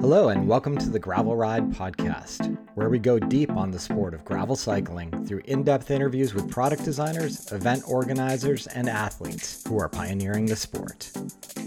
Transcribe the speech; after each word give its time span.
Hello, 0.00 0.28
and 0.28 0.46
welcome 0.46 0.76
to 0.76 0.90
the 0.90 0.98
Gravel 0.98 1.34
Ride 1.34 1.70
Podcast, 1.72 2.58
where 2.74 2.90
we 2.90 2.98
go 2.98 3.18
deep 3.18 3.50
on 3.52 3.70
the 3.70 3.78
sport 3.78 4.12
of 4.12 4.26
gravel 4.26 4.54
cycling 4.54 5.10
through 5.26 5.40
in 5.46 5.62
depth 5.64 5.90
interviews 5.90 6.34
with 6.34 6.50
product 6.50 6.84
designers, 6.84 7.50
event 7.50 7.82
organizers, 7.88 8.66
and 8.66 8.90
athletes 8.90 9.66
who 9.66 9.78
are 9.78 9.88
pioneering 9.88 10.44
the 10.44 10.54
sport. 10.54 11.10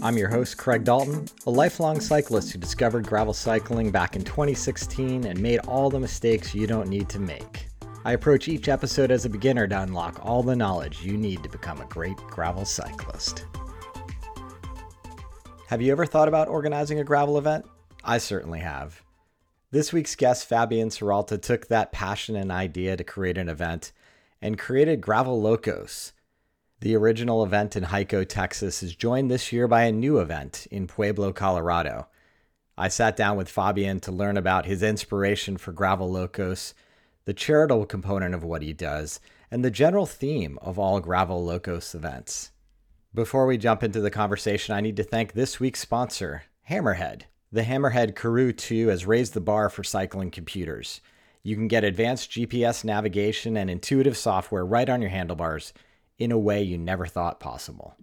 I'm 0.00 0.16
your 0.16 0.28
host, 0.28 0.56
Craig 0.58 0.84
Dalton, 0.84 1.26
a 1.46 1.50
lifelong 1.50 2.00
cyclist 2.00 2.52
who 2.52 2.60
discovered 2.60 3.04
gravel 3.04 3.34
cycling 3.34 3.90
back 3.90 4.14
in 4.14 4.22
2016 4.22 5.24
and 5.24 5.40
made 5.40 5.58
all 5.66 5.90
the 5.90 6.00
mistakes 6.00 6.54
you 6.54 6.68
don't 6.68 6.88
need 6.88 7.08
to 7.08 7.18
make. 7.18 7.66
I 8.04 8.12
approach 8.12 8.46
each 8.46 8.68
episode 8.68 9.10
as 9.10 9.24
a 9.24 9.30
beginner 9.30 9.66
to 9.66 9.82
unlock 9.82 10.24
all 10.24 10.44
the 10.44 10.56
knowledge 10.56 11.02
you 11.02 11.16
need 11.16 11.42
to 11.42 11.48
become 11.48 11.80
a 11.80 11.86
great 11.86 12.16
gravel 12.16 12.64
cyclist. 12.64 13.44
Have 15.66 15.82
you 15.82 15.90
ever 15.90 16.06
thought 16.06 16.28
about 16.28 16.48
organizing 16.48 17.00
a 17.00 17.04
gravel 17.04 17.36
event? 17.36 17.66
I 18.02 18.18
certainly 18.18 18.60
have. 18.60 19.02
This 19.70 19.92
week's 19.92 20.16
guest, 20.16 20.48
Fabian 20.48 20.88
Serralta, 20.88 21.40
took 21.40 21.68
that 21.68 21.92
passion 21.92 22.34
and 22.34 22.50
idea 22.50 22.96
to 22.96 23.04
create 23.04 23.38
an 23.38 23.48
event 23.48 23.92
and 24.42 24.58
created 24.58 25.00
Gravel 25.00 25.40
Locos. 25.40 26.12
The 26.80 26.96
original 26.96 27.44
event 27.44 27.76
in 27.76 27.84
Hico, 27.84 28.26
Texas, 28.26 28.82
is 28.82 28.96
joined 28.96 29.30
this 29.30 29.52
year 29.52 29.68
by 29.68 29.82
a 29.82 29.92
new 29.92 30.18
event 30.18 30.66
in 30.70 30.86
Pueblo, 30.86 31.32
Colorado. 31.32 32.08
I 32.76 32.88
sat 32.88 33.16
down 33.16 33.36
with 33.36 33.50
Fabian 33.50 34.00
to 34.00 34.12
learn 34.12 34.38
about 34.38 34.64
his 34.64 34.82
inspiration 34.82 35.58
for 35.58 35.72
Gravel 35.72 36.10
Locos, 36.10 36.72
the 37.26 37.34
charitable 37.34 37.84
component 37.84 38.34
of 38.34 38.42
what 38.42 38.62
he 38.62 38.72
does, 38.72 39.20
and 39.50 39.62
the 39.62 39.70
general 39.70 40.06
theme 40.06 40.58
of 40.62 40.78
all 40.78 41.00
Gravel 41.00 41.44
Locos 41.44 41.94
events. 41.94 42.50
Before 43.14 43.46
we 43.46 43.58
jump 43.58 43.82
into 43.82 44.00
the 44.00 44.10
conversation, 44.10 44.74
I 44.74 44.80
need 44.80 44.96
to 44.96 45.04
thank 45.04 45.32
this 45.32 45.60
week's 45.60 45.80
sponsor, 45.80 46.44
Hammerhead. 46.70 47.24
The 47.52 47.62
Hammerhead 47.62 48.14
Karoo 48.14 48.52
2 48.52 48.88
has 48.88 49.06
raised 49.06 49.34
the 49.34 49.40
bar 49.40 49.68
for 49.68 49.82
cycling 49.82 50.30
computers. 50.30 51.00
You 51.42 51.56
can 51.56 51.66
get 51.66 51.82
advanced 51.82 52.30
GPS 52.30 52.84
navigation 52.84 53.56
and 53.56 53.68
intuitive 53.68 54.16
software 54.16 54.64
right 54.64 54.88
on 54.88 55.02
your 55.02 55.10
handlebars 55.10 55.72
in 56.16 56.30
a 56.30 56.38
way 56.38 56.62
you 56.62 56.78
never 56.78 57.06
thought 57.06 57.40
possible. 57.40 57.96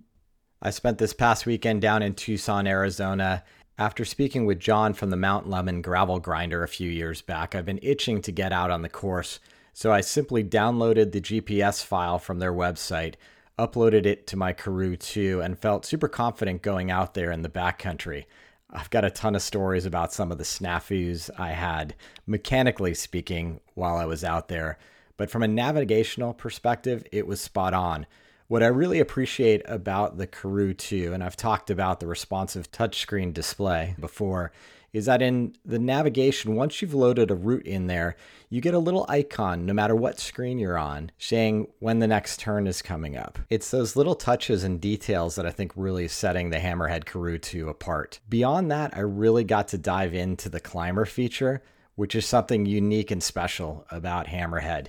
I 0.62 0.72
spent 0.72 0.98
this 0.98 1.14
past 1.14 1.45
weekend 1.45 1.81
down 1.81 2.02
in 2.02 2.14
Tucson, 2.14 2.67
Arizona. 2.67 3.45
After 3.78 4.04
speaking 4.04 4.45
with 4.45 4.59
John 4.59 4.94
from 4.94 5.12
the 5.12 5.16
Mount 5.16 5.48
Lemmon 5.48 5.82
gravel 5.82 6.20
grinder 6.20 6.64
a 6.64 6.67
few 6.67 6.89
years 6.89 7.22
back, 7.22 7.56
I've 7.56 7.66
been 7.66 7.80
itching 7.82 8.22
to 8.23 8.34
get 8.34 8.52
out 8.52 8.70
on 8.70 8.82
the 8.82 8.89
course, 8.89 9.39
so 9.72 9.94
I 9.94 10.02
simply 10.02 10.44
downloaded 10.44 11.14
the 11.14 11.22
GPS 11.22 11.82
file 11.86 12.20
from 12.20 12.39
their 12.39 12.54
website 12.54 13.14
uploaded 13.59 14.06
it 14.06 14.28
to 14.28 14.38
my 14.38 14.54
Karoo 14.54 14.95
2, 14.95 15.42
and 15.42 15.58
felt 15.58 15.86
super 15.86 16.08
confident 16.08 16.61
going 16.61 16.92
out 16.92 17.14
there 17.14 17.32
in 17.32 17.42
the 17.42 17.50
backcountry. 17.50 18.26
I've 18.70 18.90
got 18.90 19.06
a 19.06 19.10
ton 19.10 19.36
of 19.36 19.42
stories 19.42 19.86
about 19.86 20.12
some 20.12 20.32
of 20.32 20.38
the 20.38 20.44
snafus 20.44 21.30
I 21.38 21.52
had, 21.52 21.96
mechanically 22.26 22.94
speaking, 22.94 23.62
while 23.76 23.96
I 23.96 24.06
was 24.06 24.26
out 24.26 24.50
there. 24.50 24.78
But 25.16 25.30
from 25.30 25.42
a 25.42 25.48
navigational 25.48 26.34
perspective, 26.34 27.06
it 27.12 27.26
was 27.26 27.40
spot 27.40 27.73
on. 27.73 28.06
What 28.50 28.64
I 28.64 28.68
really 28.68 29.00
appreciate 29.00 29.62
about 29.66 30.18
the 30.18 30.28
Karoo 30.28 30.73
2, 30.73 31.14
and 31.14 31.23
I've 31.23 31.38
talked 31.38 31.70
about 31.70 32.00
the 32.00 32.08
responsive 32.08 32.72
touchscreen 32.72 33.34
display 33.34 33.95
before, 34.00 34.52
is 34.93 35.05
that 35.05 35.21
in 35.21 35.55
the 35.66 35.80
navigation, 35.80 36.55
once 36.55 36.81
you've 36.81 36.93
loaded 36.93 37.30
a 37.30 37.35
route 37.35 37.66
in 37.66 37.88
there, 37.88 38.16
you 38.49 38.61
get 38.61 38.73
a 38.73 38.80
little 38.80 39.05
icon 39.09 39.66
no 39.66 39.73
matter 39.73 39.95
what 39.95 40.19
screen 40.19 40.57
you're 40.57 40.77
on 40.77 41.11
saying 41.17 41.67
when 41.80 41.99
the 41.99 42.07
next 42.07 42.39
turn 42.39 42.67
is 42.67 42.81
coming 42.81 43.17
up. 43.17 43.38
It's 43.49 43.69
those 43.69 43.95
little 43.95 44.15
touches 44.15 44.63
and 44.63 44.80
details 44.80 45.35
that 45.35 45.45
I 45.45 45.52
think 45.52 45.73
really 45.75 46.08
setting 46.08 46.49
the 46.49 46.58
Hammerhead 46.58 47.05
Karoo 47.05 47.38
2 47.38 47.69
apart. 47.69 48.19
Beyond 48.30 48.71
that, 48.71 48.95
I 48.95 49.02
really 49.02 49.43
got 49.43 49.67
to 49.69 49.77
dive 49.77 50.13
into 50.13 50.49
the 50.49 50.59
climber 50.59 51.05
feature, 51.05 51.61
which 51.95 52.15
is 52.15 52.25
something 52.25 52.65
unique 52.65 53.11
and 53.11 53.21
special 53.21 53.85
about 53.91 54.27
Hammerhead. 54.27 54.88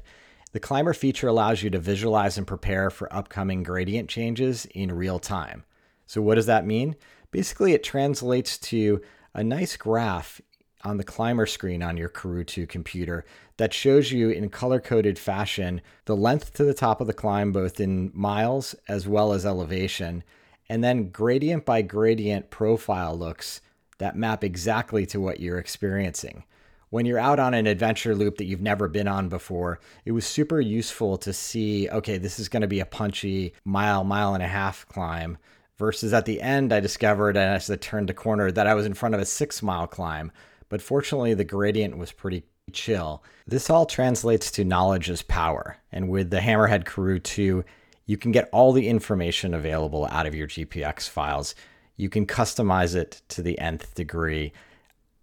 The 0.53 0.61
climber 0.61 0.95
feature 0.95 1.29
allows 1.29 1.63
you 1.63 1.71
to 1.71 1.79
visualize 1.79 2.39
and 2.39 2.47
prepare 2.47 2.91
for 2.91 3.13
upcoming 3.13 3.63
gradient 3.63 4.09
changes 4.09 4.67
in 4.67 4.93
real 4.93 5.19
time. 5.19 5.65
So, 6.07 6.23
what 6.23 6.37
does 6.37 6.47
that 6.47 6.65
mean? 6.65 6.97
Basically, 7.31 7.75
it 7.75 7.83
translates 7.83 8.57
to 8.59 9.03
a 9.35 9.45
nice 9.45 9.77
graph 9.77 10.41
on 10.85 10.97
the 10.97 11.05
climber 11.05 11.47
screen 11.47 11.83
on 11.83 11.97
your 11.97 12.09
Karoo 12.09 12.45
2 12.45 12.67
computer 12.67 13.25
that 13.57 13.75
shows 13.75 14.13
you 14.13 14.31
in 14.31 14.49
color 14.49 14.81
coded 14.81 15.19
fashion 15.19 15.81
the 16.05 16.17
length 16.17 16.55
to 16.55 16.65
the 16.65 16.75
top 16.75 17.01
of 17.01 17.07
the 17.07 17.13
climb, 17.13 17.53
both 17.53 17.81
in 17.81 18.11
miles 18.15 18.75
as 18.89 19.09
well 19.09 19.33
as 19.33 19.45
elevation, 19.45 20.23
and 20.69 20.85
then 20.85 21.09
gradient 21.11 21.65
by 21.65 21.83
gradient 21.83 22.51
profile 22.51 23.17
looks 23.17 23.61
that 23.99 24.17
map 24.17 24.45
exactly 24.45 25.05
to 25.07 25.21
what 25.21 25.41
you're 25.41 25.59
experiencing. 25.59 26.45
When 26.91 27.05
you're 27.05 27.19
out 27.19 27.39
on 27.39 27.53
an 27.53 27.67
adventure 27.67 28.15
loop 28.15 28.39
that 28.39 28.47
you've 28.47 28.63
never 28.63 28.89
been 28.89 29.09
on 29.09 29.29
before, 29.29 29.81
it 30.07 30.13
was 30.13 30.25
super 30.25 30.61
useful 30.61 31.19
to 31.19 31.33
see 31.33 31.89
okay, 31.91 32.17
this 32.17 32.39
is 32.39 32.49
going 32.49 32.63
to 32.63 32.69
be 32.69 32.81
a 32.81 32.87
punchy 32.87 33.53
mile, 33.65 34.05
mile 34.05 34.35
and 34.35 34.43
a 34.43 34.49
half 34.49 34.87
climb 34.89 35.37
Versus 35.79 36.13
at 36.13 36.25
the 36.25 36.41
end, 36.41 36.73
I 36.73 36.81
discovered 36.81 37.37
as 37.37 37.71
I 37.71 37.77
turned 37.77 38.11
a 38.11 38.15
corner 38.15 38.51
that 38.51 38.67
I 38.67 38.75
was 38.75 38.85
in 38.85 38.95
front 38.95 39.15
of 39.15 39.21
a 39.21 39.27
six 39.27 39.63
mile 39.63 39.87
climb, 39.87 40.33
but 40.69 40.83
fortunately 40.83 41.35
the 41.35 41.45
gradient 41.45 41.97
was 41.97 42.11
pretty 42.11 42.43
chill. 42.73 43.23
This 43.47 43.71
all 43.71 43.87
translates 43.87 44.51
to 44.53 44.65
knowledge 44.65 45.09
as 45.09 45.23
power, 45.23 45.79
and 45.93 46.09
with 46.09 46.31
the 46.31 46.41
Hammerhead 46.41 46.85
Karoo 46.85 47.21
2, 47.21 47.65
you 48.07 48.17
can 48.17 48.33
get 48.33 48.49
all 48.53 48.73
the 48.73 48.89
information 48.89 49.55
available 49.55 50.07
out 50.11 50.27
of 50.27 50.35
your 50.35 50.49
GPX 50.49 51.09
files. 51.09 51.55
You 51.97 52.09
can 52.09 52.27
customize 52.27 52.97
it 52.97 53.23
to 53.29 53.43
the 53.43 53.59
nth 53.59 53.95
degree. 53.95 54.53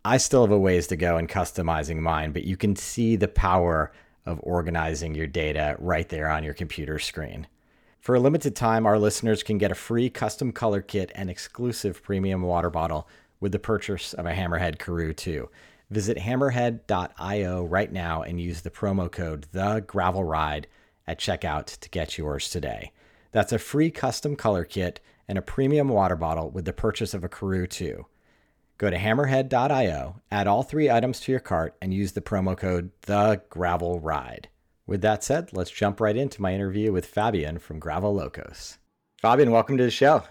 I 0.05 0.17
still 0.17 0.43
have 0.43 0.51
a 0.51 0.57
ways 0.57 0.87
to 0.87 0.95
go 0.95 1.17
in 1.17 1.27
customizing 1.27 1.97
mine, 1.97 2.31
but 2.31 2.45
you 2.45 2.55
can 2.55 2.75
see 2.75 3.17
the 3.17 3.27
power 3.27 3.91
of 4.25 4.39
organizing 4.43 5.15
your 5.15 5.27
data 5.27 5.75
right 5.79 6.07
there 6.07 6.29
on 6.29 6.43
your 6.43 6.53
computer 6.53 6.97
screen. 6.99 7.47
For 8.05 8.13
a 8.13 8.19
limited 8.19 8.55
time, 8.55 8.85
our 8.85 8.99
listeners 8.99 9.41
can 9.41 9.57
get 9.57 9.71
a 9.71 9.73
free 9.73 10.11
custom 10.11 10.51
color 10.51 10.83
kit 10.83 11.11
and 11.15 11.27
exclusive 11.27 12.03
premium 12.03 12.43
water 12.43 12.69
bottle 12.69 13.07
with 13.39 13.51
the 13.51 13.57
purchase 13.57 14.13
of 14.13 14.27
a 14.27 14.31
Hammerhead 14.31 14.77
Karoo 14.77 15.11
2. 15.11 15.49
Visit 15.89 16.19
hammerhead.io 16.19 17.63
right 17.63 17.91
now 17.91 18.21
and 18.21 18.39
use 18.39 18.61
the 18.61 18.69
promo 18.69 19.11
code 19.11 19.47
The 19.53 19.83
Gravel 19.87 20.23
Ride 20.23 20.67
at 21.07 21.17
checkout 21.17 21.79
to 21.79 21.89
get 21.89 22.15
yours 22.15 22.47
today. 22.47 22.91
That's 23.31 23.51
a 23.51 23.57
free 23.57 23.89
custom 23.89 24.35
color 24.35 24.65
kit 24.65 24.99
and 25.27 25.39
a 25.39 25.41
premium 25.41 25.87
water 25.87 26.15
bottle 26.15 26.51
with 26.51 26.65
the 26.65 26.73
purchase 26.73 27.15
of 27.15 27.23
a 27.23 27.27
Karoo 27.27 27.65
2. 27.65 28.05
Go 28.77 28.91
to 28.91 28.99
hammerhead.io, 28.99 30.21
add 30.29 30.45
all 30.45 30.61
three 30.61 30.91
items 30.91 31.21
to 31.21 31.31
your 31.31 31.41
cart, 31.41 31.75
and 31.81 31.91
use 31.91 32.11
the 32.11 32.21
promo 32.21 32.55
code 32.55 32.91
The 33.07 33.41
Gravel 33.49 33.99
Ride. 33.99 34.49
With 34.87 35.01
that 35.01 35.23
said, 35.23 35.49
let's 35.51 35.71
jump 35.71 35.99
right 35.99 36.15
into 36.15 36.43
my 36.43 36.53
interview 36.53 36.91
with 36.91 37.07
Fabian 37.07 37.57
from 37.57 37.79
Gravel 37.79 38.13
Locos. 38.13 38.77
Fabian, 39.19 39.49
welcome 39.49 39.77
to 39.77 39.83
the 39.83 39.89
show. 39.89 40.21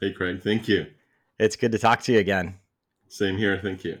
Hey, 0.00 0.12
Craig. 0.12 0.42
Thank 0.42 0.66
you. 0.66 0.86
It's 1.38 1.54
good 1.54 1.70
to 1.70 1.78
talk 1.78 2.02
to 2.02 2.12
you 2.12 2.18
again. 2.18 2.56
Same 3.06 3.36
here. 3.36 3.60
Thank 3.62 3.84
you. 3.84 3.98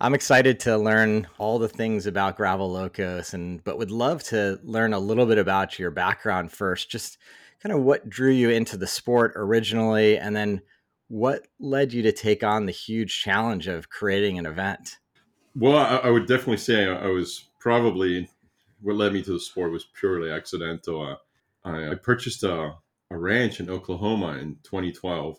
I'm 0.00 0.12
excited 0.12 0.58
to 0.60 0.76
learn 0.76 1.28
all 1.38 1.60
the 1.60 1.68
things 1.68 2.08
about 2.08 2.36
Gravel 2.36 2.72
Locos, 2.72 3.32
and 3.32 3.62
but 3.62 3.78
would 3.78 3.92
love 3.92 4.24
to 4.24 4.58
learn 4.64 4.92
a 4.92 4.98
little 4.98 5.24
bit 5.24 5.38
about 5.38 5.78
your 5.78 5.92
background 5.92 6.50
first. 6.50 6.90
Just 6.90 7.16
kind 7.62 7.72
of 7.72 7.84
what 7.84 8.10
drew 8.10 8.32
you 8.32 8.50
into 8.50 8.76
the 8.76 8.88
sport 8.88 9.34
originally, 9.36 10.18
and 10.18 10.34
then 10.34 10.62
what 11.06 11.46
led 11.60 11.92
you 11.92 12.02
to 12.02 12.12
take 12.12 12.42
on 12.42 12.66
the 12.66 12.72
huge 12.72 13.22
challenge 13.22 13.68
of 13.68 13.88
creating 13.88 14.36
an 14.36 14.46
event. 14.46 14.98
Well, 15.54 15.76
I, 15.76 16.08
I 16.08 16.10
would 16.10 16.26
definitely 16.26 16.56
say 16.56 16.88
I 16.88 17.06
was 17.06 17.44
probably 17.60 18.28
what 18.84 18.96
led 18.96 19.14
me 19.14 19.22
to 19.22 19.32
the 19.32 19.40
sport 19.40 19.72
was 19.72 19.86
purely 19.98 20.30
accidental. 20.30 21.02
Uh, 21.02 21.16
I, 21.68 21.92
I, 21.92 21.94
purchased 21.94 22.42
a, 22.42 22.74
a 23.10 23.16
ranch 23.16 23.58
in 23.58 23.70
Oklahoma 23.70 24.36
in 24.38 24.58
2012, 24.62 25.38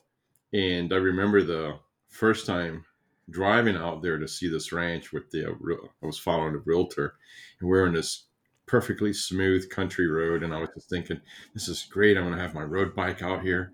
and 0.53 0.91
I 0.91 0.97
remember 0.97 1.43
the 1.43 1.77
first 2.09 2.47
time 2.47 2.83
driving 3.29 3.75
out 3.75 4.01
there 4.01 4.17
to 4.17 4.27
see 4.27 4.49
this 4.49 4.71
ranch 4.71 5.13
with 5.13 5.29
the 5.29 5.47
uh, 5.51 5.75
I 6.01 6.05
was 6.05 6.17
following 6.17 6.55
a 6.55 6.59
realtor, 6.65 7.15
and 7.59 7.69
we're 7.69 7.85
in 7.85 7.93
this 7.93 8.23
perfectly 8.65 9.13
smooth 9.13 9.69
country 9.69 10.07
road, 10.07 10.41
and 10.41 10.51
I 10.51 10.59
was 10.59 10.69
just 10.73 10.89
thinking, 10.89 11.21
this 11.53 11.67
is 11.67 11.83
great. 11.83 12.17
I'm 12.17 12.23
going 12.23 12.35
to 12.35 12.41
have 12.41 12.55
my 12.55 12.63
road 12.63 12.95
bike 12.95 13.21
out 13.21 13.43
here, 13.43 13.73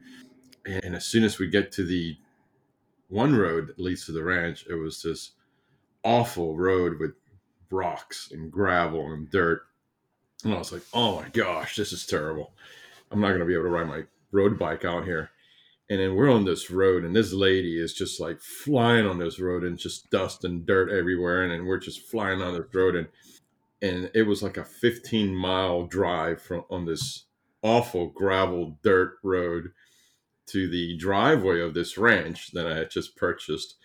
and 0.65 0.95
as 0.95 1.05
soon 1.05 1.23
as 1.23 1.39
we 1.39 1.47
get 1.47 1.71
to 1.73 1.85
the 1.85 2.17
one 3.07 3.37
road 3.37 3.67
that 3.67 3.79
leads 3.79 4.05
to 4.07 4.11
the 4.11 4.23
ranch, 4.23 4.65
it 4.69 4.75
was 4.75 5.01
this 5.01 5.31
awful 6.03 6.57
road 6.57 6.99
with 6.99 7.13
rocks 7.71 8.29
and 8.31 8.51
gravel 8.51 9.11
and 9.11 9.29
dirt. 9.29 9.63
And 10.43 10.53
I 10.53 10.57
was 10.57 10.71
like, 10.71 10.83
oh 10.93 11.21
my 11.21 11.29
gosh, 11.29 11.75
this 11.75 11.93
is 11.93 12.05
terrible. 12.05 12.53
I'm 13.11 13.21
not 13.21 13.29
going 13.29 13.39
to 13.39 13.45
be 13.45 13.53
able 13.53 13.65
to 13.65 13.69
ride 13.69 13.87
my 13.87 14.03
road 14.31 14.57
bike 14.57 14.85
out 14.85 15.05
here. 15.05 15.29
And 15.89 15.99
then 15.99 16.15
we're 16.15 16.31
on 16.31 16.45
this 16.45 16.71
road, 16.71 17.03
and 17.03 17.13
this 17.13 17.33
lady 17.33 17.77
is 17.77 17.93
just 17.93 18.19
like 18.21 18.39
flying 18.39 19.05
on 19.05 19.19
this 19.19 19.41
road, 19.41 19.65
and 19.65 19.77
just 19.77 20.09
dust 20.09 20.45
and 20.45 20.65
dirt 20.65 20.89
everywhere. 20.89 21.43
And 21.43 21.51
then 21.51 21.65
we're 21.65 21.79
just 21.79 22.07
flying 22.07 22.41
on 22.41 22.53
this 22.53 22.73
road, 22.73 22.95
and 22.95 23.07
and 23.81 24.09
it 24.13 24.23
was 24.23 24.41
like 24.41 24.57
a 24.57 24.63
15 24.63 25.35
mile 25.35 25.85
drive 25.85 26.41
from 26.41 26.63
on 26.69 26.85
this 26.85 27.25
awful 27.61 28.07
gravel 28.07 28.77
dirt 28.83 29.17
road 29.23 29.71
to 30.47 30.69
the 30.69 30.97
driveway 30.97 31.59
of 31.59 31.73
this 31.73 31.97
ranch 31.97 32.51
that 32.51 32.67
I 32.67 32.75
had 32.75 32.91
just 32.91 33.15
purchased 33.15 33.75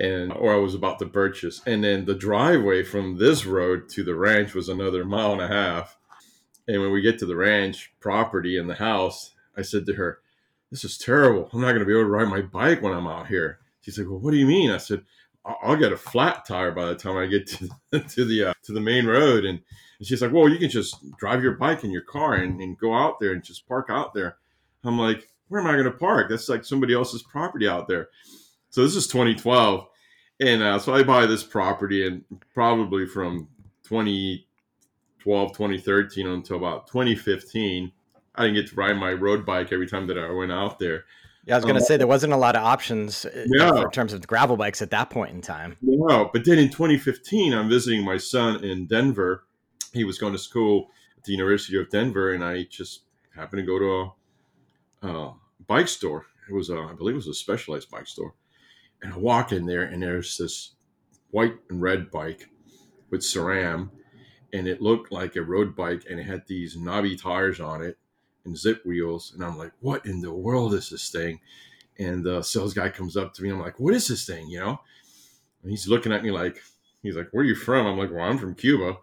and 0.00 0.32
or 0.32 0.54
I 0.54 0.56
was 0.56 0.74
about 0.74 0.98
to 1.00 1.06
purchase. 1.06 1.60
And 1.66 1.84
then 1.84 2.06
the 2.06 2.14
driveway 2.14 2.82
from 2.82 3.18
this 3.18 3.44
road 3.44 3.88
to 3.90 4.02
the 4.02 4.14
ranch 4.14 4.54
was 4.54 4.68
another 4.68 5.04
mile 5.04 5.32
and 5.32 5.42
a 5.42 5.48
half. 5.48 5.98
And 6.66 6.80
when 6.80 6.90
we 6.90 7.02
get 7.02 7.18
to 7.18 7.26
the 7.26 7.36
ranch 7.36 7.92
property 8.00 8.56
and 8.56 8.68
the 8.68 8.74
house, 8.74 9.34
I 9.56 9.62
said 9.62 9.84
to 9.86 9.94
her, 9.94 10.20
This 10.70 10.84
is 10.84 10.96
terrible. 10.96 11.50
I'm 11.52 11.60
not 11.60 11.68
going 11.68 11.80
to 11.80 11.84
be 11.84 11.92
able 11.92 12.04
to 12.04 12.08
ride 12.08 12.28
my 12.28 12.40
bike 12.40 12.80
when 12.80 12.94
I'm 12.94 13.06
out 13.06 13.26
here. 13.26 13.58
She 13.82 13.90
said, 13.90 14.08
Well, 14.08 14.20
what 14.20 14.30
do 14.30 14.38
you 14.38 14.46
mean? 14.46 14.70
I 14.70 14.78
said, 14.78 15.02
I'll 15.44 15.76
get 15.76 15.92
a 15.92 15.96
flat 15.96 16.46
tire 16.46 16.72
by 16.72 16.86
the 16.86 16.94
time 16.94 17.16
I 17.16 17.26
get 17.26 17.46
to, 17.92 18.00
to 18.00 18.24
the 18.24 18.44
uh, 18.44 18.54
to 18.62 18.72
the 18.72 18.80
main 18.80 19.06
road. 19.06 19.44
And, 19.44 19.60
and, 19.98 20.08
she's 20.08 20.22
like, 20.22 20.32
Well, 20.32 20.48
you 20.48 20.58
can 20.58 20.70
just 20.70 20.96
drive 21.18 21.42
your 21.42 21.56
bike 21.56 21.84
in 21.84 21.90
your 21.90 22.02
car 22.02 22.34
and, 22.34 22.60
and 22.62 22.78
go 22.78 22.94
out 22.94 23.20
there 23.20 23.32
and 23.32 23.44
just 23.44 23.68
park 23.68 23.88
out 23.90 24.14
there. 24.14 24.38
I'm 24.82 24.98
like, 24.98 25.28
Where 25.48 25.60
am 25.60 25.66
I 25.66 25.72
going 25.72 25.84
to 25.84 25.90
park? 25.90 26.30
That's 26.30 26.48
like 26.48 26.64
somebody 26.64 26.94
else's 26.94 27.22
property 27.22 27.68
out 27.68 27.86
there. 27.86 28.08
So 28.70 28.82
this 28.82 28.94
is 28.94 29.06
2012. 29.08 29.86
And 30.40 30.62
uh, 30.62 30.78
so 30.78 30.94
I 30.94 31.02
buy 31.02 31.26
this 31.26 31.42
property, 31.42 32.06
and 32.06 32.24
probably 32.54 33.04
from 33.06 33.48
2012, 33.82 35.52
2013 35.52 36.26
until 36.26 36.56
about 36.56 36.86
2015, 36.86 37.92
I 38.36 38.42
didn't 38.44 38.54
get 38.54 38.68
to 38.68 38.74
ride 38.76 38.96
my 38.96 39.12
road 39.12 39.44
bike 39.44 39.70
every 39.70 39.86
time 39.86 40.06
that 40.06 40.16
I 40.16 40.30
went 40.30 40.50
out 40.50 40.78
there. 40.78 41.04
Yeah, 41.44 41.54
I 41.54 41.58
was 41.58 41.64
going 41.64 41.74
to 41.74 41.80
um, 41.80 41.86
say 41.86 41.96
there 41.96 42.06
wasn't 42.06 42.32
a 42.32 42.38
lot 42.38 42.56
of 42.56 42.62
options 42.62 43.26
uh, 43.26 43.44
yeah. 43.46 43.82
in 43.82 43.90
terms 43.90 44.12
of 44.12 44.26
gravel 44.26 44.56
bikes 44.56 44.80
at 44.80 44.90
that 44.90 45.10
point 45.10 45.32
in 45.32 45.42
time. 45.42 45.76
No, 45.82 46.30
but 46.32 46.44
then 46.44 46.58
in 46.58 46.70
2015, 46.70 47.52
I'm 47.52 47.68
visiting 47.68 48.04
my 48.04 48.16
son 48.16 48.64
in 48.64 48.86
Denver. 48.86 49.44
He 49.92 50.04
was 50.04 50.18
going 50.18 50.32
to 50.32 50.38
school 50.38 50.88
at 51.18 51.24
the 51.24 51.32
University 51.32 51.78
of 51.78 51.90
Denver, 51.90 52.32
and 52.32 52.42
I 52.42 52.64
just 52.64 53.02
happened 53.34 53.60
to 53.60 53.66
go 53.66 53.78
to 53.78 55.06
a, 55.06 55.08
a 55.08 55.34
bike 55.66 55.88
store. 55.88 56.26
It 56.48 56.54
was, 56.54 56.70
a, 56.70 56.78
I 56.78 56.94
believe, 56.94 57.14
it 57.14 57.16
was 57.16 57.26
a 57.26 57.34
specialized 57.34 57.90
bike 57.90 58.06
store 58.06 58.34
and 59.02 59.12
I 59.12 59.18
walk 59.18 59.52
in 59.52 59.66
there, 59.66 59.82
and 59.82 60.02
there's 60.02 60.36
this 60.36 60.74
white 61.30 61.54
and 61.68 61.80
red 61.80 62.10
bike 62.10 62.48
with 63.10 63.22
SRAM, 63.22 63.90
and 64.52 64.66
it 64.66 64.82
looked 64.82 65.12
like 65.12 65.36
a 65.36 65.42
road 65.42 65.76
bike, 65.76 66.04
and 66.08 66.18
it 66.18 66.24
had 66.24 66.46
these 66.46 66.76
knobby 66.76 67.16
tires 67.16 67.60
on 67.60 67.82
it 67.82 67.98
and 68.44 68.54
Zipp 68.54 68.84
wheels. 68.84 69.32
And 69.34 69.44
I'm 69.44 69.58
like, 69.58 69.72
what 69.80 70.06
in 70.06 70.20
the 70.20 70.32
world 70.32 70.74
is 70.74 70.90
this 70.90 71.10
thing? 71.10 71.40
And 71.98 72.24
the 72.24 72.42
sales 72.42 72.74
guy 72.74 72.88
comes 72.88 73.16
up 73.16 73.34
to 73.34 73.42
me. 73.42 73.50
I'm 73.50 73.60
like, 73.60 73.78
what 73.78 73.94
is 73.94 74.08
this 74.08 74.24
thing? 74.24 74.48
You 74.48 74.60
know? 74.60 74.80
And 75.62 75.70
he's 75.70 75.88
looking 75.88 76.12
at 76.12 76.22
me 76.22 76.30
like, 76.30 76.62
he's 77.02 77.16
like, 77.16 77.28
where 77.32 77.42
are 77.42 77.46
you 77.46 77.54
from? 77.54 77.86
I'm 77.86 77.98
like, 77.98 78.10
well, 78.10 78.24
I'm 78.24 78.38
from 78.38 78.54
Cuba. 78.54 78.96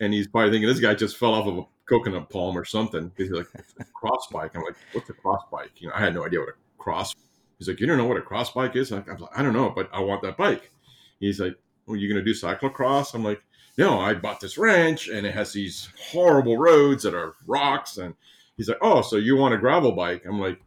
And 0.00 0.12
he's 0.14 0.28
probably 0.28 0.52
thinking 0.52 0.68
this 0.68 0.78
guy 0.78 0.94
just 0.94 1.16
fell 1.16 1.34
off 1.34 1.48
of 1.48 1.58
a 1.58 1.62
coconut 1.86 2.30
palm 2.30 2.56
or 2.56 2.64
something. 2.64 3.10
He's 3.16 3.30
like, 3.30 3.48
cross 3.92 4.28
bike. 4.30 4.54
I'm 4.54 4.62
like, 4.62 4.76
what's 4.92 5.10
a 5.10 5.14
cross 5.14 5.42
bike? 5.50 5.72
You 5.78 5.88
know, 5.88 5.94
I 5.94 6.00
had 6.00 6.14
no 6.14 6.24
idea 6.24 6.38
what 6.40 6.50
a 6.50 6.52
cross 6.78 7.14
He's 7.58 7.68
like, 7.68 7.80
you 7.80 7.86
don't 7.86 7.98
know 7.98 8.06
what 8.06 8.16
a 8.16 8.22
cross 8.22 8.52
bike 8.52 8.76
is? 8.76 8.92
I, 8.92 8.98
am 8.98 9.04
like, 9.18 9.36
I 9.36 9.42
don't 9.42 9.52
know, 9.52 9.70
but 9.70 9.90
I 9.92 10.00
want 10.00 10.22
that 10.22 10.36
bike. 10.36 10.70
He's 11.18 11.40
like, 11.40 11.56
well, 11.86 11.96
you 11.96 12.08
going 12.08 12.24
to 12.24 12.32
do 12.32 12.38
cyclocross? 12.38 13.14
I'm 13.14 13.24
like, 13.24 13.42
no, 13.76 14.00
I 14.00 14.14
bought 14.14 14.40
this 14.40 14.58
ranch 14.58 15.08
and 15.08 15.26
it 15.26 15.34
has 15.34 15.52
these 15.52 15.88
horrible 16.10 16.56
roads 16.56 17.02
that 17.02 17.14
are 17.14 17.34
rocks. 17.46 17.96
And 17.96 18.14
he's 18.56 18.68
like, 18.68 18.78
oh, 18.80 19.02
so 19.02 19.16
you 19.16 19.36
want 19.36 19.54
a 19.54 19.58
gravel 19.58 19.92
bike? 19.92 20.24
I'm 20.26 20.40
like, 20.40 20.60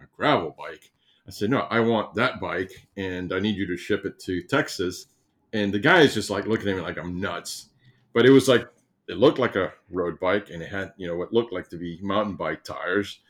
a 0.00 0.06
gravel 0.16 0.54
bike? 0.56 0.90
I 1.26 1.30
said, 1.30 1.50
no, 1.50 1.60
I 1.70 1.80
want 1.80 2.14
that 2.14 2.40
bike 2.40 2.86
and 2.96 3.32
I 3.32 3.38
need 3.38 3.56
you 3.56 3.66
to 3.66 3.76
ship 3.76 4.04
it 4.04 4.18
to 4.20 4.42
Texas. 4.42 5.06
And 5.52 5.72
the 5.72 5.78
guy 5.78 6.00
is 6.00 6.14
just 6.14 6.30
like 6.30 6.46
looking 6.46 6.68
at 6.68 6.76
me 6.76 6.82
like 6.82 6.98
I'm 6.98 7.20
nuts. 7.20 7.68
But 8.12 8.26
it 8.26 8.30
was 8.30 8.48
like, 8.48 8.68
it 9.08 9.18
looked 9.18 9.38
like 9.38 9.56
a 9.56 9.72
road 9.90 10.18
bike 10.20 10.50
and 10.50 10.62
it 10.62 10.70
had, 10.70 10.92
you 10.96 11.06
know, 11.06 11.16
what 11.16 11.32
looked 11.32 11.52
like 11.52 11.68
to 11.70 11.76
be 11.76 11.98
mountain 12.02 12.36
bike 12.36 12.64
tires 12.64 13.20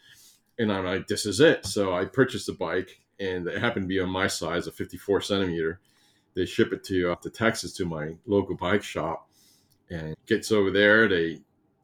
and 0.59 0.73
I'm 0.73 0.85
like, 0.85 1.07
this 1.07 1.27
is 1.27 1.41
it. 1.41 1.67
So 1.67 1.95
I 1.95 2.05
purchased 2.05 2.49
a 2.49 2.53
bike, 2.53 3.01
and 3.21 3.47
it 3.47 3.59
happened 3.59 3.85
to 3.85 3.89
be 3.89 4.01
on 4.01 4.09
my 4.11 4.27
size, 4.27 4.67
a 4.67 4.73
54 4.73 5.21
centimeter. 5.21 5.81
They 6.35 6.47
ship 6.47 6.73
it 6.73 6.85
to 6.85 7.13
uh, 7.13 7.17
to 7.17 7.31
Texas 7.31 7.73
to 7.75 7.85
my 7.85 8.15
local 8.27 8.57
bike 8.57 8.83
shop, 8.83 9.29
and 9.91 10.17
gets 10.27 10.51
over 10.51 10.71
there. 10.71 11.09
They 11.09 11.41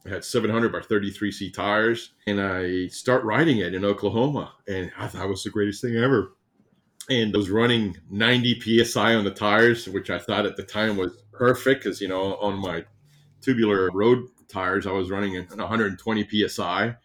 had 0.08 0.24
700 0.24 0.72
by 0.72 0.80
33 0.80 1.32
C 1.32 1.50
tires, 1.50 2.12
and 2.26 2.40
I 2.40 2.88
start 2.88 3.24
riding 3.24 3.58
it 3.58 3.74
in 3.74 3.84
Oklahoma, 3.84 4.52
and 4.66 4.90
I 4.98 5.06
thought 5.06 5.24
it 5.24 5.28
was 5.28 5.44
the 5.44 5.50
greatest 5.50 5.82
thing 5.82 5.96
ever. 5.96 6.32
And 7.08 7.34
I 7.34 7.38
was 7.38 7.50
running 7.50 7.96
90 8.10 8.84
psi 8.84 9.14
on 9.14 9.24
the 9.24 9.30
tires, 9.30 9.88
which 9.88 10.10
I 10.10 10.18
thought 10.18 10.46
at 10.46 10.56
the 10.56 10.62
time 10.62 10.96
was 10.96 11.22
perfect 11.32 11.84
because 11.84 12.00
you 12.00 12.08
know 12.08 12.36
on 12.36 12.58
my 12.58 12.84
tubular 13.40 13.90
road 13.92 14.28
tires 14.48 14.86
I 14.86 14.92
was 14.92 15.10
running 15.10 15.34
120 15.34 16.48
psi 16.48 16.96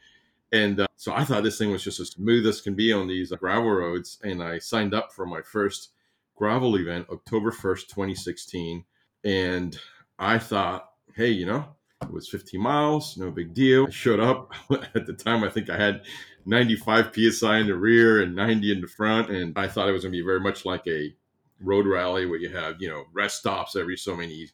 and 0.55 0.79
uh, 0.79 0.87
so 0.95 1.13
I 1.13 1.25
thought 1.25 1.43
this 1.43 1.57
thing 1.57 1.71
was 1.71 1.83
just 1.83 1.99
as 1.99 2.11
smooth 2.11 2.47
as 2.47 2.61
can 2.61 2.75
be 2.75 2.93
on 2.93 3.09
these 3.09 3.33
uh, 3.33 3.35
gravel 3.35 3.71
roads. 3.71 4.19
And 4.23 4.41
I 4.41 4.59
signed 4.59 4.93
up 4.93 5.11
for 5.11 5.25
my 5.25 5.41
first 5.41 5.89
gravel 6.35 6.77
event 6.77 7.07
October 7.11 7.51
1st, 7.51 7.87
2016. 7.89 8.85
And 9.25 9.77
I 10.17 10.39
thought, 10.39 10.89
hey, 11.13 11.29
you 11.29 11.45
know, 11.45 11.65
it 12.01 12.11
was 12.11 12.29
15 12.29 12.61
miles, 12.61 13.17
no 13.17 13.31
big 13.31 13.53
deal. 13.53 13.87
I 13.87 13.89
showed 13.89 14.21
up. 14.21 14.53
At 14.95 15.05
the 15.05 15.13
time, 15.13 15.43
I 15.43 15.49
think 15.49 15.69
I 15.69 15.77
had 15.77 16.03
95 16.45 17.13
psi 17.13 17.57
in 17.57 17.67
the 17.67 17.75
rear 17.75 18.21
and 18.21 18.33
90 18.33 18.71
in 18.71 18.81
the 18.81 18.87
front. 18.87 19.29
And 19.31 19.57
I 19.57 19.67
thought 19.67 19.89
it 19.89 19.93
was 19.93 20.03
going 20.03 20.13
to 20.13 20.17
be 20.17 20.25
very 20.25 20.39
much 20.39 20.63
like 20.63 20.87
a 20.87 21.13
road 21.59 21.85
rally 21.85 22.27
where 22.27 22.39
you 22.39 22.49
have, 22.49 22.75
you 22.79 22.87
know, 22.87 23.03
rest 23.11 23.39
stops 23.39 23.75
every 23.75 23.97
so 23.97 24.15
many 24.15 24.47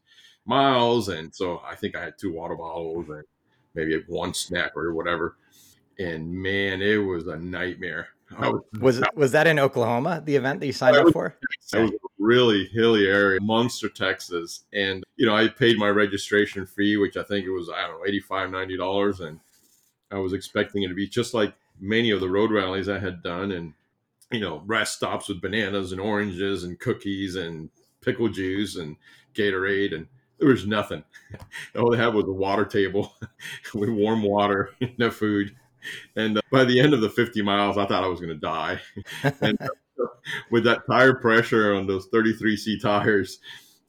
miles. 0.46 1.10
And 1.10 1.34
so 1.36 1.62
I 1.64 1.76
think 1.76 1.96
I 1.96 2.04
had 2.04 2.18
two 2.18 2.34
water 2.34 2.56
bottles 2.56 3.08
and 3.10 3.24
maybe 3.76 4.02
one 4.08 4.34
snack 4.34 4.72
or 4.76 4.94
whatever 4.94 5.36
and 6.02 6.32
man, 6.32 6.82
it 6.82 6.98
was 6.98 7.28
a 7.28 7.38
nightmare. 7.38 8.10
Oh, 8.40 8.64
was, 8.80 9.00
was 9.00 9.10
was 9.16 9.32
that 9.34 9.48
in 9.48 9.60
Oklahoma, 9.60 10.22
the 10.24 10.36
event 10.36 10.60
that 10.62 10.66
you 10.66 10.74
signed 10.74 10.96
up 10.96 11.12
for? 11.12 11.38
It 11.74 11.80
was 11.80 11.92
a 11.92 11.98
really 12.18 12.66
hilly 12.68 13.08
area, 13.08 13.40
Muenster, 13.42 13.94
Texas, 13.94 14.64
and 14.74 15.04
you 15.18 15.26
know 15.26 15.36
I 15.36 15.48
paid 15.50 15.78
my 15.78 15.90
registration 15.90 16.66
fee, 16.66 16.98
which 16.98 17.18
I 17.18 17.24
think 17.24 17.46
it 17.46 17.52
was 17.52 17.70
I 17.70 17.88
don't 17.88 18.00
know 18.00 18.06
85 18.08 18.52
90 18.52 18.78
dollars, 18.78 19.20
and 19.20 19.40
I 20.12 20.18
was 20.18 20.34
expecting 20.34 20.84
it 20.84 20.88
to 20.88 20.94
be 20.94 21.08
just 21.08 21.34
like 21.34 21.54
many 21.80 22.12
of 22.12 22.22
the 22.22 22.30
road 22.30 22.52
rallies 22.52 22.90
I 22.90 23.00
had 23.00 23.22
done, 23.22 23.52
and 23.52 23.74
you 24.32 24.40
know 24.40 24.64
rest 24.66 24.96
stops 24.96 25.28
with 25.28 25.42
bananas 25.42 25.92
and 25.92 26.00
oranges 26.00 26.64
and 26.64 26.80
cookies 26.80 27.36
and 27.36 27.70
pickle 28.00 28.30
juice 28.30 28.78
and 28.78 28.96
Gatorade, 29.36 29.94
and 29.94 30.08
there 30.40 30.50
was 30.50 30.66
nothing. 30.66 31.04
All 31.76 31.92
they 31.92 31.98
had 31.98 32.14
was 32.14 32.26
a 32.26 32.32
water 32.32 32.66
table 32.66 33.14
with 33.74 33.90
warm 33.90 34.24
water, 34.24 34.74
no 34.98 35.12
food 35.12 35.54
and 36.16 36.38
uh, 36.38 36.42
by 36.52 36.64
the 36.64 36.80
end 36.80 36.94
of 36.94 37.02
the 37.02 37.10
50 37.10 37.42
miles, 37.42 37.78
I 37.78 37.86
thought 37.86 38.04
I 38.04 38.08
was 38.08 38.20
going 38.20 38.34
to 38.34 38.36
die. 38.36 38.80
and 39.42 39.60
uh, 39.62 40.06
with 40.50 40.64
that 40.66 40.86
tire 40.88 41.16
pressure 41.16 41.74
on 41.74 41.88
those 41.88 42.08
33C 42.10 42.82
tires, 42.82 43.40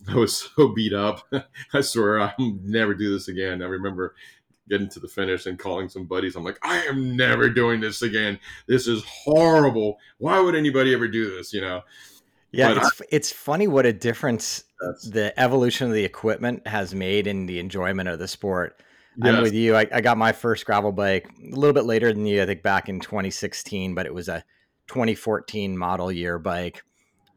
I 0.09 0.15
was 0.17 0.37
so 0.57 0.69
beat 0.69 0.93
up. 0.93 1.27
I 1.75 1.81
swear 1.81 2.21
I'll 2.21 2.35
never 2.63 2.95
do 2.95 3.13
this 3.13 3.29
again. 3.29 3.63
I 3.63 3.67
remember 3.67 4.15
getting 4.69 4.89
to 4.89 5.01
the 5.01 5.09
finish 5.09 5.47
and 5.47 5.59
calling 5.59 5.89
some 5.89 6.05
buddies. 6.05 6.37
I'm 6.37 6.45
like, 6.45 6.59
I 6.63 6.83
am 6.85 7.17
never 7.17 7.49
doing 7.49 7.81
this 7.81 8.03
again. 8.03 8.39
This 8.67 8.87
is 8.87 9.05
horrible. 9.05 9.99
Why 10.19 10.41
would 10.41 10.55
anybody 10.55 10.95
ever 10.95 11.09
do 11.09 11.37
this? 11.37 11.53
You 11.53 11.61
know? 11.61 11.83
Yeah, 12.53 12.75
but 12.75 12.79
it's 12.79 13.01
I, 13.01 13.05
it's 13.11 13.33
funny 13.33 13.67
what 13.67 13.87
a 13.87 13.93
difference 13.93 14.65
the 15.05 15.33
evolution 15.41 15.87
of 15.87 15.95
the 15.95 16.05
equipment 16.05 16.67
has 16.67 16.95
made 16.95 17.27
in 17.27 17.47
the 17.47 17.59
enjoyment 17.59 18.09
of 18.09 18.19
the 18.19 18.29
sport. 18.29 18.81
Yes. 19.17 19.35
I'm 19.35 19.43
with 19.43 19.55
you. 19.55 19.77
I, 19.77 19.87
I, 19.93 20.01
got 20.01 20.17
my 20.17 20.33
first 20.33 20.65
gravel 20.65 20.93
bike 20.93 21.29
a 21.39 21.55
little 21.55 21.75
bit 21.75 21.85
later 21.85 22.13
than 22.13 22.25
you, 22.25 22.43
I 22.43 22.47
think 22.47 22.63
back 22.63 22.89
in 22.89 22.99
2016, 22.99 23.95
but 23.95 24.07
it 24.07 24.15
was 24.15 24.29
a 24.29 24.45
2014 24.89 25.77
model 25.77 26.11
year 26.11 26.39
bike, 26.39 26.83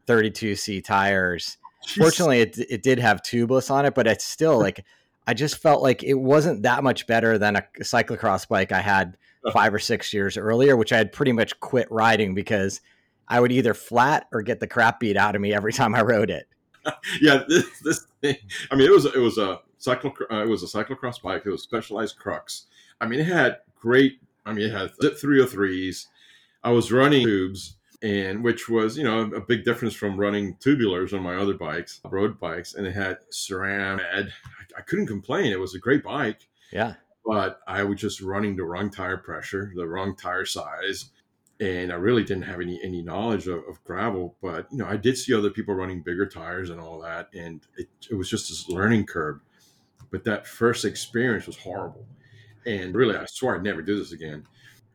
32C 0.06 0.82
tires. 0.82 1.58
Jeez. 1.86 1.98
Fortunately, 1.98 2.40
it, 2.40 2.58
it 2.70 2.82
did 2.82 2.98
have 2.98 3.22
tubeless 3.22 3.70
on 3.70 3.84
it, 3.84 3.94
but 3.94 4.06
it's 4.06 4.24
still 4.24 4.58
like, 4.62 4.84
I 5.26 5.34
just 5.34 5.58
felt 5.58 5.82
like 5.82 6.02
it 6.02 6.14
wasn't 6.14 6.62
that 6.62 6.82
much 6.82 7.06
better 7.06 7.36
than 7.36 7.56
a 7.56 7.64
cyclocross 7.80 8.48
bike 8.48 8.72
I 8.72 8.80
had 8.80 9.16
five 9.52 9.74
or 9.74 9.78
six 9.78 10.12
years 10.12 10.36
earlier, 10.36 10.76
which 10.76 10.92
I 10.92 10.98
had 10.98 11.12
pretty 11.12 11.32
much 11.32 11.58
quit 11.60 11.88
riding 11.90 12.34
because 12.34 12.80
I 13.28 13.40
would 13.40 13.52
either 13.52 13.74
flat 13.74 14.26
or 14.32 14.42
get 14.42 14.60
the 14.60 14.66
crap 14.66 15.00
beat 15.00 15.16
out 15.16 15.34
of 15.34 15.40
me 15.40 15.52
every 15.52 15.72
time 15.72 15.94
I 15.94 16.02
rode 16.02 16.30
it. 16.30 16.48
yeah, 17.20 17.42
this, 17.48 17.80
this 17.80 18.06
thing. 18.20 18.36
I 18.70 18.76
mean, 18.76 18.86
it 18.86 18.92
was 18.92 19.04
it 19.06 19.18
was 19.18 19.38
a 19.38 19.60
cyclo 19.86 20.12
uh, 20.30 20.42
it 20.42 20.48
was 20.48 20.62
a 20.62 20.66
cyclocross 20.66 21.20
bike. 21.20 21.42
It 21.44 21.50
was 21.50 21.62
specialized 21.62 22.18
crux. 22.18 22.66
I 23.00 23.06
mean, 23.06 23.20
it 23.20 23.26
had 23.26 23.58
great. 23.78 24.20
I 24.44 24.52
mean, 24.52 24.66
it 24.66 24.72
had 24.72 24.92
Zipp 25.02 25.20
303s. 25.20 26.06
I 26.62 26.70
was 26.70 26.92
running 26.92 27.24
tubes, 27.24 27.76
and 28.02 28.42
which 28.42 28.68
was 28.68 28.96
you 28.96 29.04
know 29.04 29.22
a 29.22 29.40
big 29.40 29.64
difference 29.64 29.94
from 29.94 30.18
running 30.18 30.56
tubulars 30.56 31.12
on 31.12 31.22
my 31.22 31.36
other 31.36 31.54
bikes, 31.54 32.00
road 32.08 32.38
bikes, 32.38 32.74
and 32.74 32.86
it 32.86 32.92
had 32.92 33.18
SRAM. 33.30 34.00
I, 34.00 34.24
I 34.76 34.82
couldn't 34.82 35.06
complain. 35.06 35.52
It 35.52 35.60
was 35.60 35.74
a 35.74 35.78
great 35.78 36.02
bike. 36.02 36.48
Yeah. 36.72 36.94
But 37.24 37.60
I 37.66 37.82
was 37.82 38.00
just 38.00 38.20
running 38.20 38.54
the 38.54 38.64
wrong 38.64 38.90
tire 38.90 39.16
pressure, 39.16 39.72
the 39.74 39.86
wrong 39.86 40.14
tire 40.14 40.44
size 40.44 41.10
and 41.60 41.90
I 41.90 41.94
really 41.96 42.22
didn't 42.22 42.44
have 42.44 42.60
any 42.60 42.80
any 42.82 43.02
knowledge 43.02 43.46
of, 43.46 43.64
of, 43.68 43.82
gravel. 43.84 44.36
But 44.42 44.66
you 44.70 44.78
know, 44.78 44.86
I 44.86 44.96
did 44.96 45.16
see 45.16 45.34
other 45.34 45.50
people 45.50 45.74
running 45.74 46.02
bigger 46.02 46.26
tires 46.26 46.70
and 46.70 46.80
all 46.80 47.00
that, 47.00 47.28
and 47.34 47.60
it, 47.76 47.88
it 48.10 48.14
was 48.14 48.28
just 48.28 48.48
this 48.48 48.68
learning 48.68 49.06
curve. 49.06 49.40
But 50.10 50.24
that 50.24 50.46
first 50.46 50.84
experience 50.84 51.46
was 51.46 51.56
horrible, 51.56 52.06
and 52.64 52.94
really, 52.94 53.16
I 53.16 53.26
swore 53.26 53.56
I'd 53.56 53.62
never 53.62 53.82
do 53.82 53.98
this 53.98 54.12
again. 54.12 54.46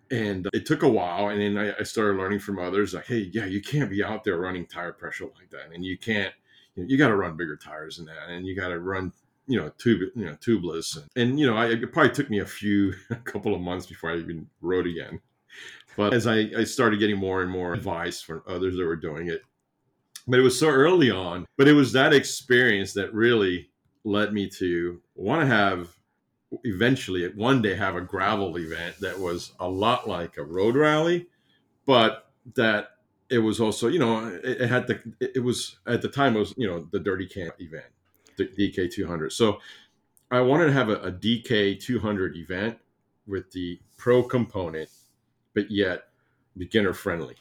And 0.10 0.50
it 0.54 0.66
took 0.66 0.84
a 0.84 0.90
while. 0.90 1.30
And 1.30 1.40
then 1.40 1.58
I, 1.58 1.74
I 1.80 1.84
started 1.84 2.18
learning 2.18 2.40
from 2.40 2.60
others 2.60 2.94
like, 2.94 3.06
hey, 3.06 3.30
yeah, 3.32 3.46
you 3.46 3.62
can't 3.62 3.90
be 3.90 4.04
out 4.04 4.26
there 4.26 4.38
running 4.38 4.66
tire 4.66 4.92
pressure 4.92 5.24
like 5.24 5.50
that. 5.52 5.74
And 5.74 5.86
you 5.86 5.98
can't, 5.98 6.34
you, 6.76 6.84
know, 6.84 6.90
you 6.90 6.98
got 6.98 7.08
to 7.08 7.16
run 7.16 7.38
bigger 7.38 7.56
tires 7.56 7.96
than 7.96 8.08
that. 8.08 8.28
And 8.28 8.46
you 8.46 8.54
got 8.54 8.70
to 8.70 8.80
run 8.80 9.14
you 9.48 9.60
know, 9.60 9.70
tube, 9.78 10.10
you 10.16 10.26
know, 10.26 10.36
tubeless, 10.36 10.96
and, 10.96 11.06
and 11.16 11.40
you 11.40 11.46
know, 11.46 11.58
I, 11.58 11.68
it 11.68 11.92
probably 11.92 12.14
took 12.14 12.30
me 12.30 12.40
a 12.40 12.46
few, 12.46 12.94
a 13.10 13.16
couple 13.16 13.54
of 13.54 13.62
months 13.62 13.86
before 13.86 14.12
I 14.12 14.18
even 14.18 14.48
rode 14.62 14.88
again. 14.88 15.20
But 15.98 16.14
as 16.14 16.26
I, 16.26 16.50
I 16.58 16.64
started 16.64 17.00
getting 17.00 17.18
more 17.18 17.42
and 17.42 17.52
more 17.52 17.74
advice 17.74 18.22
from 18.22 18.44
others 18.48 18.78
that 18.78 18.86
were 18.86 18.96
doing 18.96 19.28
it, 19.28 19.42
but 20.26 20.40
it 20.40 20.44
was 20.44 20.58
so 20.58 20.70
early 20.70 21.12
on. 21.12 21.46
But 21.58 21.68
it 21.68 21.74
was 21.74 21.92
that 21.92 22.14
experience 22.14 22.94
that 22.94 23.14
really 23.14 23.71
led 24.04 24.34
me 24.34 24.50
to 24.50 25.02
want 25.16 25.42
to 25.42 25.48
have 25.48 25.90
eventually 26.64 27.28
one 27.30 27.62
day 27.62 27.76
have 27.76 27.96
a 27.96 28.02
gravel 28.02 28.58
event 28.58 28.96
that 29.00 29.20
was 29.20 29.54
a 29.60 29.70
lot 29.70 30.08
like 30.08 30.38
a 30.38 30.44
road 30.44 30.76
rally, 30.76 31.28
but 31.86 32.32
that 32.56 32.92
it 33.32 33.40
was 33.40 33.60
also 33.60 33.88
you 33.88 33.98
know 33.98 34.28
it, 34.28 34.62
it 34.62 34.68
had 34.68 34.86
the 34.88 35.02
it 35.20 35.44
was 35.44 35.78
at 35.88 36.02
the 36.02 36.10
time 36.10 36.36
it 36.36 36.40
was 36.40 36.54
you 36.58 36.68
know 36.68 36.88
the 36.92 37.00
dirty 37.00 37.26
can 37.26 37.50
event 37.60 37.86
the 38.38 38.46
dk 38.48 38.92
200 38.92 39.32
so 39.32 39.60
i 40.30 40.42
wanted 40.42 40.66
to 40.66 40.74
have 40.74 40.90
a, 40.90 40.96
a 40.98 41.12
dk 41.12 41.80
200 41.80 42.36
event 42.36 42.78
with 43.26 43.52
the 43.52 43.80
pro 43.98 44.22
component 44.22 44.90
but 45.54 45.72
yet 45.72 46.10
beginner 46.58 46.94
friendly 46.94 47.36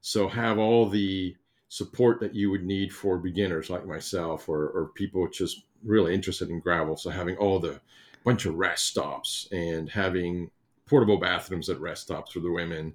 so 0.00 0.28
have 0.28 0.58
all 0.58 0.88
the 0.88 1.36
support 1.68 2.18
that 2.20 2.34
you 2.34 2.50
would 2.50 2.64
need 2.64 2.92
for 2.92 3.18
beginners 3.18 3.68
like 3.68 3.86
myself 3.86 4.48
or, 4.48 4.68
or 4.70 4.90
people 4.94 5.28
just 5.28 5.64
really 5.84 6.14
interested 6.14 6.50
in 6.50 6.60
gravel. 6.60 6.96
So 6.96 7.10
having 7.10 7.36
all 7.36 7.58
the 7.58 7.80
bunch 8.24 8.46
of 8.46 8.54
rest 8.54 8.86
stops 8.86 9.48
and 9.52 9.88
having 9.88 10.50
portable 10.86 11.18
bathrooms 11.18 11.68
at 11.68 11.80
rest 11.80 12.02
stops 12.02 12.32
for 12.32 12.40
the 12.40 12.50
women 12.50 12.94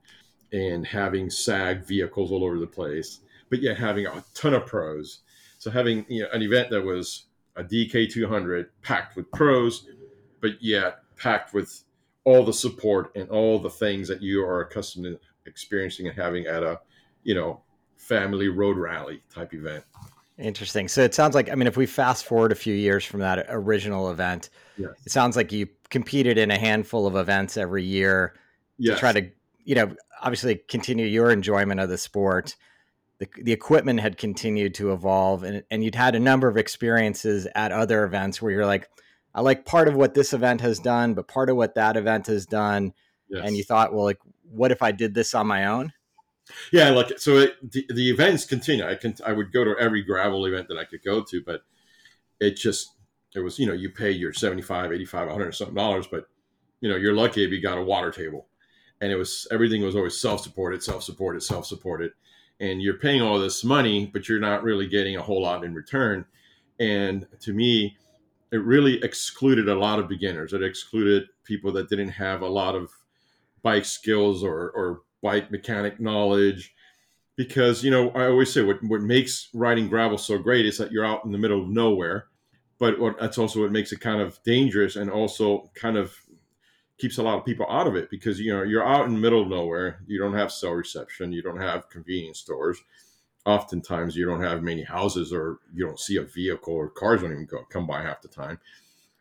and 0.52 0.86
having 0.86 1.30
sag 1.30 1.84
vehicles 1.86 2.32
all 2.32 2.44
over 2.44 2.60
the 2.60 2.68
place. 2.68 3.20
But 3.50 3.62
yet 3.62 3.78
having 3.78 4.06
a 4.06 4.24
ton 4.34 4.54
of 4.54 4.66
pros. 4.66 5.20
So 5.58 5.72
having 5.72 6.06
you 6.10 6.24
know, 6.24 6.30
an 6.34 6.42
event 6.42 6.70
that 6.72 6.84
was 6.84 7.26
a 7.56 7.64
dk200 7.64 8.68
packed 8.82 9.16
with 9.16 9.30
pros 9.32 9.88
but 10.42 10.62
yet 10.62 11.00
packed 11.16 11.54
with 11.54 11.84
all 12.26 12.44
the 12.44 12.54
support 12.54 13.12
and 13.16 13.30
all 13.30 13.60
the 13.60 13.70
things 13.70 14.08
that 14.08 14.22
you 14.22 14.44
are 14.44 14.62
accustomed 14.62 15.06
to 15.06 15.20
experiencing 15.46 16.08
and 16.08 16.18
having 16.18 16.46
at 16.48 16.64
a 16.64 16.80
you 17.24 17.36
know 17.36 17.62
family 17.98 18.48
road 18.48 18.78
rally 18.78 19.22
type 19.34 19.54
event 19.54 19.84
Interesting. 20.40 20.88
So 20.88 21.02
it 21.02 21.14
sounds 21.14 21.36
like, 21.36 21.52
I 21.52 21.56
mean, 21.56 21.68
if 21.68 21.78
we 21.78 21.86
fast 21.86 22.26
forward 22.26 22.52
a 22.52 22.56
few 22.56 22.74
years 22.74 23.06
from 23.06 23.20
that 23.20 23.46
original 23.50 24.10
event, 24.10 24.50
yes. 24.78 24.92
it 25.06 25.12
sounds 25.12 25.36
like 25.36 25.52
you 25.52 25.68
competed 25.90 26.38
in 26.38 26.50
a 26.50 26.58
handful 26.58 27.06
of 27.06 27.16
events 27.16 27.56
every 27.56 27.84
year 27.84 28.34
yes. 28.78 28.96
to 28.96 29.00
try 29.00 29.12
to, 29.12 29.30
you 29.64 29.76
know, 29.76 29.96
obviously 30.22 30.56
continue 30.56 31.06
your 31.06 31.30
enjoyment 31.32 31.80
of 31.80 31.90
the 31.90 31.98
sport. 31.98 32.56
The, 33.20 33.28
the 33.44 33.52
equipment 33.52 34.00
had 34.00 34.18
continued 34.18 34.74
to 34.76 34.92
evolve, 34.92 35.44
and, 35.44 35.64
and 35.70 35.84
you'd 35.84 35.96
had 35.96 36.16
a 36.16 36.20
number 36.20 36.48
of 36.48 36.58
experiences 36.58 37.48
at 37.54 37.72
other 37.72 38.04
events 38.04 38.42
where 38.42 38.52
you're 38.52 38.66
like, 38.66 38.90
I 39.36 39.42
like 39.42 39.66
part 39.66 39.88
of 39.88 39.96
what 39.96 40.16
this 40.16 40.34
event 40.34 40.62
has 40.62 40.80
done, 40.80 41.14
but 41.14 41.28
part 41.28 41.50
of 41.50 41.56
what 41.56 41.76
that 41.76 41.96
event 41.96 42.28
has 42.28 42.46
done. 42.48 42.94
Yes. 43.30 43.44
And 43.46 43.56
you 43.56 43.64
thought, 43.64 43.94
well, 43.94 44.04
like, 44.04 44.20
what 44.50 44.72
if 44.72 44.82
I 44.82 44.92
did 44.92 45.14
this 45.14 45.36
on 45.36 45.48
my 45.48 45.68
own? 45.68 45.94
Yeah, 46.72 46.90
like 46.90 47.18
so. 47.20 47.38
It, 47.38 47.72
the, 47.72 47.86
the 47.94 48.10
events 48.10 48.46
continue. 48.46 48.86
I 48.86 48.96
can 48.96 49.16
I 49.26 49.32
would 49.32 49.52
go 49.54 49.64
to 49.64 49.76
every 49.80 50.04
gravel 50.04 50.46
event 50.46 50.68
that 50.68 50.78
I 50.78 50.84
could 50.84 51.04
go 51.04 51.24
to, 51.24 51.42
but 51.42 51.62
it 52.40 52.58
just 52.58 52.96
it 53.36 53.40
was 53.40 53.58
you 53.60 53.66
know 53.66 53.74
you 53.74 53.90
pay 53.90 54.12
your 54.12 54.34
75 54.34 54.92
85 54.92 55.28
100 55.28 55.52
something 55.54 55.76
dollars 55.76 56.08
but 56.08 56.28
you 56.82 56.90
know 56.90 56.96
you're 56.96 57.14
lucky 57.14 57.44
if 57.44 57.52
you 57.52 57.62
got 57.62 57.78
a 57.78 57.84
water 57.84 58.12
table 58.12 58.48
and 59.02 59.12
it 59.12 59.16
was 59.16 59.48
everything 59.52 59.82
was 59.82 59.96
always 59.96 60.20
self-supported 60.20 60.84
self-supported 60.84 61.42
self-supported 61.42 62.12
and 62.60 62.82
you're 62.82 62.98
paying 62.98 63.22
all 63.22 63.40
this 63.40 63.64
money 63.64 64.06
but 64.06 64.28
you're 64.28 64.40
not 64.40 64.64
really 64.64 64.88
getting 64.88 65.16
a 65.16 65.22
whole 65.22 65.42
lot 65.42 65.64
in 65.64 65.74
return 65.74 66.26
and 66.80 67.28
to 67.40 67.54
me 67.54 67.98
it 68.52 68.64
really 68.64 69.04
excluded 69.04 69.68
a 69.68 69.76
lot 69.76 70.00
of 70.00 70.08
beginners 70.08 70.54
it 70.54 70.64
excluded 70.64 71.24
people 71.44 71.72
that 71.72 71.90
didn't 71.90 72.10
have 72.10 72.42
a 72.42 72.48
lot 72.48 72.76
of 72.76 72.92
bike 73.62 73.86
skills 73.86 74.44
or, 74.44 74.72
or 74.72 75.02
bike 75.24 75.50
mechanic 75.50 76.00
knowledge 76.00 76.76
because 77.36 77.84
you 77.84 77.90
know 77.90 78.12
i 78.12 78.26
always 78.26 78.54
say 78.54 78.62
what, 78.62 78.84
what 78.84 79.02
makes 79.02 79.50
riding 79.54 79.88
gravel 79.88 80.18
so 80.18 80.38
great 80.38 80.68
is 80.68 80.78
that 80.78 80.92
you're 80.92 81.06
out 81.06 81.26
in 81.26 81.32
the 81.32 81.38
middle 81.38 81.64
of 81.64 81.70
nowhere 81.70 82.28
but 82.78 83.00
what, 83.00 83.20
that's 83.20 83.38
also 83.38 83.62
what 83.62 83.72
makes 83.72 83.92
it 83.92 84.02
kind 84.02 84.22
of 84.22 84.38
dangerous 84.44 84.98
and 84.98 85.10
also 85.10 85.72
kind 85.74 85.98
of 85.98 86.14
keeps 86.98 87.18
a 87.18 87.24
lot 87.24 87.38
of 87.38 87.46
people 87.46 87.66
out 87.70 87.88
of 87.88 87.96
it 87.96 88.10
because 88.10 88.40
you 88.40 88.54
know 88.54 88.64
you're 88.64 88.86
out 88.86 89.06
in 89.06 89.14
the 89.14 89.20
middle 89.20 89.42
of 89.42 89.48
nowhere 89.48 90.02
you 90.06 90.20
don't 90.20 90.34
have 90.34 90.52
cell 90.52 90.72
reception 90.72 91.32
you 91.34 91.42
don't 91.42 91.60
have 91.60 91.90
convenience 91.90 92.40
stores. 92.40 92.82
Oftentimes 93.46 94.16
you 94.16 94.26
don't 94.26 94.42
have 94.42 94.64
many 94.64 94.84
houses 94.84 95.34
or 95.34 95.60
you 95.74 95.86
don't 95.86 96.00
see 96.00 96.16
a 96.16 96.24
vehicle 96.24 96.74
or 96.74 96.90
cars 96.90 97.22
don't 97.22 97.34
even 97.34 97.46
go, 97.46 97.66
come 97.70 97.86
by 97.86 98.02
half 98.02 98.22
the 98.22 98.30
time. 98.30 98.58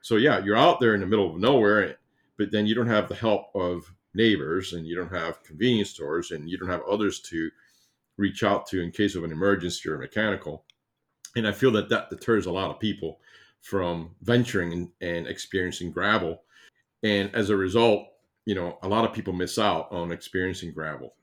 So 0.01 0.17
yeah 0.17 0.39
you're 0.45 0.57
out 0.57 0.81
there 0.81 0.95
in 0.95 1.01
the 1.01 1.07
middle 1.07 1.31
of 1.31 1.41
nowhere 1.41 1.97
but 2.37 2.51
then 2.51 2.67
you 2.67 2.75
don't 2.75 2.87
have 2.87 3.09
the 3.09 3.15
help 3.15 3.47
of 3.55 3.93
neighbors 4.15 4.73
and 4.73 4.87
you 4.87 4.95
don't 4.95 5.13
have 5.13 5.43
convenience 5.43 5.91
stores 5.91 6.31
and 6.31 6.49
you 6.49 6.59
don't 6.59 6.69
have 6.69 6.83
others 6.89 7.21
to 7.21 7.51
reach 8.19 8.43
out 8.43 8.67
to 8.67 8.81
in 8.83 8.91
case 8.91 9.15
of 9.15 9.25
an 9.25 9.33
emergency 9.33 9.89
or 9.89 9.99
mechanical. 9.99 10.65
And 11.37 11.47
I 11.47 11.53
feel 11.53 11.71
that 11.73 11.89
that 11.89 12.11
deters 12.11 12.47
a 12.47 12.53
lot 12.53 12.71
of 12.71 12.79
people 12.79 13.21
from 13.63 14.11
venturing 14.23 14.73
and, 14.73 14.89
and 15.01 15.27
experiencing 15.27 15.91
gravel. 15.91 16.43
And 17.03 17.35
as 17.35 17.51
a 17.51 17.57
result, 17.57 18.09
you 18.45 18.55
know, 18.55 18.79
a 18.83 18.89
lot 18.89 19.05
of 19.05 19.13
people 19.13 19.33
miss 19.33 19.59
out 19.59 19.91
on 19.93 20.13
experiencing 20.13 20.73
gravel. 20.73 21.15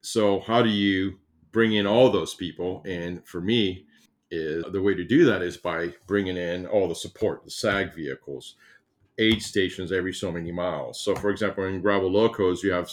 So 0.00 0.40
how 0.40 0.62
do 0.62 0.68
you 0.68 1.18
bring 1.52 1.74
in 1.74 1.86
all 1.86 2.10
those 2.10 2.34
people? 2.34 2.82
And 2.84 3.26
for 3.26 3.40
me, 3.40 3.86
is 4.30 4.64
the 4.72 4.82
way 4.82 4.94
to 4.94 5.04
do 5.04 5.24
that 5.26 5.42
is 5.42 5.56
by 5.56 5.94
bringing 6.06 6.36
in 6.36 6.66
all 6.66 6.88
the 6.88 6.94
support, 6.94 7.44
the 7.44 7.50
SAG 7.50 7.94
vehicles, 7.94 8.56
aid 9.18 9.42
stations 9.42 9.92
every 9.92 10.12
so 10.12 10.32
many 10.32 10.52
miles. 10.52 11.00
So, 11.00 11.14
for 11.14 11.30
example, 11.30 11.64
in 11.64 11.80
Gravel 11.80 12.10
Locos, 12.10 12.62
you 12.62 12.72
have 12.72 12.90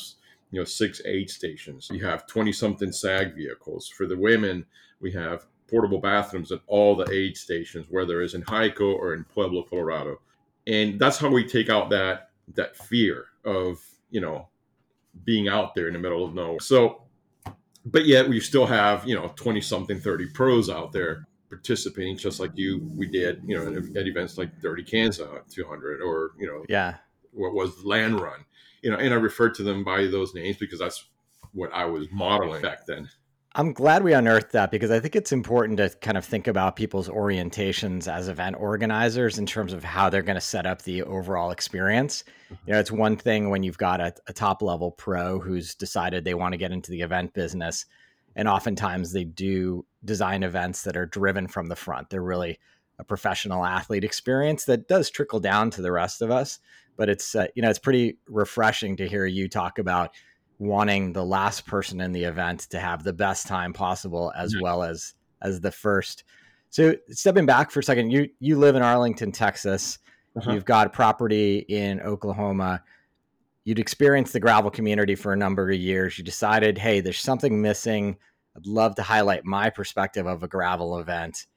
you 0.51 0.59
know 0.59 0.65
six 0.65 1.01
aid 1.05 1.29
stations. 1.29 1.89
You 1.91 2.05
have 2.05 2.27
twenty 2.27 2.51
something 2.51 2.91
SAG 2.91 3.35
vehicles. 3.35 3.87
For 3.87 4.05
the 4.05 4.17
women, 4.17 4.65
we 4.99 5.11
have 5.13 5.45
portable 5.69 5.99
bathrooms 5.99 6.51
at 6.51 6.59
all 6.67 6.95
the 6.95 7.09
aid 7.11 7.37
stations, 7.37 7.87
whether 7.89 8.21
it's 8.21 8.33
in 8.33 8.43
Hico 8.43 8.93
or 8.93 9.13
in 9.13 9.23
Pueblo, 9.23 9.63
Colorado. 9.63 10.19
And 10.67 10.99
that's 10.99 11.17
how 11.17 11.29
we 11.29 11.45
take 11.45 11.69
out 11.69 11.89
that 11.91 12.29
that 12.55 12.75
fear 12.75 13.25
of 13.45 13.81
you 14.09 14.21
know 14.21 14.47
being 15.23 15.47
out 15.47 15.75
there 15.75 15.87
in 15.87 15.93
the 15.93 15.99
middle 15.99 16.23
of 16.23 16.33
nowhere. 16.33 16.59
So, 16.59 17.03
but 17.85 18.05
yet 18.05 18.27
we 18.27 18.39
still 18.39 18.65
have 18.65 19.07
you 19.07 19.15
know 19.15 19.31
twenty 19.35 19.61
something, 19.61 19.99
thirty 19.99 20.27
pros 20.27 20.69
out 20.69 20.91
there 20.91 21.27
participating 21.51 22.17
just 22.17 22.39
like 22.39 22.51
you 22.55 22.89
we 22.95 23.05
did 23.05 23.41
you 23.45 23.57
know 23.57 23.67
at 23.99 24.07
events 24.07 24.37
like 24.37 24.61
dirty 24.61 24.83
Kanza 24.83 25.41
200 25.49 26.01
or 26.01 26.31
you 26.39 26.47
know 26.47 26.63
yeah. 26.69 26.95
what 27.33 27.53
was 27.53 27.83
land 27.83 28.21
run 28.21 28.45
you 28.81 28.89
know 28.89 28.95
and 28.95 29.13
i 29.13 29.17
referred 29.17 29.53
to 29.55 29.63
them 29.63 29.83
by 29.83 30.05
those 30.05 30.33
names 30.33 30.55
because 30.55 30.79
that's 30.79 31.09
what 31.51 31.69
i 31.73 31.83
was 31.83 32.07
modeling 32.09 32.61
back 32.61 32.85
then. 32.87 33.09
I'm 33.53 33.73
glad 33.73 34.01
we 34.01 34.13
unearthed 34.13 34.53
that 34.53 34.71
because 34.71 34.91
i 34.91 35.01
think 35.01 35.13
it's 35.13 35.33
important 35.33 35.77
to 35.79 35.89
kind 35.89 36.17
of 36.17 36.23
think 36.23 36.47
about 36.47 36.77
people's 36.77 37.09
orientations 37.09 38.07
as 38.07 38.29
event 38.29 38.55
organizers 38.57 39.37
in 39.37 39.45
terms 39.45 39.73
of 39.73 39.83
how 39.83 40.09
they're 40.09 40.21
going 40.21 40.35
to 40.35 40.41
set 40.41 40.65
up 40.65 40.83
the 40.83 41.03
overall 41.03 41.51
experience. 41.51 42.23
Mm-hmm. 42.45 42.53
you 42.65 42.73
know 42.73 42.79
it's 42.79 42.93
one 42.93 43.17
thing 43.17 43.49
when 43.49 43.61
you've 43.61 43.77
got 43.77 43.99
a, 43.99 44.13
a 44.27 44.31
top 44.31 44.61
level 44.61 44.91
pro 44.91 45.37
who's 45.37 45.75
decided 45.75 46.23
they 46.23 46.33
want 46.33 46.53
to 46.53 46.57
get 46.57 46.71
into 46.71 46.91
the 46.91 47.01
event 47.01 47.33
business 47.33 47.85
and 48.35 48.47
oftentimes 48.47 49.11
they 49.11 49.23
do 49.23 49.85
design 50.03 50.43
events 50.43 50.83
that 50.83 50.97
are 50.97 51.05
driven 51.05 51.47
from 51.47 51.67
the 51.67 51.75
front. 51.75 52.09
They're 52.09 52.21
really 52.21 52.59
a 52.99 53.03
professional 53.03 53.65
athlete 53.65 54.03
experience 54.03 54.65
that 54.65 54.87
does 54.87 55.09
trickle 55.09 55.39
down 55.39 55.69
to 55.71 55.81
the 55.81 55.91
rest 55.91 56.21
of 56.21 56.31
us. 56.31 56.59
But 56.97 57.09
it's 57.09 57.35
uh, 57.35 57.47
you 57.55 57.61
know 57.61 57.69
it's 57.69 57.79
pretty 57.79 58.17
refreshing 58.27 58.95
to 58.97 59.07
hear 59.07 59.25
you 59.25 59.47
talk 59.47 59.79
about 59.79 60.11
wanting 60.59 61.13
the 61.13 61.25
last 61.25 61.65
person 61.65 61.99
in 61.99 62.11
the 62.11 62.23
event 62.23 62.61
to 62.69 62.79
have 62.79 63.03
the 63.03 63.13
best 63.13 63.47
time 63.47 63.73
possible 63.73 64.31
as 64.37 64.53
yeah. 64.53 64.61
well 64.61 64.83
as 64.83 65.15
as 65.41 65.61
the 65.61 65.71
first. 65.71 66.23
So 66.69 66.95
stepping 67.09 67.45
back 67.45 67.71
for 67.71 67.79
a 67.79 67.83
second, 67.83 68.11
you 68.11 68.29
you 68.39 68.57
live 68.57 68.75
in 68.75 68.83
Arlington, 68.83 69.31
Texas. 69.31 69.99
Uh-huh. 70.37 70.53
You've 70.53 70.65
got 70.65 70.93
property 70.93 71.65
in 71.67 71.99
Oklahoma. 72.01 72.83
You'd 73.63 73.79
experienced 73.79 74.33
the 74.33 74.39
gravel 74.39 74.71
community 74.71 75.15
for 75.15 75.33
a 75.33 75.37
number 75.37 75.69
of 75.69 75.77
years. 75.77 76.17
You 76.17 76.23
decided, 76.23 76.77
hey, 76.77 76.99
there's 76.99 77.19
something 77.19 77.61
missing 77.61 78.17
I'd 78.55 78.65
love 78.65 78.95
to 78.95 79.03
highlight 79.03 79.45
my 79.45 79.69
perspective 79.69 80.25
of 80.25 80.43
a 80.43 80.47
gravel 80.47 80.99
event. 80.99 81.47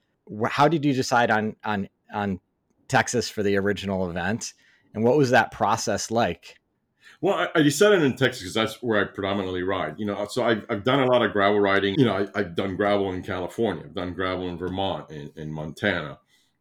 How 0.49 0.69
did 0.69 0.85
you 0.85 0.93
decide 0.93 1.31
on 1.31 1.57
on 1.65 1.89
on 2.13 2.41
Texas 2.89 3.29
for 3.29 3.43
the 3.43 3.57
original 3.57 4.09
event, 4.09 4.55
and 4.95 5.05
what 5.05 5.17
was 5.17 5.31
that 5.31 5.51
process 5.51 6.11
like? 6.11 6.61
Well, 7.21 7.49
I, 7.55 7.63
decided 7.63 8.03
in 8.03 8.17
Texas 8.17 8.41
because 8.41 8.55
that's 8.55 8.83
where 8.83 9.01
I 9.01 9.05
predominantly 9.05 9.63
ride. 9.63 9.99
You 9.99 10.05
know, 10.05 10.27
so 10.27 10.45
I've, 10.45 10.67
I've 10.69 10.85
done 10.85 11.01
a 11.01 11.07
lot 11.07 11.23
of 11.23 11.33
gravel 11.33 11.59
riding. 11.59 11.95
You 11.97 12.05
know, 12.05 12.29
I, 12.35 12.39
have 12.39 12.55
done 12.55 12.77
gravel 12.77 13.13
in 13.13 13.23
California. 13.23 13.85
I've 13.87 13.95
done 13.95 14.13
gravel 14.13 14.49
in 14.49 14.59
Vermont, 14.59 15.11
in, 15.11 15.31
in 15.35 15.51
Montana. 15.51 16.19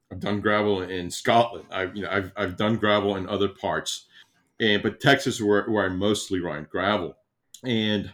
I've 0.09 0.21
done 0.21 0.39
gravel 0.39 0.81
in 0.83 1.11
Scotland. 1.11 1.65
I've 1.71 1.95
you 1.95 2.03
know 2.03 2.09
I've 2.09 2.31
I've 2.35 2.57
done 2.57 2.77
gravel 2.77 3.17
in 3.17 3.27
other 3.27 3.49
parts, 3.49 4.05
and 4.63 4.81
but 4.81 5.01
Texas 5.01 5.41
where, 5.41 5.65
where 5.69 5.85
I 5.85 5.89
mostly 5.89 6.39
ride 6.39 6.69
gravel, 6.69 7.17
and 7.63 8.11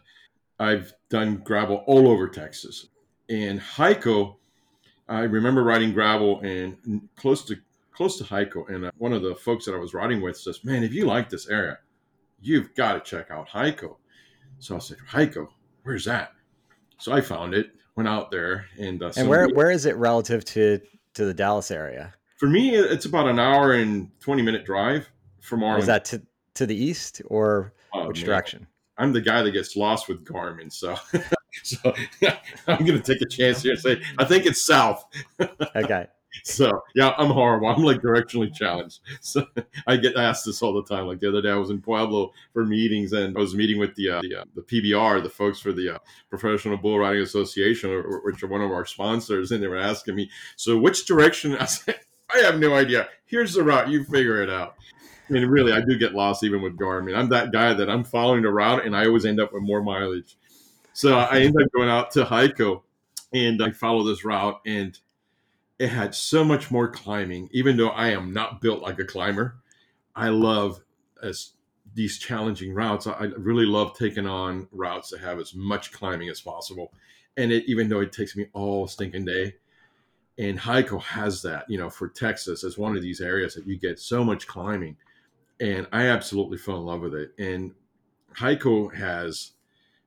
I've 0.59 0.93
done 1.09 1.37
gravel 1.37 1.83
all 1.85 2.07
over 2.07 2.27
Texas. 2.27 2.87
And 3.29 3.59
Hico, 3.59 4.37
I 5.07 5.21
remember 5.21 5.63
riding 5.63 5.93
gravel 5.93 6.41
and 6.41 7.07
close 7.15 7.45
to 7.45 7.57
close 7.91 8.17
to 8.17 8.23
Hico, 8.23 8.67
and 8.69 8.85
uh, 8.85 8.91
one 8.97 9.13
of 9.13 9.21
the 9.21 9.35
folks 9.35 9.65
that 9.65 9.75
I 9.75 9.77
was 9.77 9.93
riding 9.93 10.21
with 10.21 10.37
says, 10.37 10.63
"Man, 10.63 10.83
if 10.83 10.93
you 10.93 11.05
like 11.05 11.29
this 11.29 11.47
area, 11.47 11.77
you've 12.41 12.73
got 12.73 12.93
to 12.93 12.99
check 12.99 13.29
out 13.29 13.47
Hico." 13.49 13.97
So 14.57 14.75
I 14.75 14.79
said, 14.79 14.97
"Hico, 15.11 15.49
where's 15.83 16.05
that?" 16.05 16.31
So 16.97 17.13
I 17.13 17.21
found 17.21 17.53
it, 17.53 17.71
went 17.95 18.09
out 18.09 18.31
there, 18.31 18.65
and 18.79 19.03
uh, 19.03 19.11
and 19.15 19.29
where 19.29 19.47
where 19.49 19.69
is 19.69 19.85
it 19.85 19.95
relative 19.97 20.43
to 20.45 20.79
to 21.13 21.25
the 21.25 21.33
Dallas 21.33 21.69
area? 21.69 22.15
For 22.37 22.47
me, 22.47 22.73
it's 22.73 23.05
about 23.05 23.27
an 23.27 23.37
hour 23.37 23.73
and 23.73 24.09
twenty 24.19 24.41
minute 24.41 24.65
drive 24.65 25.07
from 25.41 25.63
Arlington. 25.63 25.81
Is 25.81 25.87
that 25.87 26.05
to 26.05 26.21
to 26.59 26.65
the 26.65 26.75
east 26.75 27.21
or 27.25 27.73
oh, 27.93 28.07
which 28.07 28.21
man. 28.21 28.25
direction? 28.27 28.67
I'm 28.97 29.13
the 29.13 29.21
guy 29.21 29.41
that 29.41 29.51
gets 29.51 29.77
lost 29.77 30.09
with 30.09 30.25
Garmin, 30.25 30.71
so 30.71 30.95
so 31.63 31.93
I'm 32.67 32.85
going 32.85 33.01
to 33.01 33.13
take 33.13 33.21
a 33.21 33.29
chance 33.29 33.63
here 33.63 33.71
and 33.71 33.81
say 33.81 34.01
I 34.17 34.25
think 34.25 34.45
it's 34.45 34.65
south. 34.65 35.05
okay. 35.75 36.07
So 36.43 36.83
yeah, 36.95 37.13
I'm 37.17 37.31
horrible. 37.31 37.69
I'm 37.69 37.81
like 37.81 38.01
directionally 38.01 38.53
challenged. 38.53 38.99
So 39.21 39.45
I 39.87 39.95
get 39.95 40.17
asked 40.17 40.45
this 40.45 40.61
all 40.61 40.73
the 40.73 40.83
time. 40.83 41.07
Like 41.07 41.21
the 41.21 41.29
other 41.29 41.41
day, 41.41 41.49
I 41.49 41.55
was 41.55 41.69
in 41.69 41.81
Pueblo 41.81 42.31
for 42.53 42.65
meetings, 42.65 43.13
and 43.13 43.35
I 43.37 43.39
was 43.39 43.55
meeting 43.55 43.79
with 43.79 43.95
the 43.95 44.09
uh, 44.09 44.21
the, 44.21 44.41
uh, 44.41 44.43
the, 44.53 44.61
PBR, 44.61 45.23
the 45.23 45.29
folks 45.29 45.59
for 45.59 45.71
the 45.71 45.95
uh, 45.95 45.99
Professional 46.29 46.77
Bull 46.77 46.99
Riding 46.99 47.23
Association, 47.23 48.03
which 48.23 48.43
are 48.43 48.47
one 48.47 48.61
of 48.61 48.71
our 48.71 48.85
sponsors, 48.85 49.51
and 49.51 49.63
they 49.63 49.67
were 49.67 49.77
asking 49.77 50.15
me, 50.15 50.29
"So 50.57 50.77
which 50.77 51.05
direction?" 51.05 51.55
I 51.59 51.65
said, 51.65 51.99
"I 52.33 52.39
have 52.39 52.59
no 52.59 52.73
idea. 52.73 53.09
Here's 53.25 53.53
the 53.53 53.63
route. 53.63 53.89
You 53.89 54.03
figure 54.03 54.41
it 54.41 54.49
out." 54.49 54.75
I 55.29 55.33
mean, 55.33 55.45
really, 55.45 55.71
I 55.71 55.81
do 55.81 55.97
get 55.97 56.13
lost 56.13 56.43
even 56.43 56.61
with 56.61 56.77
Garmin. 56.77 57.15
I'm 57.15 57.29
that 57.29 57.51
guy 57.51 57.73
that 57.73 57.89
I'm 57.89 58.03
following 58.03 58.41
the 58.41 58.49
route, 58.49 58.85
and 58.85 58.95
I 58.95 59.05
always 59.05 59.25
end 59.25 59.39
up 59.39 59.53
with 59.53 59.61
more 59.61 59.83
mileage. 59.83 60.37
So 60.93 61.17
I 61.17 61.41
end 61.41 61.55
up 61.61 61.71
going 61.71 61.89
out 61.89 62.11
to 62.11 62.25
Hico, 62.25 62.81
and 63.31 63.61
I 63.61 63.71
follow 63.71 64.03
this 64.03 64.25
route, 64.25 64.59
and 64.65 64.97
it 65.77 65.89
had 65.89 66.15
so 66.15 66.43
much 66.43 66.71
more 66.71 66.89
climbing. 66.89 67.49
Even 67.51 67.77
though 67.77 67.89
I 67.89 68.09
am 68.09 68.33
not 68.33 68.59
built 68.59 68.81
like 68.81 68.99
a 68.99 69.05
climber, 69.05 69.57
I 70.15 70.29
love 70.29 70.81
as 71.21 71.51
these 71.93 72.17
challenging 72.17 72.73
routes. 72.73 73.07
I 73.07 73.25
really 73.37 73.65
love 73.65 73.97
taking 73.97 74.27
on 74.27 74.67
routes 74.71 75.11
that 75.11 75.21
have 75.21 75.39
as 75.39 75.53
much 75.53 75.91
climbing 75.91 76.29
as 76.29 76.41
possible. 76.41 76.91
And 77.37 77.51
it, 77.51 77.65
even 77.67 77.87
though 77.87 78.01
it 78.01 78.11
takes 78.11 78.35
me 78.35 78.47
all 78.53 78.87
stinking 78.87 79.25
day, 79.25 79.55
and 80.39 80.57
Hico 80.57 81.01
has 81.01 81.41
that, 81.43 81.69
you 81.69 81.77
know, 81.77 81.89
for 81.89 82.07
Texas 82.07 82.63
as 82.63 82.77
one 82.77 82.95
of 82.95 83.03
these 83.03 83.19
areas 83.19 83.53
that 83.55 83.67
you 83.67 83.77
get 83.77 83.99
so 83.99 84.23
much 84.23 84.47
climbing 84.47 84.95
and 85.59 85.85
I 85.91 86.07
absolutely 86.07 86.57
fell 86.57 86.77
in 86.77 86.85
love 86.85 87.01
with 87.01 87.13
it. 87.13 87.33
And 87.37 87.73
Hico 88.35 88.93
has 88.95 89.51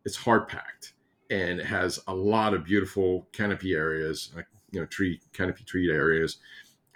it's 0.04 0.16
hard 0.16 0.48
packed 0.48 0.94
and 1.30 1.60
it 1.60 1.66
has 1.66 2.00
a 2.08 2.14
lot 2.14 2.54
of 2.54 2.64
beautiful 2.64 3.28
canopy 3.32 3.74
areas, 3.74 4.34
you 4.70 4.80
know, 4.80 4.86
tree 4.86 5.20
canopy 5.32 5.64
tree 5.64 5.90
areas. 5.90 6.38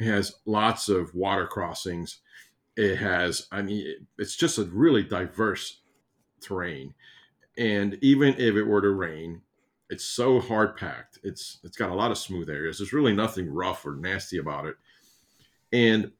It 0.00 0.06
has 0.06 0.36
lots 0.46 0.88
of 0.88 1.14
water 1.14 1.46
crossings. 1.46 2.18
It 2.76 2.96
has, 2.96 3.46
I 3.52 3.62
mean, 3.62 4.06
it's 4.18 4.36
just 4.36 4.58
a 4.58 4.64
really 4.64 5.02
diverse 5.02 5.80
terrain. 6.40 6.94
And 7.56 7.98
even 8.02 8.34
if 8.34 8.54
it 8.56 8.64
were 8.64 8.82
to 8.82 8.90
rain, 8.90 9.42
it's 9.88 10.04
so 10.04 10.40
hard 10.40 10.76
packed. 10.76 11.18
It's 11.22 11.58
it's 11.62 11.76
got 11.76 11.90
a 11.90 11.94
lot 11.94 12.10
of 12.10 12.18
smooth 12.18 12.50
areas. 12.50 12.78
There's 12.78 12.92
really 12.92 13.14
nothing 13.14 13.52
rough 13.52 13.86
or 13.86 13.96
nasty 13.96 14.38
about 14.38 14.66
it. 14.66 14.76
And 15.72 16.12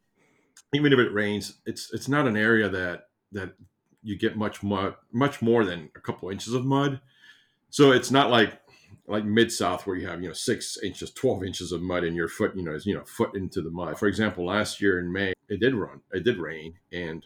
even 0.75 0.93
if 0.93 0.99
it 0.99 1.13
rains, 1.13 1.59
it's 1.67 1.93
it's 1.93 2.09
not 2.09 2.27
an 2.27 2.37
area 2.37 2.69
that 2.69 3.09
that 3.33 3.55
you 4.03 4.17
get 4.17 4.37
much 4.37 4.63
mud, 4.63 4.95
much 5.13 5.43
more 5.43 5.65
than 5.65 5.91
a 5.97 6.01
couple 6.01 6.31
inches 6.31 6.55
of 6.55 6.65
mud. 6.65 7.01
So 7.71 7.91
it's 7.91 8.11
not 8.11 8.31
like 8.31 8.61
like 9.09 9.25
mid 9.25 9.51
south 9.53 9.87
where 9.87 9.97
you 9.97 10.07
have 10.07 10.23
you 10.23 10.29
know 10.29 10.35
six 10.35 10.79
inches, 10.83 11.11
twelve 11.11 11.45
inches 11.45 11.73
of 11.73 11.83
mud 11.83 12.05
in 12.05 12.15
your 12.15 12.29
foot, 12.29 12.55
you 12.55 12.63
know, 12.63 12.75
is 12.75 12.87
you 12.87 12.95
know 12.95 13.05
foot 13.05 13.37
into 13.37 13.61
the 13.61 13.71
mud. 13.71 13.99
For 13.99 14.07
example, 14.07 14.47
last 14.47 14.81
year 14.81 14.99
in 15.01 15.13
May, 15.13 15.33
it 15.49 15.61
did 15.61 15.75
run, 15.75 16.01
it 16.13 16.25
did 16.25 16.39
rain, 16.39 16.75
and 16.93 17.25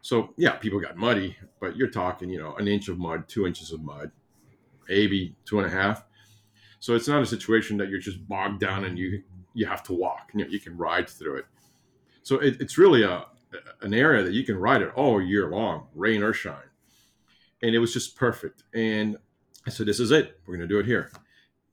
so 0.00 0.32
yeah, 0.36 0.52
people 0.52 0.80
got 0.80 0.96
muddy, 0.96 1.36
but 1.60 1.76
you're 1.76 1.90
talking 1.90 2.30
you 2.30 2.38
know 2.38 2.54
an 2.54 2.68
inch 2.68 2.88
of 2.88 2.98
mud, 2.98 3.28
two 3.28 3.46
inches 3.46 3.72
of 3.72 3.82
mud, 3.82 4.10
maybe 4.88 5.36
two 5.44 5.58
and 5.58 5.66
a 5.66 5.70
half. 5.70 6.04
So 6.80 6.94
it's 6.94 7.08
not 7.08 7.22
a 7.22 7.26
situation 7.26 7.76
that 7.78 7.88
you're 7.88 8.00
just 8.00 8.26
bogged 8.28 8.60
down 8.60 8.84
and 8.84 8.98
you 8.98 9.22
you 9.54 9.66
have 9.66 9.82
to 9.84 9.92
walk. 9.92 10.30
You 10.34 10.44
know, 10.44 10.50
you 10.50 10.60
can 10.60 10.76
ride 10.76 11.08
through 11.08 11.38
it. 11.38 11.46
So 12.22 12.38
it, 12.38 12.60
it's 12.60 12.78
really 12.78 13.02
a 13.02 13.26
an 13.82 13.94
area 13.94 14.22
that 14.22 14.32
you 14.32 14.44
can 14.44 14.56
ride 14.56 14.82
it 14.82 14.92
all 14.94 15.20
year 15.20 15.50
long, 15.50 15.88
rain 15.94 16.22
or 16.22 16.32
shine. 16.32 16.70
And 17.62 17.74
it 17.74 17.78
was 17.78 17.92
just 17.92 18.16
perfect. 18.16 18.64
And 18.74 19.16
I 19.66 19.70
said, 19.70 19.86
this 19.86 20.00
is 20.00 20.10
it. 20.10 20.40
We're 20.46 20.56
going 20.56 20.68
to 20.68 20.74
do 20.74 20.80
it 20.80 20.86
here. 20.86 21.10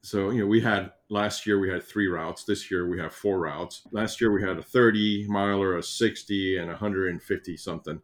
So, 0.02 0.30
you 0.30 0.42
know, 0.42 0.48
we 0.48 0.62
had 0.62 0.92
last 1.10 1.46
year 1.46 1.60
we 1.60 1.70
had 1.70 1.84
three 1.84 2.08
routes. 2.08 2.44
This 2.44 2.70
year 2.70 2.88
we 2.88 3.00
have 3.00 3.14
four 3.14 3.40
routes. 3.40 3.82
Last 3.92 4.22
year 4.22 4.32
we 4.32 4.42
had 4.42 4.58
a 4.58 4.64
30 4.64 5.28
miler, 5.28 5.78
a 5.78 5.84
60, 5.84 6.58
and 6.58 6.68
150 6.68 7.58
something. 7.58 8.02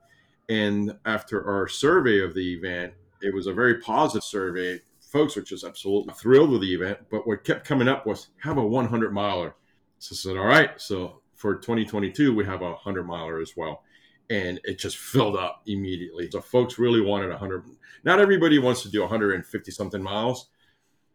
And 0.50 0.98
after 1.06 1.48
our 1.50 1.68
survey 1.68 2.22
of 2.22 2.34
the 2.34 2.54
event, 2.54 2.94
it 3.22 3.34
was 3.34 3.48
a 3.48 3.54
very 3.54 3.80
positive 3.80 4.24
survey. 4.24 4.80
Folks 5.16 5.38
which 5.38 5.54
is 5.54 5.64
absolutely 5.64 6.14
thrilled 6.14 6.50
with 6.50 6.60
the 6.60 6.74
event. 6.74 6.98
But 7.10 7.26
what 7.26 7.46
kept 7.46 7.66
coming 7.66 7.88
up 7.88 8.06
was 8.06 8.28
have 8.44 8.58
a 8.58 8.68
100 8.68 9.14
miler. 9.14 9.56
So 9.98 10.12
I 10.12 10.18
said, 10.18 10.38
all 10.38 10.46
right. 10.46 10.72
So 10.76 11.22
for 11.36 11.56
2022, 11.56 12.36
we 12.36 12.44
have 12.44 12.62
a 12.62 12.72
100 12.72 13.08
miler 13.08 13.40
as 13.40 13.54
well. 13.56 13.84
And 14.30 14.60
it 14.66 14.78
just 14.78 14.98
filled 14.98 15.38
up 15.38 15.62
immediately. 15.68 16.30
So 16.30 16.42
folks 16.42 16.78
really 16.78 17.00
wanted 17.00 17.30
100. 17.30 17.64
Not 18.04 18.20
everybody 18.20 18.60
wants 18.60 18.82
to 18.82 18.92
do 18.92 19.00
150 19.00 19.72
something 19.72 20.04
miles, 20.04 20.50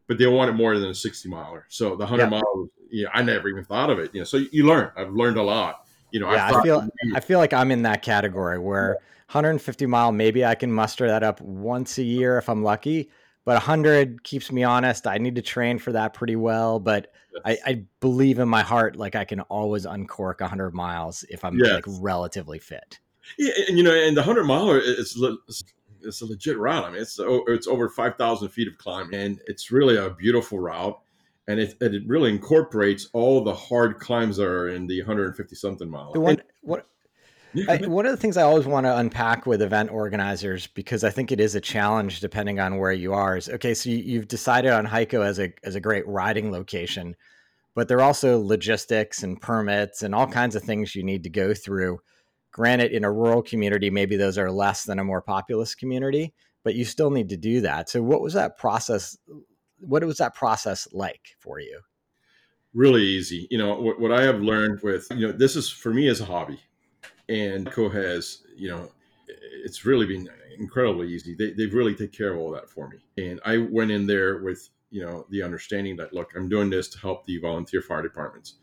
but 0.06 0.16
they 0.16 0.26
wanted 0.26 0.54
more 0.54 0.78
than 0.78 0.88
a 0.88 0.94
60 0.94 1.28
miler. 1.28 1.66
So 1.68 1.90
the 1.90 2.06
100 2.06 2.22
yeah. 2.22 2.28
miles, 2.30 2.68
yeah, 2.90 3.08
I 3.12 3.20
never 3.20 3.50
even 3.50 3.66
thought 3.66 3.90
of 3.90 3.98
it. 3.98 4.14
You 4.14 4.22
know, 4.22 4.24
so 4.24 4.38
you 4.50 4.66
learn. 4.66 4.92
I've 4.96 5.12
learned 5.12 5.36
a 5.36 5.42
lot. 5.42 5.84
You 6.10 6.20
know, 6.20 6.32
yeah, 6.32 6.46
I, 6.46 6.58
I 6.58 6.62
feel 6.62 6.88
I 7.14 7.20
feel 7.20 7.38
like 7.38 7.52
I'm 7.52 7.70
in 7.70 7.82
that 7.82 8.00
category 8.00 8.58
where 8.58 8.94
150 9.26 9.84
mile, 9.84 10.10
maybe 10.10 10.42
I 10.42 10.54
can 10.54 10.72
muster 10.72 11.06
that 11.06 11.22
up 11.22 11.42
once 11.42 11.98
a 11.98 12.02
year 12.02 12.38
if 12.38 12.48
I'm 12.48 12.62
lucky 12.62 13.10
but 13.44 13.54
100 13.54 14.22
keeps 14.22 14.52
me 14.52 14.62
honest. 14.62 15.06
I 15.06 15.18
need 15.18 15.34
to 15.36 15.42
train 15.42 15.78
for 15.78 15.92
that 15.92 16.14
pretty 16.14 16.36
well, 16.36 16.78
but 16.78 17.12
yes. 17.32 17.42
I, 17.44 17.70
I, 17.70 17.84
believe 18.00 18.38
in 18.38 18.48
my 18.48 18.62
heart 18.62 18.96
like 18.96 19.14
I 19.14 19.24
can 19.24 19.40
always 19.42 19.86
uncork 19.86 20.40
100 20.40 20.74
miles 20.74 21.24
if 21.30 21.44
I'm 21.44 21.58
yes. 21.58 21.72
like 21.72 21.84
relatively 21.86 22.58
fit. 22.58 22.98
Yeah, 23.38 23.52
and 23.68 23.78
you 23.78 23.84
know, 23.84 23.94
and 23.94 24.16
the 24.16 24.22
100 24.22 24.44
miler 24.44 24.78
is 24.78 25.16
it's 26.02 26.20
a 26.20 26.26
legit 26.26 26.58
route. 26.58 26.84
I 26.84 26.90
mean, 26.90 27.02
it's 27.02 27.18
it's 27.20 27.66
over 27.66 27.88
5,000 27.88 28.48
feet 28.48 28.68
of 28.68 28.78
climbing, 28.78 29.14
and 29.14 29.40
it's 29.46 29.70
really 29.70 29.96
a 29.96 30.10
beautiful 30.10 30.58
route. 30.58 30.98
And 31.48 31.58
it, 31.58 31.74
it 31.80 32.06
really 32.06 32.30
incorporates 32.30 33.08
all 33.12 33.42
the 33.42 33.54
hard 33.54 33.98
climbs 33.98 34.36
that 34.36 34.46
are 34.46 34.68
in 34.68 34.86
the 34.86 35.00
150 35.00 35.56
something 35.56 35.90
mile. 35.90 36.12
The 36.12 36.20
one, 36.20 36.34
and, 36.34 36.42
what 36.60 36.86
I, 37.68 37.78
one 37.86 38.06
of 38.06 38.12
the 38.12 38.16
things 38.16 38.36
I 38.36 38.42
always 38.42 38.66
want 38.66 38.86
to 38.86 38.96
unpack 38.96 39.46
with 39.46 39.62
event 39.62 39.90
organizers, 39.90 40.66
because 40.68 41.02
I 41.02 41.10
think 41.10 41.32
it 41.32 41.40
is 41.40 41.54
a 41.54 41.60
challenge 41.60 42.20
depending 42.20 42.60
on 42.60 42.78
where 42.78 42.92
you 42.92 43.12
are, 43.12 43.36
is 43.36 43.48
okay. 43.48 43.74
So 43.74 43.90
you, 43.90 44.18
have 44.18 44.28
decided 44.28 44.70
on 44.70 44.86
Hico 44.86 45.24
as 45.24 45.40
a 45.40 45.52
as 45.64 45.74
a 45.74 45.80
great 45.80 46.06
riding 46.06 46.52
location, 46.52 47.16
but 47.74 47.88
there 47.88 47.98
are 47.98 48.02
also 48.02 48.40
logistics 48.40 49.22
and 49.22 49.40
permits 49.40 50.02
and 50.02 50.14
all 50.14 50.26
kinds 50.26 50.54
of 50.54 50.62
things 50.62 50.94
you 50.94 51.02
need 51.02 51.24
to 51.24 51.30
go 51.30 51.52
through. 51.54 52.00
Granted, 52.52 52.92
in 52.92 53.04
a 53.04 53.12
rural 53.12 53.42
community, 53.42 53.90
maybe 53.90 54.16
those 54.16 54.38
are 54.38 54.50
less 54.50 54.84
than 54.84 54.98
a 54.98 55.04
more 55.04 55.22
populous 55.22 55.74
community, 55.74 56.32
but 56.64 56.74
you 56.74 56.84
still 56.84 57.10
need 57.10 57.28
to 57.30 57.36
do 57.36 57.60
that. 57.62 57.88
So, 57.88 58.02
what 58.02 58.20
was 58.20 58.34
that 58.34 58.58
process? 58.58 59.16
What 59.80 60.04
was 60.04 60.18
that 60.18 60.34
process 60.34 60.86
like 60.92 61.36
for 61.38 61.58
you? 61.58 61.80
Really 62.74 63.02
easy. 63.02 63.48
You 63.50 63.58
know 63.58 63.80
what, 63.80 64.00
what 64.00 64.12
I 64.12 64.22
have 64.22 64.40
learned 64.40 64.82
with 64.82 65.08
you 65.10 65.26
know 65.26 65.32
this 65.32 65.56
is 65.56 65.68
for 65.68 65.92
me 65.92 66.06
as 66.06 66.20
a 66.20 66.24
hobby 66.24 66.60
and 67.30 67.66
Hico 67.66 67.92
has, 67.92 68.42
you 68.56 68.68
know, 68.68 68.90
it's 69.28 69.84
really 69.84 70.06
been 70.06 70.28
incredibly 70.58 71.08
easy. 71.08 71.34
They, 71.34 71.52
they've 71.52 71.72
really 71.72 71.94
take 71.94 72.12
care 72.12 72.32
of 72.32 72.38
all 72.38 72.50
that 72.50 72.68
for 72.68 72.88
me. 72.88 72.98
And 73.16 73.40
I 73.44 73.58
went 73.58 73.92
in 73.92 74.06
there 74.06 74.42
with, 74.42 74.68
you 74.90 75.02
know, 75.02 75.26
the 75.30 75.42
understanding 75.42 75.96
that, 75.96 76.12
look, 76.12 76.32
I'm 76.34 76.48
doing 76.48 76.68
this 76.68 76.88
to 76.88 76.98
help 76.98 77.24
the 77.26 77.38
volunteer 77.38 77.82
fire 77.82 78.02
departments. 78.02 78.54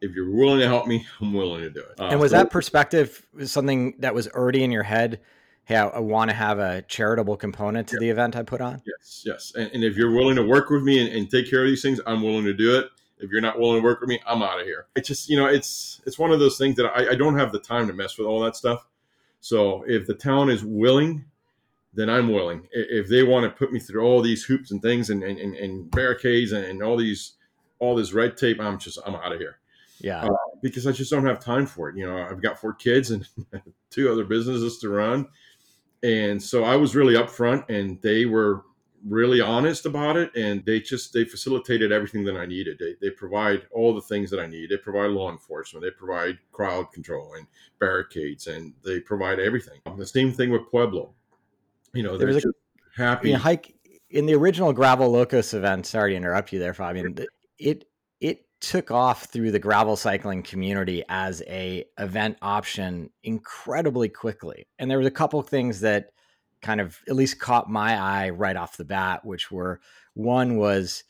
If 0.00 0.14
you're 0.14 0.30
willing 0.30 0.60
to 0.60 0.66
help 0.66 0.86
me, 0.86 1.06
I'm 1.20 1.34
willing 1.34 1.60
to 1.60 1.70
do 1.70 1.80
it. 1.80 2.00
Uh, 2.00 2.06
and 2.06 2.20
was 2.20 2.30
so, 2.30 2.38
that 2.38 2.50
perspective 2.50 3.26
something 3.44 3.94
that 3.98 4.14
was 4.14 4.26
already 4.28 4.64
in 4.64 4.72
your 4.72 4.82
head? 4.82 5.20
Hey, 5.66 5.76
I, 5.76 5.86
I 5.88 6.00
want 6.00 6.30
to 6.30 6.36
have 6.36 6.58
a 6.58 6.82
charitable 6.82 7.36
component 7.36 7.88
to 7.88 7.96
yeah. 7.96 8.00
the 8.00 8.10
event 8.10 8.36
I 8.36 8.42
put 8.42 8.60
on. 8.60 8.82
Yes, 8.86 9.22
yes. 9.24 9.52
And, 9.54 9.70
and, 9.72 9.84
if 9.84 9.96
you're 9.96 10.12
willing 10.12 10.36
to 10.36 10.42
work 10.42 10.68
with 10.68 10.82
me 10.82 11.00
and, 11.00 11.14
and 11.14 11.30
take 11.30 11.48
care 11.48 11.62
of 11.62 11.68
these 11.68 11.80
things, 11.80 12.00
I'm 12.06 12.22
willing 12.22 12.44
to 12.44 12.52
do 12.52 12.78
it 12.78 12.88
if 13.24 13.30
you're 13.30 13.40
not 13.40 13.58
willing 13.58 13.80
to 13.80 13.84
work 13.84 14.00
with 14.00 14.08
me, 14.08 14.20
I'm 14.26 14.42
out 14.42 14.60
of 14.60 14.66
here. 14.66 14.86
It's 14.94 15.08
just, 15.08 15.28
you 15.28 15.36
know, 15.36 15.46
it's 15.46 16.00
it's 16.06 16.18
one 16.18 16.30
of 16.30 16.38
those 16.38 16.58
things 16.58 16.76
that 16.76 16.86
I, 16.86 17.12
I 17.12 17.14
don't 17.14 17.38
have 17.38 17.52
the 17.52 17.58
time 17.58 17.86
to 17.88 17.92
mess 17.92 18.18
with 18.18 18.26
all 18.26 18.40
that 18.40 18.56
stuff. 18.56 18.86
So 19.40 19.84
if 19.86 20.06
the 20.06 20.14
town 20.14 20.50
is 20.50 20.64
willing, 20.64 21.24
then 21.92 22.10
I'm 22.10 22.32
willing. 22.32 22.68
If 22.72 23.08
they 23.08 23.22
want 23.22 23.44
to 23.44 23.50
put 23.50 23.72
me 23.72 23.80
through 23.80 24.04
all 24.04 24.20
these 24.20 24.44
hoops 24.44 24.70
and 24.70 24.80
things 24.82 25.10
and, 25.10 25.22
and, 25.22 25.38
and 25.38 25.90
barricades 25.90 26.52
and, 26.52 26.64
and 26.64 26.82
all 26.82 26.96
these 26.96 27.32
all 27.78 27.94
this 27.94 28.12
red 28.12 28.36
tape, 28.36 28.60
I'm 28.60 28.78
just 28.78 28.98
I'm 29.06 29.14
out 29.14 29.32
of 29.32 29.38
here. 29.38 29.58
Yeah. 29.98 30.24
Uh, 30.24 30.36
because 30.62 30.86
I 30.86 30.92
just 30.92 31.10
don't 31.10 31.26
have 31.26 31.40
time 31.40 31.66
for 31.66 31.88
it. 31.88 31.96
You 31.96 32.06
know, 32.06 32.18
I've 32.18 32.42
got 32.42 32.58
four 32.58 32.74
kids 32.74 33.10
and 33.10 33.26
two 33.90 34.10
other 34.10 34.24
businesses 34.24 34.78
to 34.78 34.88
run. 34.88 35.28
And 36.02 36.42
so 36.42 36.64
I 36.64 36.76
was 36.76 36.94
really 36.94 37.14
upfront 37.14 37.68
and 37.70 38.00
they 38.02 38.26
were 38.26 38.64
really 39.06 39.40
honest 39.40 39.86
about 39.86 40.16
it 40.16 40.34
and 40.34 40.64
they 40.64 40.80
just 40.80 41.12
they 41.12 41.24
facilitated 41.24 41.92
everything 41.92 42.24
that 42.24 42.36
i 42.36 42.46
needed. 42.46 42.78
They, 42.78 42.94
they 43.00 43.10
provide 43.10 43.66
all 43.70 43.94
the 43.94 44.00
things 44.00 44.30
that 44.30 44.40
i 44.40 44.46
need. 44.46 44.70
They 44.70 44.76
provide 44.76 45.10
law 45.10 45.30
enforcement. 45.30 45.84
They 45.84 45.90
provide 45.90 46.38
crowd 46.52 46.90
control 46.92 47.34
and 47.34 47.46
barricades 47.78 48.46
and 48.46 48.72
they 48.84 49.00
provide 49.00 49.38
everything. 49.38 49.80
Um, 49.86 49.98
the 49.98 50.06
same 50.06 50.32
thing 50.32 50.50
with 50.50 50.70
pueblo. 50.70 51.12
You 51.92 52.02
know 52.02 52.16
they're 52.16 52.32
just 52.32 52.46
a, 52.46 52.52
happy. 52.96 53.32
Hike 53.32 53.74
in 54.10 54.26
the 54.26 54.34
original 54.34 54.72
gravel 54.72 55.10
locos 55.10 55.54
event 55.54 55.86
sorry 55.86 56.12
to 56.12 56.16
interrupt 56.16 56.52
you 56.52 56.58
there 56.58 56.74
fabian 56.74 57.18
it 57.58 57.84
it 58.20 58.46
took 58.64 58.90
off 58.90 59.24
through 59.24 59.50
the 59.50 59.58
gravel 59.58 59.96
cycling 59.96 60.42
community 60.42 61.04
as 61.08 61.42
a 61.46 61.84
event 61.98 62.38
option 62.40 63.10
incredibly 63.22 64.08
quickly. 64.08 64.66
And 64.78 64.90
there 64.90 64.98
was 64.98 65.06
a 65.06 65.10
couple 65.10 65.42
things 65.42 65.80
that 65.80 66.13
kind 66.64 66.80
of 66.80 66.98
at 67.08 67.14
least 67.14 67.38
caught 67.38 67.70
my 67.70 67.96
eye 67.96 68.30
right 68.30 68.56
off 68.56 68.76
the 68.76 68.84
bat, 68.84 69.24
which 69.24 69.52
were 69.52 69.80
one 70.14 70.56
was 70.56 71.04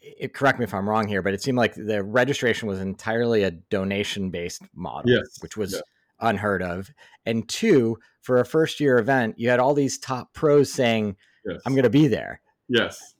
it, 0.00 0.32
correct 0.32 0.58
me 0.58 0.64
if 0.64 0.72
I'm 0.72 0.88
wrong 0.88 1.08
here, 1.08 1.20
but 1.20 1.34
it 1.34 1.42
seemed 1.42 1.58
like 1.58 1.74
the 1.74 2.02
registration 2.02 2.68
was 2.68 2.80
entirely 2.80 3.42
a 3.42 3.50
donation 3.50 4.30
based 4.30 4.62
model, 4.74 5.10
yes. 5.10 5.42
which 5.42 5.56
was 5.56 5.74
yeah. 5.74 5.80
unheard 6.20 6.62
of. 6.62 6.90
And 7.26 7.46
two, 7.48 7.98
for 8.22 8.38
a 8.40 8.46
first 8.46 8.80
year 8.80 8.98
event, 8.98 9.38
you 9.38 9.50
had 9.50 9.60
all 9.60 9.74
these 9.74 9.98
top 9.98 10.32
pros 10.32 10.72
saying, 10.72 11.16
yes. 11.44 11.60
I'm 11.66 11.72
going 11.72 11.82
to 11.82 11.90
be 11.90 12.06
there. 12.06 12.40
Yes. 12.68 13.14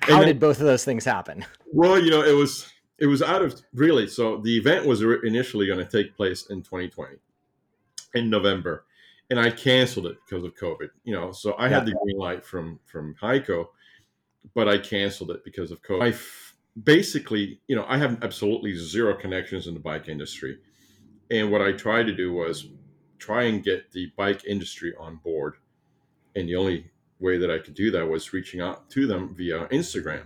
How 0.00 0.24
did 0.24 0.40
both 0.40 0.60
of 0.60 0.66
those 0.66 0.84
things 0.84 1.04
happen? 1.04 1.44
Well, 1.72 2.02
you 2.02 2.10
know, 2.10 2.22
it 2.22 2.34
was 2.34 2.72
it 2.98 3.06
was 3.06 3.20
out 3.20 3.42
of 3.42 3.60
really 3.74 4.08
so 4.08 4.38
the 4.38 4.56
event 4.56 4.86
was 4.86 5.02
initially 5.02 5.66
going 5.66 5.78
to 5.78 5.84
take 5.84 6.16
place 6.16 6.46
in 6.46 6.62
2020 6.62 7.16
in 8.14 8.30
November 8.30 8.86
and 9.30 9.38
I 9.38 9.50
canceled 9.50 10.06
it 10.06 10.16
because 10.24 10.44
of 10.44 10.54
COVID. 10.54 10.88
You 11.04 11.14
know, 11.14 11.32
so 11.32 11.54
I 11.58 11.68
had 11.68 11.86
the 11.86 11.92
green 11.92 12.18
light 12.18 12.44
from 12.44 12.80
from 12.86 13.14
Hico, 13.20 13.68
but 14.54 14.68
I 14.68 14.78
canceled 14.78 15.30
it 15.30 15.44
because 15.44 15.70
of 15.70 15.82
COVID. 15.82 16.02
I 16.02 16.08
f- 16.08 16.56
basically, 16.82 17.60
you 17.68 17.76
know, 17.76 17.84
I 17.88 17.98
have 17.98 18.22
absolutely 18.22 18.74
zero 18.74 19.14
connections 19.14 19.66
in 19.66 19.74
the 19.74 19.80
bike 19.80 20.08
industry, 20.08 20.58
and 21.30 21.50
what 21.50 21.62
I 21.62 21.72
tried 21.72 22.06
to 22.06 22.14
do 22.14 22.32
was 22.32 22.66
try 23.18 23.44
and 23.44 23.62
get 23.62 23.92
the 23.92 24.12
bike 24.16 24.44
industry 24.44 24.94
on 24.98 25.16
board, 25.16 25.54
and 26.36 26.48
the 26.48 26.56
only 26.56 26.90
way 27.20 27.36
that 27.36 27.50
I 27.50 27.58
could 27.58 27.74
do 27.74 27.90
that 27.90 28.08
was 28.08 28.32
reaching 28.32 28.60
out 28.60 28.88
to 28.90 29.06
them 29.06 29.34
via 29.34 29.66
Instagram 29.68 30.22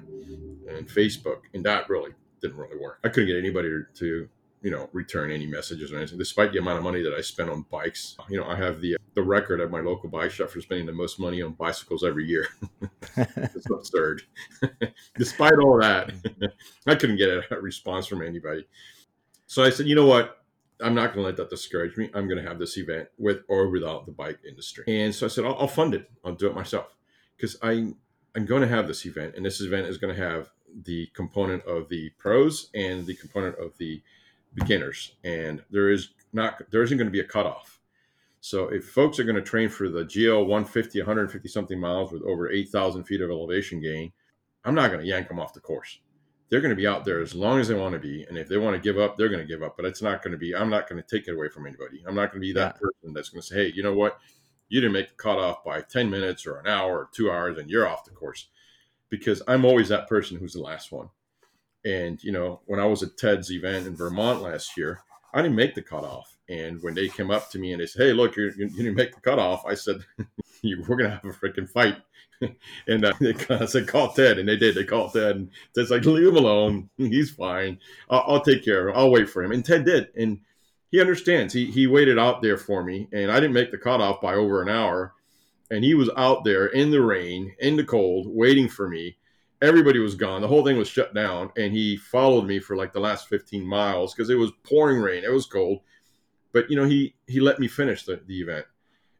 and 0.68 0.86
Facebook, 0.88 1.40
and 1.54 1.64
that 1.64 1.88
really 1.88 2.12
didn't 2.40 2.58
really 2.58 2.76
work. 2.78 2.98
I 3.02 3.08
couldn't 3.08 3.28
get 3.28 3.38
anybody 3.38 3.70
to 3.94 4.28
you 4.62 4.70
know 4.70 4.88
return 4.92 5.30
any 5.30 5.46
messages 5.46 5.92
or 5.92 5.98
anything 5.98 6.16
despite 6.16 6.52
the 6.52 6.58
amount 6.58 6.78
of 6.78 6.84
money 6.84 7.02
that 7.02 7.12
i 7.12 7.20
spent 7.20 7.50
on 7.50 7.64
bikes. 7.70 8.16
You 8.28 8.38
know 8.38 8.46
i 8.46 8.56
have 8.56 8.80
the 8.80 8.96
the 9.14 9.22
record 9.22 9.60
at 9.60 9.70
my 9.70 9.80
local 9.80 10.08
bike 10.08 10.30
shop 10.30 10.50
for 10.50 10.60
spending 10.60 10.86
the 10.86 10.92
most 10.92 11.20
money 11.20 11.42
on 11.42 11.52
bicycles 11.52 12.02
every 12.04 12.26
year. 12.26 12.46
It's 13.16 13.68
absurd. 13.68 14.22
Despite 15.18 15.54
all 15.54 15.78
that 15.80 16.12
i 16.86 16.94
couldn't 16.94 17.16
get 17.16 17.28
a 17.28 17.60
response 17.60 18.06
from 18.06 18.22
anybody. 18.22 18.66
So 19.46 19.62
i 19.62 19.70
said 19.70 19.86
you 19.86 19.94
know 19.94 20.06
what? 20.06 20.38
I'm 20.80 20.94
not 20.94 21.14
going 21.14 21.18
to 21.18 21.22
let 21.22 21.36
that 21.36 21.50
discourage 21.50 21.96
me. 21.96 22.10
I'm 22.14 22.26
going 22.26 22.42
to 22.42 22.48
have 22.48 22.58
this 22.58 22.76
event 22.76 23.08
with 23.16 23.42
or 23.48 23.68
without 23.68 24.04
the 24.04 24.10
bike 24.10 24.40
industry. 24.48 24.84
And 24.88 25.14
so 25.14 25.26
i 25.26 25.28
said 25.28 25.44
i'll, 25.44 25.56
I'll 25.56 25.68
fund 25.68 25.94
it. 25.94 26.10
I'll 26.24 26.34
do 26.34 26.46
it 26.46 26.54
myself. 26.54 26.96
Because 27.36 27.56
i 27.62 27.92
i'm 28.34 28.46
going 28.46 28.62
to 28.62 28.68
have 28.68 28.86
this 28.86 29.04
event 29.04 29.34
and 29.36 29.44
this 29.44 29.60
event 29.60 29.88
is 29.88 29.98
going 29.98 30.14
to 30.14 30.22
have 30.22 30.50
the 30.84 31.06
component 31.14 31.62
of 31.64 31.88
the 31.88 32.10
pros 32.18 32.70
and 32.74 33.06
the 33.06 33.14
component 33.14 33.58
of 33.58 33.76
the 33.78 34.02
beginners, 34.54 35.12
and 35.24 35.62
there 35.70 35.90
is 35.90 36.10
not 36.32 36.62
there 36.70 36.82
isn't 36.82 36.98
going 36.98 37.06
to 37.06 37.12
be 37.12 37.20
a 37.20 37.24
cutoff. 37.24 37.80
So 38.40 38.68
if 38.68 38.88
folks 38.88 39.20
are 39.20 39.24
going 39.24 39.36
to 39.36 39.42
train 39.42 39.68
for 39.68 39.88
the 39.88 40.04
GL 40.04 40.40
150, 40.40 40.98
150 40.98 41.48
something 41.48 41.78
miles 41.78 42.10
with 42.10 42.22
over 42.22 42.50
8,000 42.50 43.04
feet 43.04 43.20
of 43.20 43.30
elevation 43.30 43.80
gain, 43.80 44.12
I'm 44.64 44.74
not 44.74 44.90
going 44.90 45.00
to 45.00 45.06
yank 45.06 45.28
them 45.28 45.38
off 45.38 45.54
the 45.54 45.60
course. 45.60 46.00
They're 46.48 46.60
going 46.60 46.70
to 46.70 46.76
be 46.76 46.86
out 46.86 47.04
there 47.04 47.22
as 47.22 47.36
long 47.36 47.60
as 47.60 47.68
they 47.68 47.74
want 47.74 47.92
to 47.92 48.00
be. 48.00 48.24
And 48.24 48.36
if 48.36 48.48
they 48.48 48.58
want 48.58 48.74
to 48.74 48.82
give 48.82 48.98
up, 48.98 49.16
they're 49.16 49.28
going 49.28 49.40
to 49.40 49.46
give 49.46 49.62
up. 49.62 49.76
But 49.76 49.86
it's 49.86 50.02
not 50.02 50.22
going 50.22 50.32
to 50.32 50.38
be, 50.38 50.56
I'm 50.56 50.68
not 50.68 50.88
going 50.88 51.00
to 51.00 51.08
take 51.08 51.28
it 51.28 51.34
away 51.34 51.50
from 51.50 51.66
anybody. 51.66 52.02
I'm 52.04 52.16
not 52.16 52.32
going 52.32 52.42
to 52.42 52.46
be 52.46 52.52
that 52.54 52.74
yeah. 52.74 52.80
person 52.80 53.14
that's 53.14 53.28
going 53.28 53.42
to 53.42 53.46
say, 53.46 53.54
hey, 53.54 53.72
you 53.76 53.84
know 53.84 53.94
what? 53.94 54.18
You 54.68 54.80
didn't 54.80 54.94
make 54.94 55.10
the 55.10 55.14
cutoff 55.14 55.62
by 55.62 55.80
10 55.80 56.10
minutes 56.10 56.44
or 56.44 56.58
an 56.58 56.66
hour 56.66 56.98
or 56.98 57.10
two 57.12 57.30
hours 57.30 57.58
and 57.58 57.70
you're 57.70 57.86
off 57.86 58.04
the 58.04 58.10
course. 58.10 58.48
Because 59.08 59.40
I'm 59.46 59.64
always 59.64 59.88
that 59.90 60.08
person 60.08 60.36
who's 60.36 60.54
the 60.54 60.62
last 60.62 60.90
one. 60.90 61.10
And, 61.84 62.22
you 62.22 62.32
know, 62.32 62.60
when 62.66 62.80
I 62.80 62.86
was 62.86 63.02
at 63.02 63.16
Ted's 63.16 63.50
event 63.50 63.86
in 63.86 63.96
Vermont 63.96 64.42
last 64.42 64.76
year, 64.76 65.00
I 65.34 65.42
didn't 65.42 65.56
make 65.56 65.74
the 65.74 65.82
cutoff. 65.82 66.36
And 66.48 66.82
when 66.82 66.94
they 66.94 67.08
came 67.08 67.30
up 67.30 67.50
to 67.50 67.58
me 67.58 67.72
and 67.72 67.80
they 67.80 67.86
said, 67.86 68.06
Hey, 68.06 68.12
look, 68.12 68.36
you 68.36 68.50
didn't 68.50 68.94
make 68.94 69.14
the 69.14 69.20
cutoff, 69.20 69.64
I 69.66 69.74
said, 69.74 70.04
We're 70.64 70.98
to 70.98 71.10
have 71.10 71.24
a 71.24 71.28
freaking 71.28 71.68
fight. 71.68 71.96
and 72.86 73.04
uh, 73.04 73.12
they 73.20 73.32
kind 73.32 73.62
of 73.62 73.70
said, 73.70 73.88
Call 73.88 74.12
Ted. 74.12 74.38
And 74.38 74.48
they 74.48 74.56
did. 74.56 74.74
They 74.74 74.84
called 74.84 75.12
Ted. 75.12 75.36
And 75.36 75.50
Ted's 75.74 75.90
like, 75.90 76.04
Leave 76.04 76.28
him 76.28 76.36
alone. 76.36 76.90
He's 76.96 77.30
fine. 77.30 77.78
I'll, 78.10 78.24
I'll 78.26 78.40
take 78.40 78.64
care 78.64 78.88
of 78.88 78.94
him. 78.94 79.00
I'll 79.00 79.10
wait 79.10 79.30
for 79.30 79.42
him. 79.42 79.52
And 79.52 79.64
Ted 79.64 79.84
did. 79.84 80.08
And 80.16 80.40
he 80.90 81.00
understands. 81.00 81.54
He, 81.54 81.70
he 81.70 81.86
waited 81.86 82.18
out 82.18 82.42
there 82.42 82.58
for 82.58 82.84
me. 82.84 83.08
And 83.12 83.30
I 83.30 83.36
didn't 83.36 83.54
make 83.54 83.70
the 83.70 83.78
cutoff 83.78 84.20
by 84.20 84.34
over 84.34 84.62
an 84.62 84.68
hour. 84.68 85.14
And 85.70 85.82
he 85.82 85.94
was 85.94 86.10
out 86.18 86.44
there 86.44 86.66
in 86.66 86.90
the 86.90 87.00
rain, 87.00 87.54
in 87.58 87.76
the 87.76 87.84
cold, 87.84 88.26
waiting 88.28 88.68
for 88.68 88.88
me 88.88 89.16
everybody 89.62 90.00
was 90.00 90.16
gone. 90.16 90.42
The 90.42 90.48
whole 90.48 90.64
thing 90.64 90.76
was 90.76 90.88
shut 90.88 91.14
down, 91.14 91.50
and 91.56 91.72
he 91.72 91.96
followed 91.96 92.46
me 92.46 92.58
for 92.58 92.76
like 92.76 92.92
the 92.92 93.00
last 93.00 93.28
15 93.28 93.64
miles 93.64 94.12
because 94.12 94.28
it 94.28 94.34
was 94.34 94.50
pouring 94.64 95.00
rain. 95.00 95.24
It 95.24 95.32
was 95.32 95.46
cold, 95.46 95.80
but 96.52 96.68
you 96.68 96.76
know 96.76 96.84
he 96.84 97.14
he 97.26 97.40
let 97.40 97.58
me 97.58 97.68
finish 97.68 98.04
the, 98.04 98.20
the 98.26 98.40
event, 98.40 98.66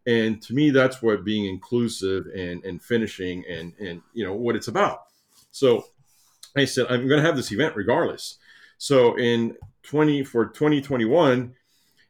and 0.07 0.43
to 0.43 0.53
me 0.53 0.71
that's 0.71 1.01
what 1.01 1.25
being 1.25 1.47
inclusive 1.47 2.27
and 2.37 2.63
and 2.65 2.83
finishing 2.83 3.45
and 3.49 3.73
and 3.79 4.03
you 4.13 4.25
know 4.25 4.35
what 4.35 4.57
it's 4.57 4.69
about. 4.69 5.05
So 5.53 5.87
I 6.57 6.67
said 6.67 6.87
I'm 6.91 7.09
going 7.09 7.21
to 7.21 7.27
have 7.27 7.37
this 7.37 7.53
event 7.53 7.77
regardless. 7.77 8.39
So 8.79 9.17
in 9.17 9.57
20 9.85 10.25
for 10.25 10.47
2021, 10.47 11.55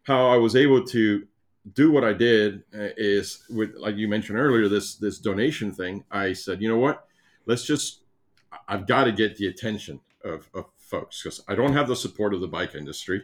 how 0.05 0.29
I 0.29 0.37
was 0.37 0.57
able 0.57 0.85
to 0.87 1.27
do 1.75 1.93
what 1.93 2.03
I 2.03 2.13
did 2.13 2.63
uh, 2.75 2.89
is 2.97 3.45
with 3.51 3.75
like 3.77 3.97
you 3.97 4.09
mentioned 4.09 4.39
earlier 4.39 4.69
this 4.69 4.97
this 4.97 5.19
donation 5.19 5.73
thing. 5.73 6.05
I 6.11 6.33
said, 6.33 6.63
you 6.63 6.69
know 6.69 6.79
what, 6.79 7.05
let's 7.47 7.65
just 7.65 8.02
I've 8.69 8.87
got 8.87 9.05
to 9.05 9.13
get 9.13 9.37
the 9.37 9.47
attention 9.47 10.01
of, 10.25 10.49
of 10.55 10.67
folks 10.79 11.23
because 11.23 11.43
I 11.49 11.55
don't 11.55 11.73
have 11.73 11.89
the 11.89 11.97
support 11.97 12.35
of 12.35 12.41
the 12.41 12.49
bike 12.49 12.75
industry 12.75 13.23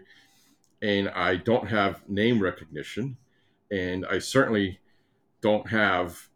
and 0.83 1.09
I 1.11 1.37
don't 1.37 1.69
have 1.69 2.09
name 2.09 2.41
recognition 2.41 3.17
and 3.71 4.07
I 4.07 4.19
certainly 4.19 4.81
don't 5.41 5.69
have, 5.69 6.29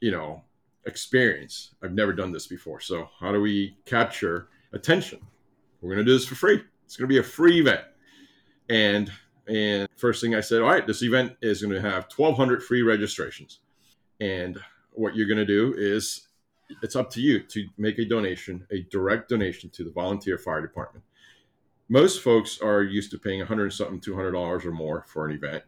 you 0.00 0.10
know, 0.10 0.42
experience. 0.86 1.74
I've 1.82 1.92
never 1.92 2.12
done 2.12 2.32
this 2.32 2.46
before. 2.46 2.80
So 2.80 3.08
how 3.20 3.32
do 3.32 3.40
we 3.40 3.76
capture 3.84 4.48
attention? 4.72 5.20
We're 5.80 5.94
going 5.94 6.04
to 6.04 6.10
do 6.10 6.16
this 6.16 6.26
for 6.26 6.34
free. 6.34 6.62
It's 6.84 6.96
going 6.96 7.08
to 7.08 7.12
be 7.12 7.18
a 7.18 7.22
free 7.22 7.60
event. 7.60 7.82
And 8.68 9.12
and 9.46 9.88
first 9.96 10.20
thing 10.20 10.34
I 10.34 10.40
said, 10.40 10.60
all 10.60 10.68
right, 10.68 10.86
this 10.86 11.02
event 11.02 11.32
is 11.40 11.62
going 11.62 11.72
to 11.72 11.80
have 11.80 12.08
1200 12.14 12.62
free 12.62 12.82
registrations. 12.82 13.60
And 14.20 14.58
what 14.92 15.16
you're 15.16 15.26
going 15.26 15.38
to 15.38 15.46
do 15.46 15.74
is 15.76 16.27
it's 16.82 16.96
up 16.96 17.10
to 17.10 17.20
you 17.20 17.40
to 17.40 17.66
make 17.76 17.98
a 17.98 18.04
donation, 18.04 18.66
a 18.70 18.82
direct 18.90 19.28
donation 19.28 19.70
to 19.70 19.84
the 19.84 19.90
volunteer 19.90 20.38
fire 20.38 20.62
department. 20.62 21.04
Most 21.88 22.22
folks 22.22 22.60
are 22.60 22.82
used 22.82 23.10
to 23.12 23.18
paying 23.18 23.38
100 23.38 23.72
something, 23.72 24.00
200 24.00 24.32
dollars 24.32 24.64
or 24.64 24.72
more 24.72 25.04
for 25.08 25.26
an 25.26 25.34
event 25.34 25.64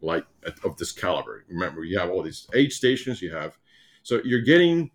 like 0.00 0.26
of 0.64 0.76
this 0.76 0.92
caliber. 0.92 1.44
Remember, 1.48 1.84
you 1.84 1.98
have 1.98 2.10
all 2.10 2.22
these 2.22 2.48
aid 2.54 2.72
stations. 2.72 3.22
You 3.22 3.34
have 3.34 3.56
so 4.02 4.20
you're 4.24 4.40
getting 4.40 4.90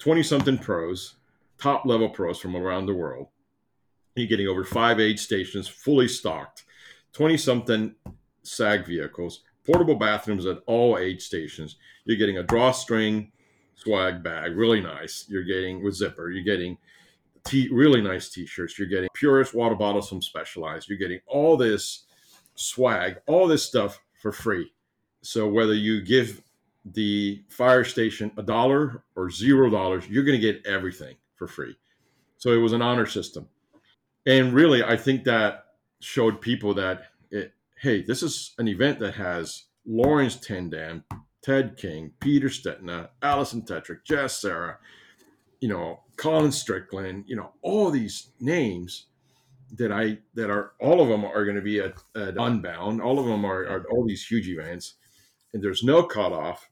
20 0.00 0.22
something 0.22 0.58
pros, 0.58 1.14
top 1.58 1.86
level 1.86 2.08
pros 2.08 2.38
from 2.38 2.56
around 2.56 2.86
the 2.86 2.94
world. 2.94 3.28
You're 4.16 4.26
getting 4.26 4.48
over 4.48 4.64
five 4.64 4.98
aid 4.98 5.20
stations 5.20 5.68
fully 5.68 6.08
stocked, 6.08 6.64
20 7.12 7.36
something 7.36 7.94
SAG 8.42 8.86
vehicles, 8.86 9.42
portable 9.64 9.94
bathrooms 9.94 10.46
at 10.46 10.58
all 10.66 10.98
aid 10.98 11.22
stations. 11.22 11.76
You're 12.04 12.16
getting 12.16 12.38
a 12.38 12.42
drawstring 12.42 13.30
swag 13.82 14.22
bag, 14.22 14.56
really 14.56 14.80
nice. 14.80 15.26
You're 15.28 15.44
getting 15.44 15.82
with 15.82 15.94
zipper. 15.94 16.30
You're 16.30 16.44
getting 16.44 16.76
t- 17.44 17.68
really 17.72 18.00
nice 18.00 18.28
t-shirts. 18.28 18.78
You're 18.78 18.88
getting 18.88 19.08
Purist 19.14 19.54
water 19.54 19.74
bottles 19.74 20.08
from 20.08 20.22
Specialized. 20.22 20.88
You're 20.88 20.98
getting 20.98 21.20
all 21.26 21.56
this 21.56 22.04
swag, 22.54 23.16
all 23.26 23.46
this 23.46 23.64
stuff 23.64 24.00
for 24.20 24.32
free. 24.32 24.70
So 25.22 25.48
whether 25.48 25.74
you 25.74 26.02
give 26.02 26.42
the 26.84 27.42
fire 27.48 27.84
station 27.84 28.32
a 28.36 28.42
dollar 28.42 29.02
or 29.16 29.30
zero 29.30 29.70
dollars, 29.70 30.08
you're 30.08 30.24
going 30.24 30.40
to 30.40 30.52
get 30.52 30.66
everything 30.66 31.16
for 31.36 31.46
free. 31.46 31.76
So 32.38 32.52
it 32.52 32.58
was 32.58 32.72
an 32.72 32.82
honor 32.82 33.06
system. 33.06 33.48
And 34.26 34.52
really, 34.52 34.82
I 34.82 34.96
think 34.96 35.24
that 35.24 35.64
showed 36.00 36.40
people 36.40 36.74
that, 36.74 37.04
it, 37.30 37.52
hey, 37.78 38.02
this 38.02 38.22
is 38.22 38.54
an 38.58 38.68
event 38.68 38.98
that 39.00 39.14
has 39.14 39.64
Laurens 39.86 40.36
ten 40.36 40.70
Dam, 40.70 41.04
Ted 41.42 41.76
King, 41.76 42.12
Peter 42.20 42.48
Stetina, 42.48 43.08
Alison 43.22 43.62
Tetrick, 43.62 44.04
Jess 44.04 44.40
Sarah, 44.40 44.78
you 45.60 45.68
know, 45.68 46.00
Colin 46.16 46.52
Strickland, 46.52 47.24
you 47.26 47.36
know, 47.36 47.52
all 47.62 47.90
these 47.90 48.32
names 48.40 49.06
that 49.76 49.92
I 49.92 50.18
that 50.34 50.50
are 50.50 50.72
all 50.80 51.00
of 51.00 51.08
them 51.08 51.24
are 51.24 51.44
going 51.44 51.56
to 51.56 51.62
be 51.62 51.80
at, 51.80 51.94
at 52.16 52.36
Unbound. 52.36 53.00
All 53.00 53.18
of 53.18 53.26
them 53.26 53.44
are, 53.44 53.62
are 53.66 53.86
all 53.90 54.06
these 54.06 54.26
huge 54.26 54.48
events, 54.48 54.94
and 55.52 55.62
there's 55.62 55.82
no 55.82 56.02
cutoff. 56.02 56.68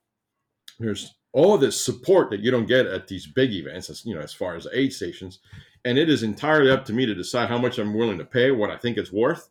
There's 0.78 1.14
all 1.32 1.58
this 1.58 1.82
support 1.82 2.30
that 2.30 2.40
you 2.40 2.50
don't 2.50 2.66
get 2.66 2.86
at 2.86 3.06
these 3.06 3.26
big 3.26 3.52
events, 3.52 3.90
as 3.90 4.04
you 4.04 4.14
know, 4.14 4.20
as 4.20 4.32
far 4.32 4.56
as 4.56 4.66
aid 4.72 4.92
stations, 4.92 5.38
and 5.84 5.98
it 5.98 6.08
is 6.08 6.22
entirely 6.22 6.70
up 6.70 6.84
to 6.86 6.92
me 6.92 7.06
to 7.06 7.14
decide 7.14 7.48
how 7.48 7.58
much 7.58 7.78
I'm 7.78 7.94
willing 7.94 8.18
to 8.18 8.24
pay, 8.24 8.50
what 8.50 8.70
I 8.70 8.76
think 8.76 8.96
it's 8.96 9.12
worth. 9.12 9.48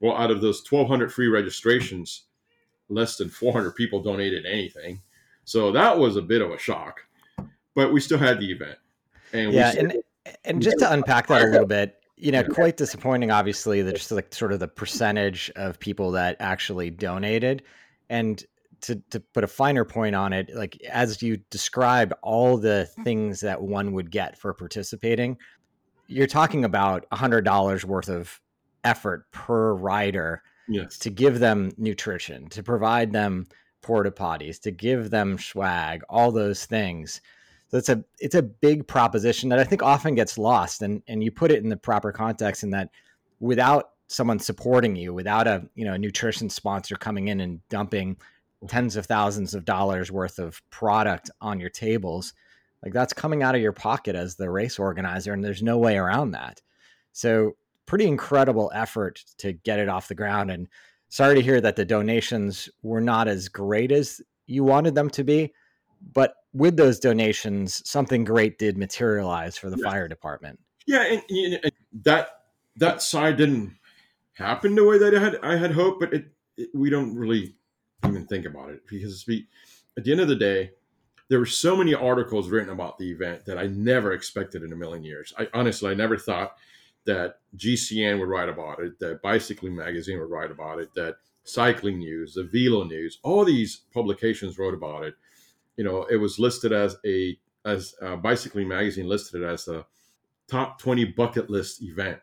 Well, 0.00 0.16
out 0.16 0.30
of 0.30 0.40
those 0.40 0.62
1,200 0.68 1.12
free 1.12 1.28
registrations, 1.28 2.24
less 2.88 3.16
than 3.16 3.28
400 3.28 3.72
people 3.72 4.02
donated 4.02 4.46
anything, 4.46 5.00
so 5.44 5.72
that 5.72 5.98
was 5.98 6.16
a 6.16 6.22
bit 6.22 6.42
of 6.42 6.50
a 6.50 6.58
shock. 6.58 7.00
But 7.74 7.92
we 7.92 8.00
still 8.00 8.18
had 8.18 8.40
the 8.40 8.50
event, 8.50 8.78
and 9.32 9.52
yeah, 9.52 9.74
and 9.76 10.02
and 10.44 10.62
just 10.62 10.78
to 10.78 10.92
unpack 10.92 11.26
that 11.28 11.42
a 11.42 11.46
little 11.46 11.66
bit, 11.66 12.00
you 12.16 12.32
know, 12.32 12.42
quite 12.42 12.76
disappointing, 12.76 13.30
obviously, 13.30 13.82
that 13.82 13.94
just 13.94 14.10
like 14.10 14.32
sort 14.34 14.52
of 14.52 14.60
the 14.60 14.68
percentage 14.68 15.50
of 15.56 15.78
people 15.78 16.10
that 16.12 16.36
actually 16.40 16.90
donated. 16.90 17.62
And 18.08 18.42
to, 18.82 18.96
to 19.10 19.20
put 19.20 19.44
a 19.44 19.48
finer 19.48 19.84
point 19.84 20.14
on 20.14 20.32
it, 20.32 20.54
like 20.54 20.80
as 20.90 21.22
you 21.22 21.38
described 21.50 22.12
all 22.22 22.56
the 22.56 22.86
things 23.04 23.40
that 23.40 23.62
one 23.62 23.92
would 23.92 24.10
get 24.10 24.38
for 24.38 24.54
participating, 24.54 25.36
you're 26.06 26.26
talking 26.26 26.64
about 26.64 27.06
a 27.10 27.16
hundred 27.16 27.44
dollars 27.44 27.84
worth 27.84 28.08
of 28.08 28.40
effort 28.84 29.30
per 29.32 29.74
rider 29.74 30.42
yes. 30.68 30.98
to 30.98 31.10
give 31.10 31.38
them 31.38 31.72
nutrition, 31.76 32.48
to 32.48 32.62
provide 32.62 33.12
them 33.12 33.46
porta 33.82 34.10
potties, 34.10 34.60
to 34.60 34.70
give 34.70 35.10
them 35.10 35.38
swag, 35.38 36.02
all 36.08 36.32
those 36.32 36.64
things. 36.66 37.20
So 37.68 37.78
it's 37.78 37.88
a 37.88 38.04
it's 38.18 38.34
a 38.34 38.42
big 38.42 38.86
proposition 38.86 39.48
that 39.48 39.58
I 39.58 39.64
think 39.64 39.82
often 39.82 40.14
gets 40.14 40.38
lost, 40.38 40.82
and 40.82 41.02
and 41.08 41.22
you 41.22 41.30
put 41.30 41.50
it 41.50 41.62
in 41.62 41.68
the 41.68 41.76
proper 41.76 42.12
context 42.12 42.62
in 42.62 42.70
that 42.70 42.90
without 43.40 43.90
someone 44.08 44.38
supporting 44.38 44.94
you, 44.94 45.12
without 45.12 45.46
a 45.46 45.68
you 45.74 45.84
know 45.84 45.94
a 45.94 45.98
nutrition 45.98 46.48
sponsor 46.48 46.96
coming 46.96 47.28
in 47.28 47.40
and 47.40 47.66
dumping 47.68 48.16
tens 48.68 48.96
of 48.96 49.06
thousands 49.06 49.54
of 49.54 49.64
dollars 49.64 50.10
worth 50.10 50.38
of 50.38 50.60
product 50.70 51.30
on 51.40 51.60
your 51.60 51.70
tables, 51.70 52.34
like 52.82 52.92
that's 52.92 53.12
coming 53.12 53.42
out 53.42 53.54
of 53.54 53.60
your 53.60 53.72
pocket 53.72 54.14
as 54.14 54.36
the 54.36 54.48
race 54.48 54.78
organizer, 54.78 55.32
and 55.32 55.44
there's 55.44 55.62
no 55.62 55.78
way 55.78 55.96
around 55.96 56.32
that. 56.32 56.62
So 57.12 57.56
pretty 57.86 58.06
incredible 58.06 58.70
effort 58.74 59.24
to 59.38 59.52
get 59.52 59.78
it 59.78 59.88
off 59.88 60.08
the 60.08 60.14
ground, 60.14 60.50
and 60.50 60.68
sorry 61.08 61.36
to 61.36 61.42
hear 61.42 61.60
that 61.60 61.76
the 61.76 61.84
donations 61.84 62.68
were 62.82 63.00
not 63.00 63.28
as 63.28 63.48
great 63.48 63.92
as 63.92 64.20
you 64.46 64.64
wanted 64.64 64.94
them 64.94 65.10
to 65.10 65.24
be, 65.24 65.52
but 66.12 66.34
with 66.52 66.76
those 66.76 66.98
donations, 66.98 67.88
something 67.88 68.24
great 68.24 68.58
did 68.58 68.78
materialize 68.78 69.56
for 69.56 69.70
the 69.70 69.78
yeah. 69.78 69.90
fire 69.90 70.08
department. 70.08 70.58
Yeah, 70.86 71.04
and, 71.04 71.22
and, 71.28 71.72
that 72.04 72.28
that 72.76 73.02
side 73.02 73.36
didn't 73.36 73.76
happen 74.34 74.74
the 74.74 74.84
way 74.84 74.98
that 74.98 75.14
I 75.14 75.20
had 75.20 75.38
I 75.42 75.56
had 75.56 75.72
hoped, 75.72 76.00
but 76.00 76.12
it, 76.12 76.26
it, 76.56 76.68
we 76.74 76.90
don't 76.90 77.14
really 77.14 77.56
even 78.06 78.26
think 78.26 78.46
about 78.46 78.70
it 78.70 78.86
because 78.86 79.26
we, 79.26 79.46
at 79.96 80.04
the 80.04 80.12
end 80.12 80.20
of 80.20 80.28
the 80.28 80.36
day, 80.36 80.70
there 81.28 81.38
were 81.38 81.46
so 81.46 81.76
many 81.76 81.94
articles 81.94 82.48
written 82.48 82.70
about 82.70 82.98
the 82.98 83.10
event 83.10 83.44
that 83.46 83.58
I 83.58 83.66
never 83.66 84.12
expected 84.12 84.62
in 84.62 84.72
a 84.72 84.76
million 84.76 85.02
years. 85.02 85.32
I 85.38 85.48
honestly 85.52 85.90
I 85.90 85.94
never 85.94 86.16
thought 86.16 86.56
that 87.06 87.38
GCN 87.56 88.20
would 88.20 88.28
write 88.28 88.48
about 88.48 88.80
it, 88.80 88.98
that 89.00 89.22
Bicycling 89.22 89.74
Magazine 89.74 90.20
would 90.20 90.30
write 90.30 90.50
about 90.50 90.78
it, 90.78 90.90
that 90.94 91.16
Cycling 91.44 91.98
News, 91.98 92.34
the 92.34 92.44
Velo 92.52 92.84
News, 92.84 93.18
all 93.22 93.44
these 93.44 93.82
publications 93.92 94.58
wrote 94.58 94.74
about 94.74 95.04
it 95.04 95.14
you 95.76 95.84
know, 95.84 96.04
it 96.04 96.16
was 96.16 96.38
listed 96.38 96.72
as 96.72 96.96
a 97.04 97.38
as 97.64 97.94
uh, 98.00 98.16
Bicycling 98.16 98.68
Magazine 98.68 99.08
listed 99.08 99.42
it 99.42 99.46
as 99.46 99.68
a 99.68 99.84
top 100.48 100.78
20 100.80 101.04
bucket 101.06 101.50
list 101.50 101.82
event. 101.82 102.18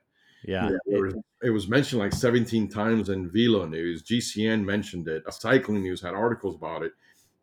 Yeah. 0.46 0.70
It, 0.88 1.02
was, 1.02 1.16
it 1.42 1.50
was 1.50 1.68
mentioned 1.68 2.00
like 2.00 2.14
17 2.14 2.70
times 2.70 3.10
in 3.10 3.30
Velo 3.30 3.66
News. 3.66 4.04
GCN 4.04 4.64
mentioned 4.64 5.08
it. 5.10 5.24
Cycling 5.34 5.82
News 5.82 6.02
had 6.02 6.14
articles 6.14 6.56
about 6.56 6.84
it. 6.84 6.94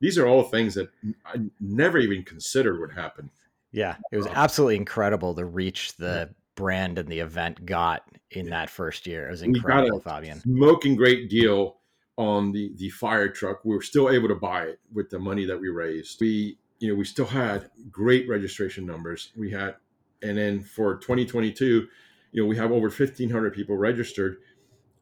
These 0.00 0.16
are 0.16 0.26
all 0.26 0.44
things 0.44 0.74
that 0.74 0.88
I 1.26 1.36
never 1.60 1.98
even 1.98 2.22
considered 2.24 2.80
would 2.80 2.92
happen. 2.92 3.30
Yeah. 3.70 3.96
It 4.12 4.16
was 4.16 4.26
absolutely 4.26 4.76
incredible 4.76 5.34
to 5.34 5.44
reach 5.44 5.94
the 5.96 6.30
brand 6.60 6.98
and 6.98 7.08
the 7.08 7.20
event 7.20 7.64
got 7.64 8.02
in 8.30 8.50
that 8.50 8.68
first 8.68 9.06
year. 9.06 9.26
It 9.28 9.30
was 9.30 9.40
incredible, 9.40 9.96
We 9.96 10.02
got 10.02 10.16
Fabian. 10.16 10.40
Smoking 10.40 10.94
great 10.94 11.30
deal 11.30 11.78
on 12.18 12.52
the 12.52 12.72
the 12.76 12.90
fire 12.90 13.30
truck. 13.30 13.64
We 13.64 13.74
were 13.74 13.80
still 13.82 14.10
able 14.10 14.28
to 14.28 14.34
buy 14.34 14.64
it 14.64 14.80
with 14.92 15.08
the 15.08 15.18
money 15.18 15.46
that 15.46 15.58
we 15.58 15.68
raised. 15.68 16.20
We 16.20 16.58
you 16.78 16.90
know 16.90 16.94
we 16.94 17.04
still 17.04 17.24
had 17.24 17.70
great 17.90 18.28
registration 18.28 18.84
numbers. 18.84 19.32
We 19.34 19.50
had, 19.50 19.76
and 20.22 20.36
then 20.36 20.60
for 20.60 20.96
2022, 20.96 21.88
you 22.32 22.42
know 22.42 22.46
we 22.46 22.58
have 22.58 22.72
over 22.72 22.88
1,500 22.88 23.54
people 23.54 23.78
registered, 23.78 24.36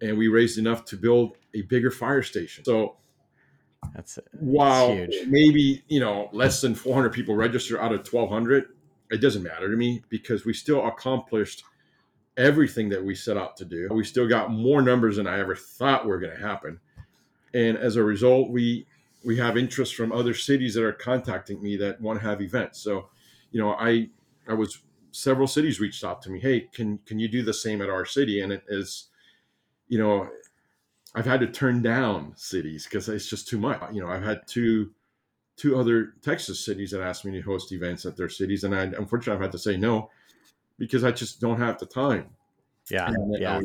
and 0.01 0.17
we 0.17 0.29
raised 0.29 0.59
enough 0.59 0.85
to 0.87 0.97
build 0.97 1.39
a 1.55 1.63
bigger 1.63 1.91
fire 1.91 2.23
station. 2.23 2.65
So. 2.65 2.95
That's, 3.95 4.19
wow. 4.41 5.07
Maybe 5.29 5.85
you 5.89 6.01
know 6.01 6.31
less 6.33 6.61
than 6.61 6.75
400 6.75 7.13
people 7.13 7.37
register 7.37 7.81
out 7.81 7.93
of 7.93 7.99
1,200. 7.99 8.67
It 9.11 9.19
doesn't 9.19 9.43
matter 9.43 9.71
to 9.71 9.77
me 9.77 10.03
because 10.09 10.45
we 10.45 10.53
still 10.53 10.87
accomplished 10.87 11.65
everything 12.37 12.89
that 12.91 13.05
we 13.05 13.15
set 13.15 13.37
out 13.37 13.57
to 13.57 13.65
do. 13.65 13.89
We 13.93 14.05
still 14.05 14.29
got 14.29 14.51
more 14.51 14.81
numbers 14.81 15.17
than 15.17 15.27
I 15.27 15.41
ever 15.41 15.57
thought 15.57 16.07
were 16.07 16.21
going 16.21 16.37
to 16.37 16.47
happen. 16.47 16.81
And 17.53 17.77
as 17.77 17.97
a 17.97 18.05
result 18.05 18.51
we 18.51 18.87
we 19.25 19.37
have 19.37 19.57
interest 19.57 19.97
from 19.97 20.13
other 20.13 20.33
cities 20.33 20.75
that 20.75 20.85
are 20.85 20.93
contacting 20.93 21.61
me 21.61 21.77
that 21.79 22.01
want 22.01 22.21
to 22.21 22.27
have 22.27 22.41
events. 22.41 22.81
So 22.81 23.09
you 23.51 23.61
know 23.61 23.73
i 23.73 24.09
i 24.47 24.53
was 24.53 24.79
several 25.11 25.47
cities 25.47 25.81
reached 25.81 26.05
out 26.05 26.21
to 26.23 26.31
me 26.31 26.39
hey 26.39 26.69
can 26.73 26.99
can 27.07 27.19
you 27.19 27.29
do 27.29 27.43
the 27.43 27.55
same 27.55 27.83
at 27.83 27.91
our 27.91 28.05
city? 28.05 28.41
And 28.41 28.53
it 28.53 28.63
is 28.69 29.09
you 29.89 29.99
know 29.99 30.29
i've 31.15 31.27
had 31.27 31.41
to 31.41 31.47
turn 31.47 31.83
down 31.83 32.35
cities 32.37 32.85
because 32.85 33.09
it's 33.09 33.29
just 33.29 33.49
too 33.49 33.59
much. 33.59 33.83
You 33.93 34.03
know 34.03 34.09
i've 34.09 34.23
had 34.23 34.47
two 34.47 34.93
two 35.59 35.79
other 35.79 36.15
texas 36.23 36.65
cities 36.65 36.91
that 36.93 37.01
asked 37.01 37.25
me 37.25 37.33
to 37.33 37.41
host 37.43 37.73
events 37.73 38.07
at 38.07 38.17
their 38.17 38.29
cities 38.29 38.65
and 38.65 38.75
i 38.75 38.83
unfortunately 38.83 39.35
i've 39.35 39.43
had 39.43 39.53
to 39.53 39.59
say 39.59 39.77
no 39.77 40.11
because 40.79 41.05
i 41.05 41.11
just 41.11 41.41
don't 41.41 41.59
have 41.59 41.79
the 41.79 41.87
time 41.87 42.27
yeah 42.91 43.09
and, 43.09 43.37
yeah 43.39 43.61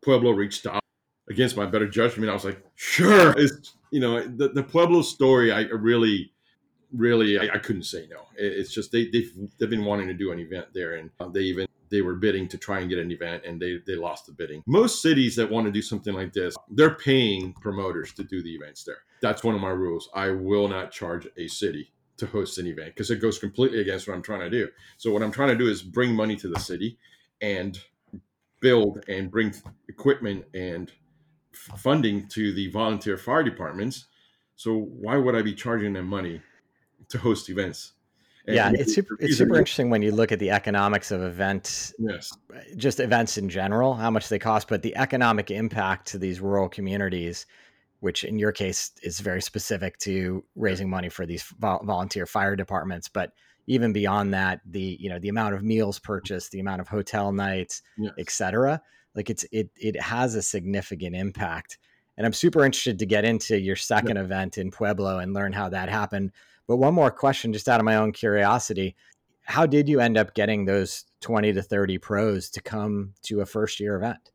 pueblo 0.00 0.30
reached 0.30 0.66
out 0.66 0.82
against 1.28 1.56
my 1.56 1.66
better 1.66 1.88
judgment, 1.88 2.30
I 2.30 2.34
was 2.34 2.44
like, 2.44 2.62
sure. 2.74 3.34
It's, 3.36 3.74
you 3.90 4.00
know, 4.00 4.22
the, 4.22 4.48
the 4.48 4.62
Pueblo 4.62 5.02
story, 5.02 5.52
I 5.52 5.62
really, 5.62 6.32
really, 6.92 7.38
I, 7.38 7.54
I 7.54 7.58
couldn't 7.58 7.84
say 7.84 8.06
no. 8.10 8.20
It, 8.36 8.52
it's 8.52 8.72
just 8.72 8.92
they, 8.92 9.08
they've, 9.10 9.32
they've 9.58 9.70
been 9.70 9.84
wanting 9.84 10.08
to 10.08 10.14
do 10.14 10.32
an 10.32 10.38
event 10.38 10.66
there, 10.72 10.94
and 10.96 11.10
uh, 11.20 11.28
they 11.28 11.40
even 11.40 11.66
they 11.92 12.00
were 12.00 12.14
bidding 12.14 12.48
to 12.48 12.58
try 12.58 12.80
and 12.80 12.88
get 12.88 12.98
an 12.98 13.12
event, 13.12 13.44
and 13.46 13.60
they 13.60 13.78
they 13.86 13.94
lost 13.94 14.26
the 14.26 14.32
bidding. 14.32 14.62
Most 14.66 15.02
cities 15.02 15.36
that 15.36 15.50
want 15.50 15.66
to 15.66 15.70
do 15.70 15.82
something 15.82 16.14
like 16.14 16.32
this, 16.32 16.56
they're 16.70 16.94
paying 16.94 17.52
promoters 17.52 18.12
to 18.14 18.24
do 18.24 18.42
the 18.42 18.54
events 18.54 18.82
there. 18.82 19.04
That's 19.20 19.44
one 19.44 19.54
of 19.54 19.60
my 19.60 19.70
rules. 19.70 20.08
I 20.14 20.30
will 20.30 20.66
not 20.66 20.90
charge 20.90 21.28
a 21.36 21.46
city 21.46 21.92
to 22.16 22.26
host 22.26 22.58
an 22.58 22.66
event 22.66 22.94
because 22.94 23.10
it 23.10 23.20
goes 23.20 23.38
completely 23.38 23.80
against 23.80 24.08
what 24.08 24.14
I'm 24.14 24.22
trying 24.22 24.40
to 24.40 24.50
do. 24.50 24.68
So 24.96 25.12
what 25.12 25.22
I'm 25.22 25.30
trying 25.30 25.50
to 25.50 25.56
do 25.56 25.68
is 25.68 25.82
bring 25.82 26.14
money 26.14 26.34
to 26.36 26.48
the 26.48 26.58
city 26.58 26.98
and 27.40 27.78
build 28.60 29.04
and 29.08 29.30
bring 29.30 29.54
equipment 29.88 30.46
and 30.54 30.90
funding 31.52 32.26
to 32.28 32.52
the 32.54 32.70
volunteer 32.70 33.18
fire 33.18 33.42
departments. 33.42 34.06
So 34.56 34.78
why 34.78 35.16
would 35.16 35.34
I 35.34 35.42
be 35.42 35.54
charging 35.54 35.92
them 35.92 36.06
money 36.06 36.40
to 37.10 37.18
host 37.18 37.50
events? 37.50 37.92
And 38.46 38.56
yeah, 38.56 38.72
it's 38.74 38.94
super, 38.94 39.16
it's 39.20 39.38
super 39.38 39.56
interesting 39.56 39.88
when 39.88 40.02
you 40.02 40.10
look 40.10 40.32
at 40.32 40.38
the 40.38 40.50
economics 40.50 41.10
of 41.10 41.22
events, 41.22 41.94
yes, 41.98 42.32
just 42.76 42.98
events 42.98 43.38
in 43.38 43.48
general, 43.48 43.94
how 43.94 44.10
much 44.10 44.28
they 44.28 44.38
cost, 44.38 44.68
but 44.68 44.82
the 44.82 44.96
economic 44.96 45.50
impact 45.50 46.08
to 46.08 46.18
these 46.18 46.40
rural 46.40 46.68
communities, 46.68 47.46
which 48.00 48.24
in 48.24 48.38
your 48.38 48.50
case 48.50 48.90
is 49.02 49.20
very 49.20 49.40
specific 49.40 49.96
to 49.98 50.44
raising 50.56 50.90
money 50.90 51.08
for 51.08 51.24
these 51.24 51.44
volunteer 51.60 52.26
fire 52.26 52.56
departments, 52.56 53.08
but 53.08 53.32
even 53.68 53.92
beyond 53.92 54.34
that, 54.34 54.60
the 54.66 54.96
you 54.98 55.08
know 55.08 55.20
the 55.20 55.28
amount 55.28 55.54
of 55.54 55.62
meals 55.62 56.00
purchased, 56.00 56.50
the 56.50 56.58
amount 56.58 56.80
of 56.80 56.88
hotel 56.88 57.30
nights, 57.30 57.82
yes. 57.96 58.12
et 58.18 58.30
cetera 58.30 58.82
like 59.14 59.30
it's 59.30 59.44
it 59.52 59.70
it 59.76 60.00
has 60.00 60.34
a 60.34 60.42
significant 60.42 61.14
impact. 61.14 61.78
And 62.18 62.26
i'm 62.26 62.32
super 62.34 62.64
interested 62.64 62.98
to 62.98 63.06
get 63.06 63.24
into 63.24 63.58
your 63.58 63.74
second 63.74 64.16
yeah. 64.16 64.22
event 64.22 64.58
in 64.58 64.70
pueblo 64.70 65.18
and 65.18 65.32
learn 65.32 65.52
how 65.52 65.70
that 65.70 65.88
happened 65.88 66.32
but 66.66 66.76
one 66.76 66.94
more 66.94 67.10
question 67.10 67.52
just 67.52 67.68
out 67.68 67.80
of 67.80 67.84
my 67.84 67.96
own 67.96 68.12
curiosity. 68.12 68.96
How 69.42 69.66
did 69.66 69.88
you 69.88 70.00
end 70.00 70.16
up 70.16 70.34
getting 70.34 70.64
those 70.64 71.04
20 71.20 71.52
to 71.52 71.62
30 71.62 71.98
pros 71.98 72.50
to 72.50 72.60
come 72.60 73.14
to 73.22 73.40
a 73.40 73.46
first 73.46 73.80
year 73.80 73.96
event? 73.96 74.32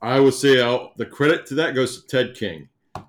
I 0.00 0.20
would 0.20 0.34
say 0.34 0.60
I'll, 0.62 0.92
the 0.96 1.06
credit 1.06 1.46
to 1.46 1.54
that 1.56 1.74
goes 1.74 2.02
to 2.02 2.06
ted 2.06 2.34
king 2.36 2.68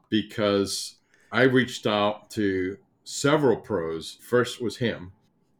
because 0.09 0.95
i 1.31 1.43
reached 1.43 1.85
out 1.85 2.29
to 2.31 2.77
several 3.03 3.57
pros. 3.57 4.17
First 4.21 4.61
was 4.61 4.77
him 4.77 5.11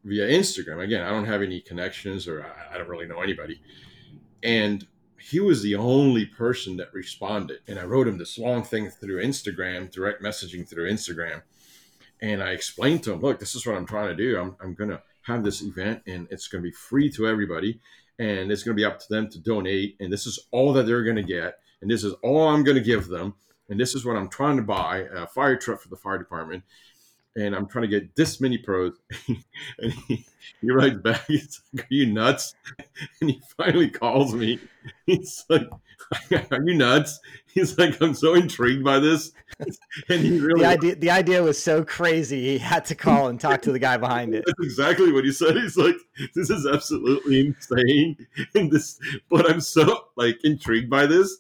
via 0.04 0.28
instagram. 0.28 0.84
Again 0.84 1.04
i 1.04 1.10
don't 1.10 1.26
have 1.26 1.41
any 1.41 1.62
connections 1.62 2.28
or 2.28 2.43
i, 2.43 2.76
I 2.76 2.78
don't 2.78 2.89
really 2.89 3.08
know 3.08 3.22
anybody. 3.22 3.62
And 4.41 4.88
he 5.19 5.39
was 5.39 5.62
the 5.62 5.76
only 5.76 6.26
person 6.26 6.78
that 6.78 6.93
responded. 6.93 7.60
And 7.67 7.78
I 7.78 7.84
wrote 7.84 8.08
him 8.08 8.17
this 8.17 8.38
long 8.38 8.63
thing 8.63 8.89
through 8.89 9.22
Instagram, 9.22 9.91
direct 9.91 10.24
messaging 10.24 10.67
through 10.67 10.89
Instagram. 10.89 11.41
And 12.21 12.43
I 12.43 12.51
explained 12.51 13.03
to 13.03 13.13
him, 13.13 13.21
look, 13.21 13.39
this 13.39 13.55
is 13.55 13.65
what 13.65 13.75
I'm 13.75 13.86
trying 13.86 14.10
to 14.10 14.15
do. 14.15 14.39
I'm, 14.39 14.55
I'm 14.62 14.73
going 14.73 14.89
to 14.89 15.01
have 15.23 15.43
this 15.43 15.62
event 15.62 16.01
and 16.08 16.27
it's 16.32 16.47
going 16.47 16.63
to 16.63 16.69
be 16.69 16.73
free 16.73 17.10
to 17.12 17.27
everybody. 17.27 17.79
and 18.19 18.51
it's 18.51 18.63
going 18.63 18.75
to 18.75 18.79
be 18.79 18.86
up 18.86 18.99
to 18.99 19.08
them 19.10 19.29
to 19.29 19.39
donate, 19.39 19.95
and 19.99 20.12
this 20.12 20.27
is 20.27 20.39
all 20.51 20.73
that 20.73 20.86
they're 20.86 21.03
going 21.03 21.15
to 21.15 21.23
get, 21.23 21.60
and 21.82 21.89
this 21.89 22.03
is 22.03 22.13
all 22.21 22.49
I'm 22.49 22.63
going 22.63 22.75
to 22.75 22.84
give 22.84 23.08
them, 23.08 23.34
and 23.69 23.79
this 23.79 23.95
is 23.95 24.05
what 24.05 24.17
I'm 24.17 24.27
trying 24.27 24.58
to 24.58 24.63
buy 24.63 25.08
a 25.15 25.25
fire 25.25 25.55
truck 25.55 25.79
for 25.82 25.88
the 25.88 25.95
fire 25.95 26.17
department, 26.17 26.63
and 27.38 27.55
I'm 27.55 27.65
trying 27.67 27.84
to 27.84 27.88
get 27.88 28.15
this 28.15 28.41
many 28.41 28.58
pros. 28.58 28.93
and 29.79 29.93
he, 30.08 30.25
he 30.60 30.69
writes 30.69 30.97
back, 30.97 31.25
he's 31.27 31.62
like, 31.73 31.86
Are 31.86 31.93
you 31.93 32.08
nuts? 32.08 32.55
And 33.21 33.29
he 33.29 33.41
finally 33.58 33.89
calls 33.89 34.34
me. 34.34 34.60
He's 35.05 35.45
like, 35.49 35.69
Are 36.51 36.62
you 36.63 36.75
nuts? 36.75 37.19
He's 37.53 37.77
like, 37.77 38.01
I'm 38.01 38.13
so 38.13 38.33
intrigued 38.33 38.83
by 38.83 38.99
this. 38.99 39.31
And 40.09 40.21
he 40.21 40.39
really 40.39 40.62
the 40.62 40.67
idea 40.67 40.95
the 40.95 41.09
idea 41.12 41.43
was 41.43 41.62
so 41.62 41.83
crazy 41.83 42.41
he 42.41 42.57
had 42.57 42.85
to 42.85 42.95
call 42.95 43.27
and 43.27 43.39
talk 43.39 43.62
to 43.63 43.71
the 43.71 43.79
guy 43.79 43.97
behind 43.97 44.33
it. 44.33 44.43
That's 44.45 44.65
exactly 44.65 45.12
what 45.12 45.25
he 45.25 45.31
said. 45.31 45.57
He's 45.57 45.75
like, 45.75 45.95
This 46.33 46.49
is 46.49 46.65
absolutely 46.65 47.47
insane. 47.47 48.27
And 48.55 48.71
this 48.71 48.99
but 49.29 49.49
I'm 49.49 49.59
so 49.59 50.05
like 50.15 50.39
intrigued 50.43 50.89
by 50.89 51.05
this. 51.05 51.39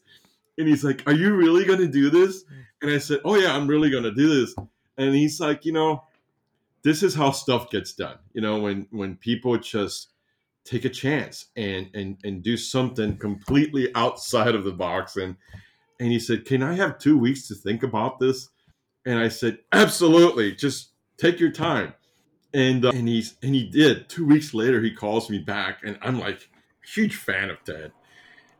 And 0.57 0.67
he's 0.67 0.83
like, 0.83 1.07
Are 1.07 1.13
you 1.13 1.35
really 1.35 1.63
gonna 1.65 1.87
do 1.87 2.09
this? 2.09 2.43
And 2.81 2.91
I 2.91 2.97
said, 2.97 3.19
Oh 3.23 3.35
yeah, 3.35 3.55
I'm 3.55 3.67
really 3.67 3.89
gonna 3.89 4.11
do 4.11 4.41
this 4.41 4.53
and 4.99 5.15
he's 5.15 5.39
like, 5.39 5.65
you 5.65 5.71
know, 5.71 6.03
this 6.83 7.01
is 7.01 7.15
how 7.15 7.31
stuff 7.31 7.71
gets 7.71 7.93
done. 7.93 8.17
You 8.33 8.41
know, 8.41 8.59
when 8.59 8.85
when 8.91 9.15
people 9.15 9.57
just 9.57 10.09
take 10.65 10.85
a 10.85 10.89
chance 10.89 11.47
and 11.55 11.89
and 11.93 12.17
and 12.23 12.43
do 12.43 12.57
something 12.57 13.17
completely 13.17 13.93
outside 13.95 14.55
of 14.55 14.63
the 14.63 14.71
box 14.71 15.15
and 15.15 15.35
and 15.99 16.11
he 16.11 16.19
said, 16.19 16.45
"Can 16.45 16.63
I 16.63 16.75
have 16.75 16.97
2 16.97 17.17
weeks 17.17 17.47
to 17.49 17.55
think 17.55 17.83
about 17.83 18.19
this?" 18.19 18.49
And 19.05 19.19
I 19.19 19.27
said, 19.29 19.59
"Absolutely. 19.71 20.55
Just 20.55 20.91
take 21.17 21.39
your 21.39 21.51
time." 21.51 21.93
And 22.53 22.85
uh, 22.85 22.91
and 22.91 23.07
he's 23.07 23.35
and 23.43 23.53
he 23.55 23.69
did. 23.69 24.09
2 24.09 24.25
weeks 24.25 24.53
later 24.53 24.81
he 24.81 24.93
calls 24.93 25.29
me 25.29 25.39
back 25.39 25.79
and 25.83 25.97
I'm 26.01 26.19
like 26.19 26.49
huge 26.93 27.15
fan 27.15 27.49
of 27.49 27.63
Ted. 27.63 27.91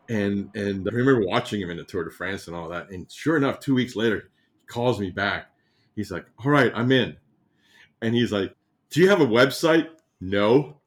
And 0.09 0.49
and 0.55 0.87
I 0.87 0.93
remember 0.95 1.25
watching 1.25 1.61
him 1.61 1.69
in 1.69 1.77
the 1.77 1.83
Tour 1.83 2.03
de 2.05 2.11
France 2.11 2.47
and 2.47 2.55
all 2.55 2.69
that. 2.69 2.89
And 2.89 3.11
sure 3.11 3.37
enough, 3.37 3.59
2 3.59 3.73
weeks 3.75 3.95
later 3.95 4.29
he 4.61 4.67
calls 4.67 4.99
me 4.99 5.11
back 5.11 5.49
He's 5.99 6.11
like, 6.11 6.25
all 6.45 6.49
right, 6.49 6.71
I'm 6.73 6.93
in. 6.93 7.17
And 8.01 8.15
he's 8.15 8.31
like, 8.31 8.55
do 8.89 9.01
you 9.01 9.09
have 9.09 9.19
a 9.19 9.25
website? 9.25 9.89
No. 10.21 10.78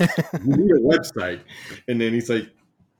You 0.00 0.56
need 0.56 0.70
a 0.70 0.80
website. 0.80 1.40
And 1.88 2.00
then 2.00 2.12
he's 2.12 2.30
like, 2.30 2.50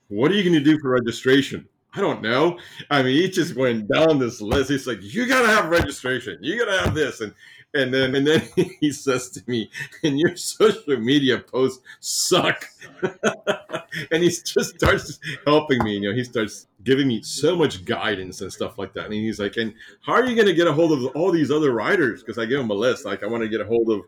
what 0.09 0.31
are 0.31 0.35
you 0.35 0.43
going 0.43 0.55
to 0.55 0.65
do 0.65 0.79
for 0.81 0.91
registration? 0.91 1.69
I 1.95 2.01
don't 2.01 2.23
know. 2.23 2.59
I 2.91 3.03
mean, 3.03 3.15
he 3.15 3.31
just 3.31 3.57
went 3.57 3.89
down 3.89 4.19
this 4.19 4.41
list. 4.43 4.71
He's 4.71 4.87
like, 4.87 4.99
you 5.01 5.27
got 5.27 5.43
to 5.43 5.49
have 5.49 5.71
registration. 5.71 6.39
You 6.43 6.59
got 6.59 6.71
to 6.71 6.85
have 6.85 6.95
this. 6.95 7.23
And 7.23 7.33
and 7.77 7.93
then 7.93 8.15
and 8.15 8.27
then 8.27 8.43
he 8.81 8.91
says 8.91 9.31
to 9.31 9.43
me, 9.47 9.71
"And 10.03 10.19
your 10.19 10.37
social 10.37 10.99
media 10.99 11.39
posts 11.39 11.83
suck." 12.01 12.65
and 13.03 14.23
he 14.23 14.29
just 14.29 14.77
starts 14.77 15.19
helping 15.47 15.83
me. 15.85 15.95
You 15.95 16.09
know, 16.09 16.15
he 16.15 16.25
starts 16.25 16.67
giving 16.83 17.09
me 17.09 17.23
so 17.23 17.55
much 17.55 17.85
guidance 17.85 18.41
and 18.41 18.53
stuff 18.53 18.79
like 18.79 18.93
that. 18.95 19.07
And 19.07 19.15
he's 19.15 19.39
like, 19.39 19.57
"And 19.57 19.75
how 20.01 20.15
are 20.15 20.25
you 20.25 20.35
going 20.35 20.49
to 20.49 20.55
get 20.55 20.67
a 20.67 20.73
hold 20.73 20.93
of 20.93 21.07
all 21.17 21.31
these 21.31 21.51
other 21.51 21.73
writers?" 21.73 22.23
Because 22.23 22.39
I 22.39 22.47
give 22.47 22.61
him 22.61 22.71
a 22.71 22.75
list. 22.75 23.05
Like, 23.05 23.23
I 23.23 23.27
want 23.27 23.43
to 23.43 23.49
get 23.49 23.61
a 23.61 23.67
hold 23.67 23.91
of 23.91 24.01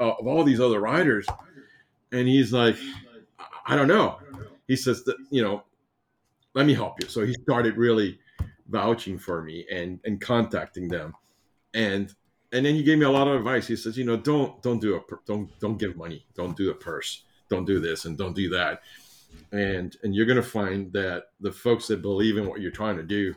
uh, 0.00 0.14
of 0.18 0.26
all 0.26 0.44
these 0.44 0.60
other 0.60 0.80
writers. 0.80 1.26
And 2.12 2.26
he's 2.26 2.52
like, 2.52 2.76
"I 3.66 3.76
don't 3.76 3.88
know." 3.88 4.18
He 4.66 4.76
says 4.76 5.04
that 5.04 5.16
you 5.30 5.42
know, 5.42 5.62
let 6.54 6.66
me 6.66 6.74
help 6.74 7.02
you. 7.02 7.08
So 7.08 7.24
he 7.24 7.34
started 7.34 7.76
really 7.76 8.18
vouching 8.68 9.18
for 9.18 9.42
me 9.42 9.66
and 9.70 10.00
and 10.04 10.20
contacting 10.20 10.88
them 10.88 11.14
and 11.74 12.14
and 12.50 12.64
then 12.64 12.74
he 12.74 12.82
gave 12.82 12.98
me 12.98 13.04
a 13.04 13.10
lot 13.10 13.28
of 13.28 13.34
advice. 13.34 13.66
He 13.66 13.76
says, 13.76 13.98
you 13.98 14.04
know, 14.04 14.16
don't 14.16 14.60
don't 14.62 14.80
do 14.80 14.96
a 14.96 15.00
don't 15.26 15.50
don't 15.60 15.78
give 15.78 15.96
money, 15.96 16.26
don't 16.34 16.56
do 16.56 16.70
a 16.70 16.74
purse, 16.74 17.24
don't 17.48 17.66
do 17.66 17.78
this, 17.78 18.04
and 18.04 18.16
don't 18.16 18.34
do 18.34 18.48
that. 18.50 18.82
And 19.52 19.96
and 20.02 20.14
you're 20.14 20.26
going 20.26 20.36
to 20.36 20.42
find 20.42 20.92
that 20.94 21.24
the 21.40 21.52
folks 21.52 21.86
that 21.88 22.02
believe 22.02 22.36
in 22.38 22.46
what 22.46 22.60
you're 22.60 22.70
trying 22.70 22.96
to 22.96 23.02
do 23.02 23.34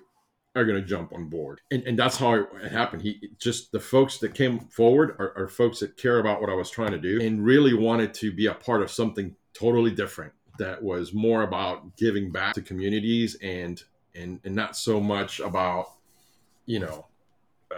are 0.55 0.65
going 0.65 0.81
to 0.81 0.87
jump 0.87 1.13
on 1.13 1.29
board. 1.29 1.61
And 1.71 1.83
and 1.83 1.97
that's 1.97 2.17
how 2.17 2.33
it 2.33 2.71
happened. 2.71 3.01
He 3.01 3.29
just 3.39 3.71
the 3.71 3.79
folks 3.79 4.17
that 4.19 4.33
came 4.33 4.59
forward 4.59 5.15
are, 5.19 5.33
are 5.37 5.47
folks 5.47 5.79
that 5.79 5.97
care 5.97 6.19
about 6.19 6.41
what 6.41 6.49
I 6.49 6.53
was 6.53 6.69
trying 6.69 6.91
to 6.91 6.99
do 6.99 7.21
and 7.21 7.43
really 7.43 7.73
wanted 7.73 8.13
to 8.15 8.31
be 8.31 8.47
a 8.47 8.53
part 8.53 8.81
of 8.81 8.91
something 8.91 9.35
totally 9.53 9.91
different 9.91 10.33
that 10.57 10.81
was 10.81 11.13
more 11.13 11.43
about 11.43 11.95
giving 11.97 12.31
back 12.31 12.53
to 12.55 12.61
communities 12.61 13.37
and 13.41 13.81
and 14.15 14.39
and 14.43 14.55
not 14.55 14.75
so 14.75 14.99
much 14.99 15.39
about 15.39 15.93
you 16.65 16.79
know 16.79 17.07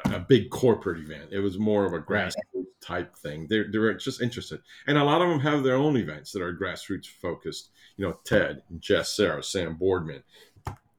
a 0.05 0.19
big 0.19 0.49
corporate 0.49 0.99
event. 0.99 1.29
It 1.31 1.39
was 1.39 1.59
more 1.59 1.86
of 1.86 1.93
a 1.93 1.99
grassroots 1.99 2.65
type 2.81 3.15
thing. 3.15 3.47
They're, 3.47 3.67
they're 3.71 3.93
just 3.93 4.21
interested. 4.21 4.59
And 4.88 4.97
a 4.97 5.03
lot 5.03 5.21
of 5.21 5.29
them 5.29 5.39
have 5.39 5.63
their 5.63 5.75
own 5.75 5.97
events 5.97 6.31
that 6.31 6.41
are 6.41 6.55
grassroots 6.55 7.07
focused. 7.07 7.69
You 7.97 8.07
know, 8.07 8.19
Ted, 8.25 8.63
Jess 8.79 9.15
Cerra, 9.15 9.43
Sam 9.43 9.75
Boardman, 9.75 10.23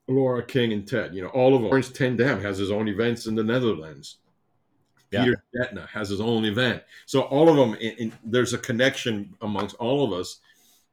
Laura 0.08 0.44
King, 0.44 0.72
and 0.72 0.86
Ted. 0.86 1.14
You 1.14 1.22
know, 1.22 1.28
all 1.28 1.54
of 1.54 1.62
them. 1.62 1.70
Laurens 1.70 1.90
ten 1.90 2.16
Dam 2.16 2.40
has 2.42 2.58
his 2.58 2.70
own 2.70 2.88
events 2.88 3.26
in 3.26 3.34
the 3.34 3.44
Netherlands. 3.44 4.18
Yeah. 5.10 5.24
Peter 5.24 5.44
Stetina 5.54 5.88
has 5.88 6.08
his 6.08 6.20
own 6.20 6.44
event. 6.44 6.82
So 7.06 7.22
all 7.22 7.48
of 7.48 7.56
them, 7.56 7.74
in, 7.80 7.96
in, 7.96 8.12
there's 8.24 8.52
a 8.52 8.58
connection 8.58 9.34
amongst 9.42 9.76
all 9.76 10.04
of 10.04 10.12
us 10.12 10.40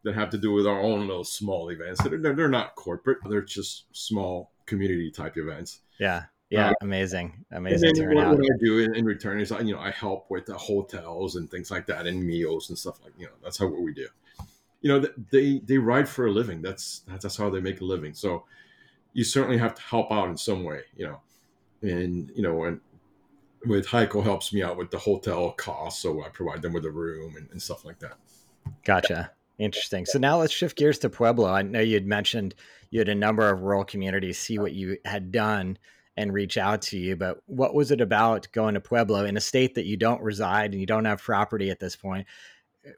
that 0.03 0.13
have 0.15 0.29
to 0.31 0.37
do 0.37 0.51
with 0.51 0.67
our 0.67 0.79
own 0.79 1.07
little 1.07 1.23
small 1.23 1.69
events. 1.69 2.01
They're, 2.03 2.33
they're 2.33 2.47
not 2.47 2.75
corporate. 2.75 3.17
They're 3.27 3.41
just 3.41 3.85
small 3.93 4.51
community 4.65 5.11
type 5.11 5.37
events. 5.37 5.79
Yeah. 5.99 6.23
Yeah, 6.51 6.71
uh, 6.71 6.73
amazing, 6.81 7.45
amazing 7.51 7.95
turnout. 7.95 8.37
What 8.37 8.43
I 8.43 8.57
do 8.59 8.79
in, 8.79 8.93
in, 8.93 9.05
return 9.05 9.39
is, 9.39 9.51
you 9.51 9.73
know, 9.73 9.79
I 9.79 9.89
help 9.89 10.29
with 10.29 10.45
the 10.45 10.57
hotels 10.57 11.37
and 11.37 11.49
things 11.49 11.71
like 11.71 11.85
that, 11.85 12.05
and 12.05 12.21
meals 12.21 12.67
and 12.67 12.77
stuff 12.77 13.01
like, 13.01 13.13
you 13.17 13.27
know, 13.27 13.31
that's 13.41 13.57
how 13.57 13.67
what 13.67 13.81
we 13.81 13.93
do. 13.93 14.07
You 14.81 14.89
know, 14.89 15.07
they 15.31 15.59
they 15.59 15.77
ride 15.77 16.09
for 16.09 16.27
a 16.27 16.29
living. 16.29 16.61
That's 16.61 17.03
that's 17.07 17.37
how 17.37 17.49
they 17.49 17.61
make 17.61 17.79
a 17.79 17.85
living. 17.85 18.13
So 18.13 18.43
you 19.13 19.23
certainly 19.23 19.57
have 19.57 19.75
to 19.75 19.81
help 19.81 20.11
out 20.11 20.29
in 20.29 20.37
some 20.37 20.63
way, 20.63 20.81
you 20.95 21.05
know, 21.05 21.21
and 21.81 22.31
you 22.35 22.41
know, 22.41 22.63
and 22.65 22.79
with 23.65 23.87
Hico 23.87 24.23
helps 24.23 24.53
me 24.53 24.63
out 24.63 24.77
with 24.77 24.89
the 24.91 24.97
hotel 24.97 25.51
costs, 25.51 26.01
so 26.01 26.23
I 26.23 26.29
provide 26.29 26.61
them 26.61 26.73
with 26.73 26.85
a 26.85 26.91
room 26.91 27.35
and, 27.35 27.47
and 27.51 27.61
stuff 27.61 27.85
like 27.85 27.99
that. 27.99 28.17
Gotcha. 28.83 29.31
Interesting. 29.59 30.05
So 30.07 30.17
now 30.17 30.39
let's 30.39 30.53
shift 30.53 30.77
gears 30.77 30.97
to 30.99 31.09
Pueblo. 31.09 31.47
I 31.47 31.61
know 31.61 31.79
you 31.79 31.93
had 31.93 32.07
mentioned 32.07 32.55
you 32.89 32.99
had 32.99 33.09
a 33.09 33.15
number 33.15 33.47
of 33.47 33.61
rural 33.61 33.83
communities 33.83 34.39
see 34.39 34.57
what 34.57 34.73
you 34.73 34.97
had 35.05 35.31
done 35.31 35.77
and 36.17 36.33
reach 36.33 36.57
out 36.57 36.81
to 36.83 36.97
you. 36.97 37.15
But 37.15 37.41
what 37.45 37.73
was 37.73 37.91
it 37.91 38.01
about 38.01 38.51
going 38.51 38.73
to 38.73 38.81
Pueblo 38.81 39.25
in 39.25 39.37
a 39.37 39.41
state 39.41 39.75
that 39.75 39.85
you 39.85 39.97
don't 39.97 40.21
reside 40.21 40.71
and 40.71 40.79
you 40.79 40.87
don't 40.87 41.05
have 41.05 41.21
property 41.21 41.69
at 41.69 41.79
this 41.79 41.95
point? 41.95 42.27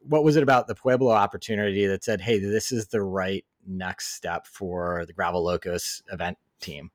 What 0.04 0.24
was 0.24 0.38
it 0.38 0.44
about 0.44 0.68
the 0.68 0.76
Pueblo 0.76 1.12
opportunity 1.12 1.86
that 1.88 2.04
said, 2.04 2.22
hey, 2.22 2.40
this 2.40 2.72
is 2.72 2.88
the 2.88 3.02
right 3.02 3.46
next 3.68 4.16
step 4.16 4.48
for 4.48 5.06
the 5.06 5.14
Gravel 5.14 5.44
Locos 5.44 6.04
event 6.12 6.38
team? 6.60 6.92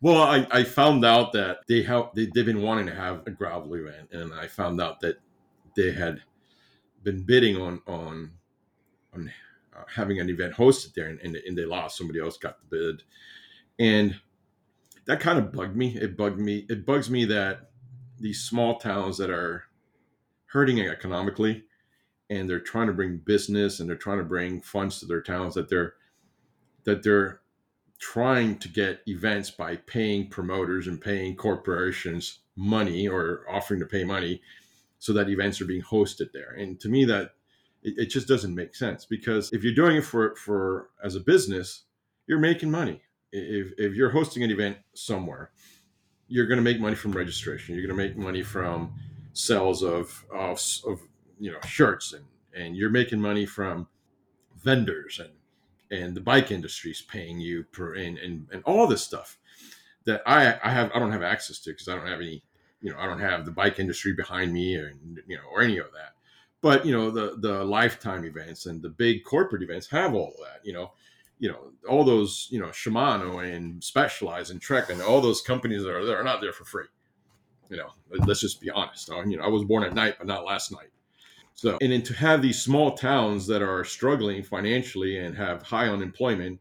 Well, 0.00 0.22
I, 0.22 0.46
I 0.50 0.64
found 0.64 1.04
out 1.04 1.32
that 1.32 1.58
they 1.68 1.82
have 1.82 2.10
they, 2.14 2.26
they've 2.34 2.44
been 2.46 2.62
wanting 2.62 2.86
to 2.86 2.94
have 2.94 3.26
a 3.26 3.30
gravel 3.30 3.74
event, 3.74 4.08
and 4.12 4.34
I 4.34 4.46
found 4.48 4.80
out 4.80 5.00
that 5.00 5.20
they 5.76 5.92
had 5.92 6.22
been 7.02 7.22
bidding 7.22 7.56
on 7.56 7.80
on 7.86 8.32
on 9.14 9.32
uh, 9.76 9.84
having 9.94 10.18
an 10.18 10.28
event 10.28 10.54
hosted 10.54 10.94
there, 10.94 11.06
and, 11.06 11.20
and, 11.20 11.36
and 11.36 11.56
they 11.56 11.64
lost. 11.64 11.98
Somebody 11.98 12.20
else 12.20 12.36
got 12.36 12.58
the 12.58 12.76
bid, 12.76 13.02
and 13.78 14.18
that 15.06 15.20
kind 15.20 15.38
of 15.38 15.52
bugged 15.52 15.76
me. 15.76 15.96
It 15.96 16.16
bugged 16.16 16.40
me. 16.40 16.66
It 16.68 16.84
bugs 16.84 17.08
me 17.08 17.24
that 17.26 17.70
these 18.18 18.42
small 18.42 18.78
towns 18.78 19.18
that 19.18 19.30
are 19.30 19.64
hurting 20.46 20.80
economically 20.80 21.64
and 22.28 22.48
they're 22.48 22.60
trying 22.60 22.86
to 22.86 22.92
bring 22.92 23.18
business 23.18 23.80
and 23.80 23.88
they're 23.88 23.96
trying 23.96 24.18
to 24.18 24.24
bring 24.24 24.60
funds 24.60 25.00
to 25.00 25.06
their 25.06 25.22
towns 25.22 25.54
that 25.54 25.68
they're 25.68 25.94
that 26.90 27.02
they're 27.02 27.40
trying 27.98 28.58
to 28.58 28.68
get 28.68 29.00
events 29.06 29.50
by 29.50 29.76
paying 29.76 30.28
promoters 30.28 30.86
and 30.86 31.00
paying 31.00 31.36
corporations 31.36 32.40
money 32.56 33.08
or 33.08 33.44
offering 33.50 33.80
to 33.80 33.86
pay 33.86 34.04
money 34.04 34.40
so 34.98 35.12
that 35.12 35.28
events 35.28 35.60
are 35.60 35.66
being 35.66 35.82
hosted 35.82 36.32
there 36.32 36.52
and 36.58 36.80
to 36.80 36.88
me 36.88 37.04
that 37.04 37.32
it, 37.82 37.94
it 37.96 38.06
just 38.06 38.28
doesn't 38.28 38.54
make 38.54 38.74
sense 38.74 39.04
because 39.04 39.52
if 39.52 39.64
you're 39.64 39.74
doing 39.74 39.96
it 39.96 40.04
for 40.04 40.34
for 40.36 40.90
as 41.02 41.14
a 41.14 41.20
business 41.20 41.84
you're 42.26 42.38
making 42.38 42.70
money 42.70 43.02
if, 43.32 43.72
if 43.78 43.94
you're 43.94 44.10
hosting 44.10 44.42
an 44.42 44.50
event 44.50 44.78
somewhere, 44.94 45.50
you're 46.28 46.46
going 46.46 46.58
to 46.58 46.62
make 46.62 46.80
money 46.80 46.94
from 46.94 47.12
registration. 47.12 47.74
You're 47.74 47.86
going 47.86 47.96
to 47.96 48.08
make 48.08 48.16
money 48.16 48.42
from 48.42 48.94
sales 49.32 49.82
of, 49.82 50.24
of, 50.32 50.60
of 50.86 51.00
you 51.38 51.52
know 51.52 51.58
shirts 51.66 52.12
and 52.12 52.24
and 52.54 52.76
you're 52.76 52.90
making 52.90 53.20
money 53.20 53.46
from 53.46 53.86
vendors 54.62 55.20
and 55.20 55.30
and 55.90 56.14
the 56.14 56.20
bike 56.20 56.50
industry 56.50 56.90
is 56.90 57.02
paying 57.02 57.40
you 57.40 57.64
per 57.64 57.94
and, 57.94 58.18
and 58.18 58.46
and 58.52 58.62
all 58.64 58.86
this 58.86 59.02
stuff 59.02 59.38
that 60.06 60.22
I 60.26 60.58
I 60.62 60.70
have 60.70 60.90
I 60.94 60.98
don't 60.98 61.12
have 61.12 61.22
access 61.22 61.58
to 61.60 61.70
because 61.70 61.88
I 61.88 61.96
don't 61.96 62.06
have 62.06 62.20
any 62.20 62.42
you 62.80 62.90
know 62.90 62.98
I 62.98 63.06
don't 63.06 63.20
have 63.20 63.44
the 63.44 63.50
bike 63.50 63.78
industry 63.78 64.12
behind 64.12 64.52
me 64.52 64.76
or 64.76 64.92
you 65.26 65.36
know 65.36 65.42
or 65.52 65.62
any 65.62 65.78
of 65.78 65.92
that. 65.92 66.14
But 66.62 66.84
you 66.86 66.92
know 66.92 67.10
the 67.10 67.36
the 67.38 67.64
lifetime 67.64 68.24
events 68.24 68.66
and 68.66 68.82
the 68.82 68.88
big 68.88 69.24
corporate 69.24 69.62
events 69.62 69.86
have 69.88 70.14
all 70.14 70.34
that. 70.42 70.64
You 70.64 70.72
know 70.72 70.92
you 71.38 71.48
know 71.50 71.72
all 71.88 72.04
those 72.04 72.48
you 72.50 72.60
know 72.60 72.68
Shimano 72.68 73.44
and 73.44 73.82
Specialized 73.82 74.50
and 74.50 74.60
Trek 74.60 74.90
and 74.90 75.02
all 75.02 75.20
those 75.20 75.40
companies 75.40 75.82
that 75.82 75.94
are 75.94 76.04
there 76.04 76.18
are 76.18 76.24
not 76.24 76.40
there 76.40 76.52
for 76.52 76.64
free. 76.64 76.86
You 77.68 77.76
know, 77.76 77.90
let's 78.26 78.40
just 78.40 78.60
be 78.60 78.68
honest. 78.68 79.08
You 79.08 79.36
know, 79.36 79.44
I 79.44 79.48
was 79.48 79.62
born 79.62 79.84
at 79.84 79.94
night, 79.94 80.16
but 80.18 80.26
not 80.26 80.44
last 80.44 80.72
night. 80.72 80.90
So, 81.60 81.76
and 81.82 81.92
then 81.92 82.00
to 82.04 82.14
have 82.14 82.40
these 82.40 82.62
small 82.62 82.92
towns 82.92 83.46
that 83.48 83.60
are 83.60 83.84
struggling 83.84 84.42
financially 84.42 85.18
and 85.18 85.36
have 85.36 85.62
high 85.62 85.88
unemployment, 85.88 86.58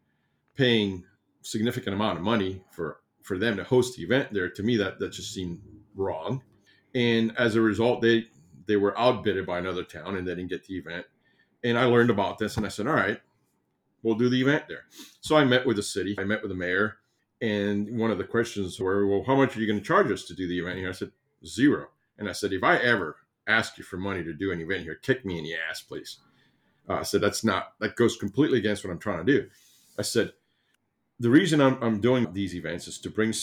paying 0.56 1.06
significant 1.42 1.96
amount 1.96 2.18
of 2.18 2.24
money 2.26 2.66
for 2.70 3.00
for 3.22 3.38
them 3.38 3.56
to 3.56 3.64
host 3.64 3.96
the 3.96 4.04
event 4.04 4.34
there, 4.34 4.50
to 4.50 4.62
me 4.62 4.76
that 4.76 5.00
that 5.00 5.14
just 5.14 5.34
seemed 5.34 5.62
wrong. 5.96 6.44
And 6.94 7.34
as 7.38 7.56
a 7.56 7.62
result, 7.62 8.02
they 8.02 8.26
they 8.66 8.76
were 8.76 9.00
outbidded 9.00 9.46
by 9.46 9.60
another 9.60 9.86
town 9.86 10.18
and 10.18 10.28
they 10.28 10.36
didn't 10.36 10.50
get 10.50 10.66
the 10.66 10.78
event. 10.78 11.06
And 11.64 11.80
I 11.80 11.86
learned 11.86 12.10
about 12.10 12.38
this 12.38 12.58
and 12.58 12.66
I 12.66 12.70
said, 12.70 12.86
all 12.86 12.94
right, 12.94 13.22
we'll 14.04 14.16
do 14.16 14.28
the 14.28 14.42
event 14.42 14.66
there. 14.68 14.84
So 15.22 15.38
I 15.38 15.46
met 15.46 15.66
with 15.66 15.78
the 15.78 15.84
city, 15.84 16.14
I 16.20 16.26
met 16.26 16.42
with 16.42 16.52
the 16.52 16.58
mayor, 16.58 16.98
and 17.40 17.98
one 17.98 18.12
of 18.12 18.18
the 18.18 18.26
questions 18.26 18.78
were, 18.82 19.08
well, 19.08 19.24
how 19.26 19.38
much 19.38 19.56
are 19.56 19.62
you 19.62 19.66
going 19.66 19.80
to 19.80 19.86
charge 19.86 20.12
us 20.12 20.26
to 20.26 20.34
do 20.34 20.46
the 20.46 20.60
event 20.60 20.80
here? 20.80 20.90
I 20.90 20.92
said, 20.92 21.14
zero. 21.46 21.88
And 22.18 22.28
I 22.28 22.34
said, 22.34 22.52
if 22.52 22.66
I 22.66 22.76
ever 22.80 23.16
ask 23.48 23.78
you 23.78 23.84
for 23.84 23.98
money 23.98 24.24
to 24.24 24.34
do 24.34 24.52
an 24.52 24.62
event 24.62 24.84
here, 24.84 24.96
kick 24.96 25.26
me 25.26 25.38
in 25.38 25.44
the 25.44 25.56
ass, 25.70 25.82
please. 25.82 26.18
Uh, 26.88 26.96
I 26.96 27.04
said, 27.04 27.22
that's 27.22 27.44
not, 27.44 27.74
that 27.80 27.96
goes 27.96 28.18
completely 28.18 28.60
against 28.60 28.84
what 28.84 28.92
I'm 28.92 29.00
trying 29.00 29.26
to 29.26 29.32
do. 29.32 29.50
I 29.98 30.02
said, 30.02 30.34
the 31.20 31.30
reason 31.30 31.62
I'm, 31.62 31.82
I'm 31.84 32.00
doing 32.00 32.32
these 32.34 32.56
events 32.56 32.88
is 32.88 32.98
to 33.00 33.10
bring 33.10 33.34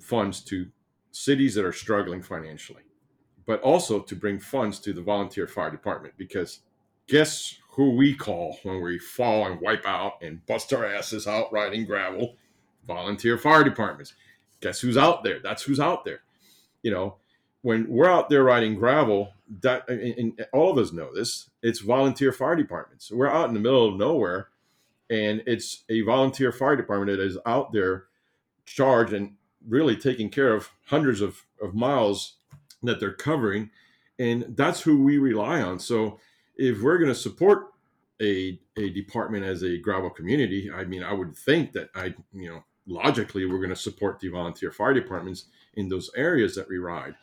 funds 0.00 0.40
to 0.44 0.66
cities 1.12 1.54
that 1.54 1.64
are 1.64 1.72
struggling 1.72 2.22
financially, 2.22 2.82
but 3.46 3.60
also 3.62 4.00
to 4.00 4.16
bring 4.16 4.38
funds 4.38 4.78
to 4.80 4.92
the 4.92 5.02
volunteer 5.02 5.46
fire 5.46 5.70
department 5.70 6.14
because 6.16 6.60
guess 7.08 7.56
who 7.70 7.94
we 7.94 8.14
call 8.14 8.58
when 8.62 8.80
we 8.82 8.98
fall 8.98 9.46
and 9.46 9.60
wipe 9.60 9.86
out 9.86 10.14
and 10.22 10.44
bust 10.46 10.72
our 10.72 10.86
asses 10.86 11.26
out 11.26 11.52
riding 11.52 11.84
gravel? 11.84 12.36
Volunteer 12.86 13.36
fire 13.36 13.64
departments. 13.64 14.14
Guess 14.60 14.80
who's 14.80 14.96
out 14.96 15.22
there? 15.22 15.38
That's 15.42 15.62
who's 15.62 15.80
out 15.80 16.04
there. 16.04 16.20
You 16.82 16.90
know, 16.90 17.16
when 17.62 17.88
we're 17.88 18.10
out 18.10 18.28
there 18.28 18.44
riding 18.44 18.74
gravel, 18.74 19.32
that 19.62 19.88
and 19.88 20.40
all 20.52 20.70
of 20.70 20.78
us 20.78 20.92
know 20.92 21.14
this. 21.14 21.50
It's 21.62 21.80
volunteer 21.80 22.32
fire 22.32 22.56
departments. 22.56 23.10
We're 23.10 23.30
out 23.30 23.48
in 23.48 23.54
the 23.54 23.60
middle 23.60 23.88
of 23.88 23.96
nowhere, 23.96 24.48
and 25.10 25.42
it's 25.46 25.84
a 25.88 26.02
volunteer 26.02 26.52
fire 26.52 26.76
department 26.76 27.16
that 27.16 27.24
is 27.24 27.38
out 27.46 27.72
there 27.72 28.04
charged 28.64 29.12
and 29.12 29.34
really 29.66 29.96
taking 29.96 30.30
care 30.30 30.54
of 30.54 30.70
hundreds 30.86 31.20
of, 31.20 31.44
of 31.62 31.74
miles 31.74 32.34
that 32.82 33.00
they're 33.00 33.12
covering, 33.12 33.70
and 34.18 34.54
that's 34.56 34.82
who 34.82 35.02
we 35.02 35.18
rely 35.18 35.60
on. 35.60 35.78
So 35.78 36.20
if 36.56 36.80
we're 36.82 36.98
going 36.98 37.08
to 37.08 37.14
support 37.14 37.72
a 38.20 38.58
a 38.76 38.90
department 38.90 39.44
as 39.44 39.62
a 39.62 39.78
gravel 39.78 40.10
community, 40.10 40.70
I 40.72 40.84
mean, 40.84 41.02
I 41.02 41.12
would 41.12 41.36
think 41.36 41.72
that 41.72 41.90
I, 41.94 42.14
you 42.32 42.48
know, 42.48 42.64
logically 42.86 43.46
we're 43.46 43.58
going 43.58 43.70
to 43.70 43.76
support 43.76 44.20
the 44.20 44.28
volunteer 44.28 44.70
fire 44.70 44.94
departments 44.94 45.46
in 45.74 45.88
those 45.88 46.10
areas 46.16 46.54
that 46.54 46.68
we 46.68 46.78
ride. 46.78 47.14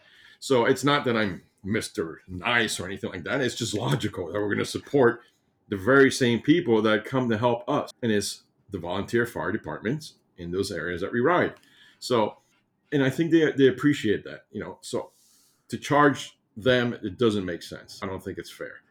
So 0.44 0.66
it's 0.66 0.84
not 0.84 1.06
that 1.06 1.16
I'm 1.16 1.42
Mr. 1.66 2.18
Nice 2.28 2.78
or 2.78 2.86
anything 2.86 3.12
like 3.12 3.24
that. 3.24 3.40
It's 3.40 3.56
just 3.56 3.74
logical 3.74 4.28
that 4.28 4.34
we're 4.34 4.48
going 4.48 4.58
to 4.58 4.66
support 4.66 5.22
the 5.70 5.78
very 5.78 6.12
same 6.12 6.42
people 6.42 6.82
that 6.82 7.06
come 7.06 7.30
to 7.30 7.38
help 7.38 7.64
us, 7.70 7.92
and 8.02 8.12
it's 8.12 8.44
the 8.70 8.78
volunteer 8.78 9.26
fire 9.26 9.54
departments 9.54 10.16
in 10.38 10.52
those 10.52 10.70
areas 10.70 11.00
that 11.00 11.14
we 11.14 11.22
ride. 11.22 11.54
So, 12.00 12.40
and 12.92 13.02
I 13.02 13.10
think 13.10 13.32
they 13.32 13.54
they 13.54 13.68
appreciate 13.68 14.26
that, 14.26 14.42
you 14.52 14.60
know. 14.60 14.80
So 14.82 15.12
to 15.70 15.78
charge 15.78 16.38
them, 16.58 16.92
it 16.92 17.18
doesn't 17.18 17.46
make 17.46 17.64
sense. 17.64 18.02
I 18.04 18.08
don't 18.08 18.22
think 18.22 18.38
it's 18.38 18.52
fair 18.52 18.83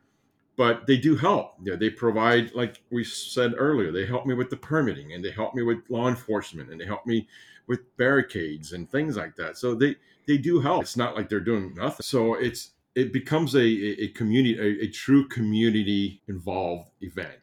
but 0.56 0.86
they 0.86 0.96
do 0.98 1.16
help. 1.16 1.54
Yeah, 1.62 1.76
they 1.76 1.90
provide, 1.90 2.54
like 2.54 2.82
we 2.90 3.04
said 3.04 3.54
earlier, 3.56 3.90
they 3.90 4.06
help 4.06 4.26
me 4.26 4.34
with 4.34 4.50
the 4.50 4.56
permitting 4.56 5.12
and 5.12 5.24
they 5.24 5.30
help 5.30 5.54
me 5.54 5.62
with 5.62 5.78
law 5.88 6.08
enforcement 6.08 6.70
and 6.70 6.80
they 6.80 6.84
help 6.84 7.06
me 7.06 7.26
with 7.66 7.96
barricades 7.96 8.72
and 8.72 8.90
things 8.90 9.16
like 9.16 9.36
that. 9.36 9.56
So 9.56 9.74
they 9.74 9.96
they 10.26 10.38
do 10.38 10.60
help. 10.60 10.82
It's 10.82 10.96
not 10.96 11.16
like 11.16 11.28
they're 11.28 11.40
doing 11.40 11.74
nothing. 11.74 12.02
So 12.02 12.34
it's 12.34 12.72
it 12.94 13.12
becomes 13.12 13.54
a 13.54 13.64
a 13.64 14.08
community 14.08 14.58
a, 14.58 14.84
a 14.84 14.88
true 14.88 15.26
community 15.28 16.20
involved 16.28 16.90
event. 17.00 17.38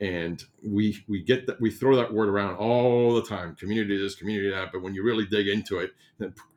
And 0.00 0.42
we 0.66 1.04
we 1.06 1.22
get 1.22 1.46
that 1.46 1.60
we 1.60 1.70
throw 1.70 1.96
that 1.96 2.12
word 2.12 2.28
around 2.28 2.56
all 2.56 3.14
the 3.14 3.22
time, 3.22 3.54
community 3.56 3.96
this, 3.96 4.14
community 4.14 4.50
that. 4.50 4.72
But 4.72 4.82
when 4.82 4.94
you 4.94 5.02
really 5.02 5.26
dig 5.26 5.48
into 5.48 5.78
it, 5.78 5.92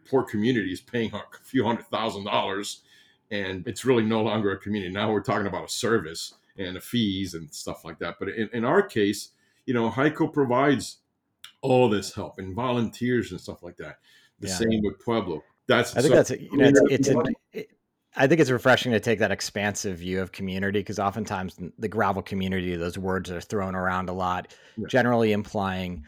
poor 0.09 0.23
community 0.23 0.71
is 0.71 0.81
paying 0.81 1.13
a 1.13 1.21
few 1.43 1.65
hundred 1.65 1.87
thousand 1.87 2.25
dollars 2.25 2.81
and 3.31 3.67
it's 3.67 3.85
really 3.85 4.03
no 4.03 4.21
longer 4.21 4.51
a 4.51 4.57
community. 4.57 4.91
Now 4.91 5.11
we're 5.11 5.21
talking 5.21 5.47
about 5.47 5.65
a 5.65 5.69
service 5.69 6.33
and 6.57 6.75
the 6.75 6.81
fees 6.81 7.33
and 7.33 7.53
stuff 7.53 7.83
like 7.83 7.99
that. 7.99 8.15
But 8.19 8.29
in, 8.29 8.49
in 8.53 8.65
our 8.65 8.81
case, 8.81 9.29
you 9.65 9.73
know, 9.73 9.89
Hico 9.89 10.31
provides 10.31 10.97
all 11.61 11.89
this 11.89 12.13
help 12.13 12.39
and 12.39 12.55
volunteers 12.55 13.31
and 13.31 13.39
stuff 13.39 13.63
like 13.63 13.77
that. 13.77 13.97
The 14.39 14.47
yeah. 14.47 14.55
same 14.55 14.81
with 14.83 14.99
Pueblo. 14.99 15.43
That's 15.67 15.95
I 15.95 16.01
think 16.01 16.13
so, 16.13 16.15
that's 16.15 16.31
you 16.31 16.57
know 16.57 16.65
it's, 16.67 17.09
it's 17.09 17.29
it, 17.51 17.69
I 18.15 18.25
think 18.25 18.39
it's 18.39 18.49
refreshing 18.49 18.93
to 18.93 18.99
take 18.99 19.19
that 19.19 19.31
expansive 19.31 19.97
view 19.97 20.21
of 20.21 20.31
community 20.31 20.79
because 20.79 20.97
oftentimes 20.97 21.59
the 21.77 21.87
gravel 21.87 22.21
community, 22.21 22.75
those 22.75 22.97
words 22.97 23.29
are 23.29 23.41
thrown 23.41 23.75
around 23.75 24.09
a 24.09 24.13
lot, 24.13 24.53
yeah. 24.77 24.87
generally 24.87 25.33
implying 25.33 26.05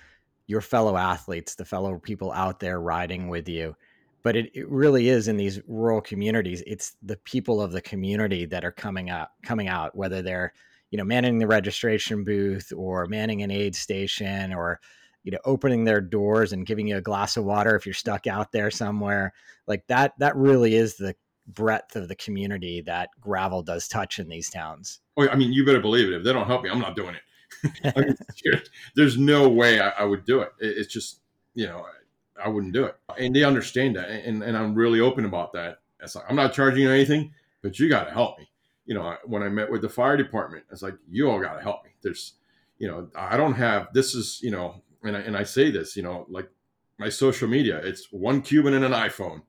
your 0.48 0.62
fellow 0.62 0.98
athletes, 0.98 1.56
the 1.56 1.66
fellow 1.66 2.00
people 2.00 2.32
out 2.32 2.60
there 2.60 2.80
riding 2.80 3.28
with 3.28 3.48
you 3.50 3.76
but 4.24 4.36
it, 4.36 4.52
it 4.54 4.70
really 4.70 5.10
is 5.10 5.28
in 5.28 5.38
these 5.38 5.60
rural 5.68 6.02
communities 6.02 6.64
it's 6.68 6.96
the 7.02 7.18
people 7.18 7.62
of 7.62 7.72
the 7.72 7.82
community 7.82 8.46
that 8.46 8.66
are 8.66 8.72
coming 8.72 9.10
out 9.10 9.30
coming 9.44 9.68
out 9.68 9.96
whether 9.96 10.22
they're 10.22 10.54
you 10.92 10.98
know 10.98 11.04
manning 11.04 11.38
the 11.38 11.48
registration 11.48 12.24
booth 12.24 12.72
or 12.76 13.06
manning 13.06 13.42
an 13.42 13.52
aid 13.52 13.76
station 13.76 14.54
or 14.54 14.80
you 15.24 15.32
know 15.32 15.40
opening 15.46 15.84
their 15.84 16.02
doors 16.02 16.54
and 16.54 16.66
giving 16.66 16.88
you 16.88 16.98
a 16.98 17.02
glass 17.02 17.38
of 17.38 17.46
water 17.46 17.76
if 17.76 17.86
you're 17.86 17.94
stuck 17.94 18.28
out 18.28 18.52
there 18.52 18.72
somewhere. 18.72 19.34
Like 19.68 19.86
that 19.88 20.14
that 20.20 20.36
really 20.36 20.76
is 20.76 20.96
the 20.96 21.16
breadth 21.48 21.96
of 21.96 22.08
the 22.08 22.16
community 22.16 22.82
that 22.82 23.10
gravel 23.20 23.64
does 23.64 23.88
touch 23.88 24.20
in 24.20 24.30
these 24.30 24.50
towns. 24.50 25.00
Oh 25.18 25.28
i 25.30 25.36
mean 25.36 25.54
you 25.54 25.66
better 25.66 25.82
believe 25.82 26.08
it. 26.08 26.16
If 26.16 26.24
they 26.24 26.34
don't 26.34 26.48
help 26.48 26.64
me 26.64 26.70
i'm 26.70 26.80
not 26.80 26.96
doing 26.96 27.16
it. 27.16 27.94
I 27.96 28.00
mean, 28.00 28.16
there's 28.96 29.18
no 29.18 29.50
way 29.50 29.80
I, 29.80 29.90
I 29.90 30.04
would 30.04 30.26
do 30.26 30.42
it. 30.42 30.52
it 30.60 30.78
it's 30.78 30.94
just 30.94 31.22
you 31.54 31.68
know 31.68 31.86
I 32.44 32.48
wouldn't 32.48 32.74
do 32.74 32.86
it. 32.86 32.96
And 33.18 33.36
they 33.36 33.44
understand 33.44 33.96
that. 33.96 34.10
And, 34.10 34.42
and 34.44 34.58
I'm 34.58 34.76
really 34.76 35.00
open 35.00 35.26
about 35.26 35.54
that. 35.54 35.80
It's 36.02 36.16
like, 36.16 36.26
I'm 36.30 36.36
not 36.36 36.54
charging 36.54 36.84
you 36.84 36.92
anything, 36.92 37.34
but 37.62 37.80
you 37.80 37.90
got 37.90 38.06
to 38.06 38.12
help 38.12 38.38
me. 38.40 38.50
You 38.86 38.96
know, 38.96 39.16
when 39.26 39.44
I 39.44 39.50
met 39.50 39.72
with 39.72 39.82
the 39.82 39.90
fire 39.90 40.18
department, 40.18 40.64
it's 40.72 40.82
like, 40.82 40.96
you 41.10 41.30
all 41.30 41.40
got 41.40 41.56
to 41.56 41.62
help 41.62 41.84
me. 41.84 41.92
There's, 42.02 42.34
you 42.78 42.88
know, 42.88 43.10
I 43.16 43.38
don't 43.38 43.54
have, 43.54 43.90
this 43.94 44.16
is, 44.16 44.40
you 44.42 44.52
know, 44.52 44.82
and 45.04 45.16
I, 45.16 45.20
and 45.20 45.38
I 45.38 45.44
say 45.44 45.70
this, 45.70 45.96
you 45.96 46.04
know, 46.04 46.26
like 46.30 46.50
my 46.98 47.10
social 47.10 47.48
media, 47.48 47.78
it's 47.84 48.08
one 48.12 48.42
Cuban 48.42 48.74
and 48.74 48.86
an 48.86 48.92
iPhone. 48.94 49.42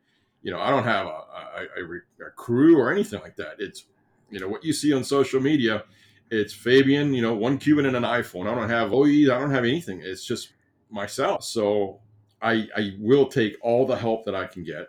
You 0.43 0.51
know, 0.51 0.61
I 0.61 0.71
don't 0.71 0.85
have 0.85 1.07
a, 1.07 1.09
a, 1.09 1.63
a, 1.79 2.27
a 2.27 2.31
crew 2.37 2.79
or 2.79 2.93
anything 2.93 3.21
like 3.21 3.37
that. 3.37 3.57
It's, 3.59 3.85
you 4.31 4.41
know, 4.41 4.49
what 4.49 4.65
you 4.65 4.73
see 4.73 4.93
on 4.93 5.05
social 5.05 5.41
media, 5.41 5.85
it's 6.31 6.53
Fabian, 6.53 7.13
you 7.15 7.23
know, 7.23 7.35
one 7.35 7.59
Cuban 7.59 7.87
and 7.87 7.97
an 7.97 8.05
iPhone. 8.05 8.47
I 8.47 8.55
don't 8.55 8.69
have 8.69 8.93
OE, 8.93 9.05
I 9.05 9.39
don't 9.39 9.51
have 9.51 9.65
anything. 9.65 10.01
It's 10.03 10.25
just 10.25 10.53
myself. 10.91 11.45
So 11.45 12.01
I, 12.43 12.69
I 12.77 12.93
will 12.99 13.27
take 13.27 13.57
all 13.63 13.87
the 13.87 13.97
help 13.97 14.25
that 14.25 14.35
I 14.35 14.47
can 14.47 14.65
get. 14.65 14.89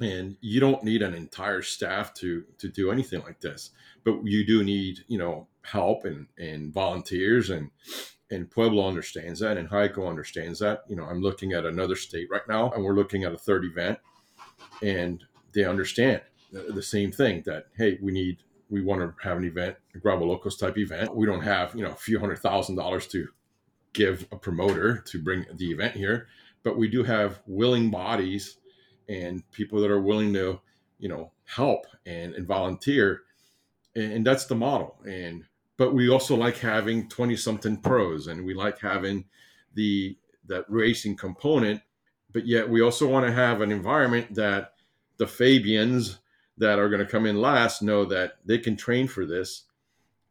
And 0.00 0.36
you 0.40 0.60
don't 0.60 0.82
need 0.82 1.02
an 1.02 1.12
entire 1.12 1.60
staff 1.60 2.14
to 2.14 2.44
to 2.56 2.68
do 2.68 2.90
anything 2.90 3.20
like 3.20 3.40
this, 3.40 3.70
but 4.02 4.24
you 4.24 4.46
do 4.46 4.64
need 4.64 5.00
you 5.08 5.18
know 5.18 5.46
help 5.62 6.06
and 6.06 6.26
and 6.38 6.72
volunteers 6.72 7.50
and 7.50 7.70
and 8.30 8.50
Pueblo 8.50 8.88
understands 8.88 9.40
that 9.40 9.58
and 9.58 9.68
Hico 9.68 10.08
understands 10.08 10.58
that. 10.60 10.84
You 10.88 10.96
know, 10.96 11.04
I'm 11.04 11.20
looking 11.20 11.52
at 11.52 11.66
another 11.66 11.96
state 11.96 12.28
right 12.30 12.48
now, 12.48 12.70
and 12.70 12.82
we're 12.82 12.94
looking 12.94 13.24
at 13.24 13.34
a 13.34 13.36
third 13.36 13.66
event, 13.66 13.98
and 14.82 15.22
they 15.52 15.64
understand 15.64 16.22
the, 16.50 16.82
same 16.82 17.12
thing 17.12 17.42
that 17.44 17.66
hey, 17.76 17.98
we 18.00 18.10
need 18.10 18.38
we 18.70 18.80
want 18.80 19.00
to 19.00 19.28
have 19.28 19.36
an 19.36 19.44
event, 19.44 19.76
a 19.94 19.98
Gravel 19.98 20.28
Locos 20.28 20.56
type 20.56 20.78
event. 20.78 21.14
We 21.14 21.26
don't 21.26 21.42
have 21.42 21.74
you 21.74 21.84
know 21.84 21.90
a 21.90 21.96
few 21.96 22.18
hundred 22.18 22.38
thousand 22.38 22.76
dollars 22.76 23.06
to 23.08 23.28
give 23.92 24.26
a 24.32 24.36
promoter 24.36 25.02
to 25.08 25.22
bring 25.22 25.44
the 25.52 25.72
event 25.72 25.94
here 25.94 26.28
but 26.62 26.76
we 26.76 26.88
do 26.88 27.02
have 27.02 27.40
willing 27.46 27.90
bodies 27.90 28.58
and 29.08 29.42
people 29.52 29.80
that 29.80 29.90
are 29.90 30.00
willing 30.00 30.32
to 30.34 30.60
you 30.98 31.08
know 31.08 31.32
help 31.44 31.86
and, 32.06 32.34
and 32.34 32.46
volunteer. 32.46 33.22
And 33.96 34.24
that's 34.24 34.46
the 34.46 34.54
model. 34.54 34.96
And 35.04 35.44
but 35.76 35.94
we 35.94 36.08
also 36.08 36.36
like 36.36 36.58
having 36.58 37.08
20 37.08 37.36
something 37.36 37.76
pros 37.78 38.26
and 38.26 38.44
we 38.44 38.54
like 38.54 38.78
having 38.78 39.24
the 39.74 40.16
that 40.46 40.64
racing 40.68 41.16
component 41.16 41.80
but 42.32 42.46
yet 42.46 42.68
we 42.68 42.80
also 42.80 43.08
want 43.08 43.26
to 43.26 43.32
have 43.32 43.60
an 43.60 43.72
environment 43.72 44.34
that 44.34 44.74
the 45.16 45.26
fabians 45.26 46.18
that 46.58 46.78
are 46.78 46.88
going 46.88 47.00
to 47.00 47.10
come 47.10 47.26
in 47.26 47.40
last 47.40 47.82
know 47.82 48.04
that 48.04 48.34
they 48.44 48.58
can 48.58 48.76
train 48.76 49.08
for 49.08 49.24
this 49.24 49.64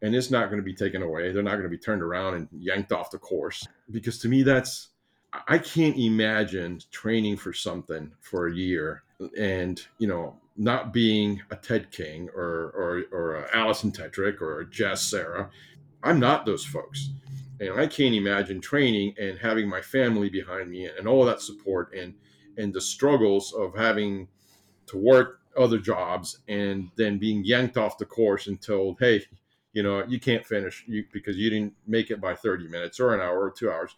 and 0.01 0.15
it's 0.15 0.31
not 0.31 0.45
going 0.45 0.57
to 0.57 0.63
be 0.63 0.73
taken 0.73 1.01
away. 1.01 1.31
They're 1.31 1.43
not 1.43 1.57
going 1.57 1.63
to 1.63 1.69
be 1.69 1.77
turned 1.77 2.01
around 2.01 2.35
and 2.35 2.47
yanked 2.51 2.91
off 2.91 3.11
the 3.11 3.17
course 3.17 3.67
because 3.91 4.19
to 4.19 4.29
me 4.29 4.43
that's 4.43 4.88
I 5.47 5.57
can't 5.57 5.97
imagine 5.97 6.81
training 6.91 7.37
for 7.37 7.53
something 7.53 8.11
for 8.19 8.47
a 8.47 8.53
year 8.53 9.03
and 9.37 9.81
you 9.97 10.07
know 10.07 10.35
not 10.57 10.91
being 10.93 11.41
a 11.51 11.55
Ted 11.55 11.91
King 11.91 12.29
or 12.35 12.71
or 12.75 13.03
or 13.11 13.35
a 13.35 13.55
Alison 13.55 13.91
Tetrick 13.91 14.41
or 14.41 14.61
a 14.61 14.69
Jess 14.69 15.03
Cerra. 15.03 15.49
I'm 16.03 16.19
not 16.19 16.45
those 16.45 16.65
folks, 16.65 17.09
and 17.59 17.79
I 17.79 17.87
can't 17.87 18.15
imagine 18.15 18.61
training 18.61 19.15
and 19.19 19.37
having 19.37 19.67
my 19.67 19.81
family 19.81 20.29
behind 20.29 20.69
me 20.69 20.87
and 20.87 21.07
all 21.07 21.25
that 21.25 21.41
support 21.41 21.93
and 21.93 22.13
and 22.57 22.73
the 22.73 22.81
struggles 22.81 23.53
of 23.53 23.75
having 23.75 24.27
to 24.87 24.97
work 24.97 25.39
other 25.57 25.77
jobs 25.77 26.39
and 26.47 26.89
then 26.95 27.17
being 27.17 27.43
yanked 27.43 27.77
off 27.77 27.97
the 27.97 28.05
course 28.05 28.47
and 28.47 28.61
told, 28.61 28.97
hey, 28.99 29.23
you 29.73 29.83
know, 29.83 30.03
you 30.07 30.19
can't 30.19 30.45
finish 30.45 30.85
because 31.11 31.37
you 31.37 31.49
didn't 31.49 31.73
make 31.87 32.11
it 32.11 32.19
by 32.19 32.35
30 32.35 32.67
minutes 32.67 32.99
or 32.99 33.13
an 33.13 33.21
hour 33.21 33.39
or 33.39 33.51
two 33.51 33.71
hours. 33.71 33.95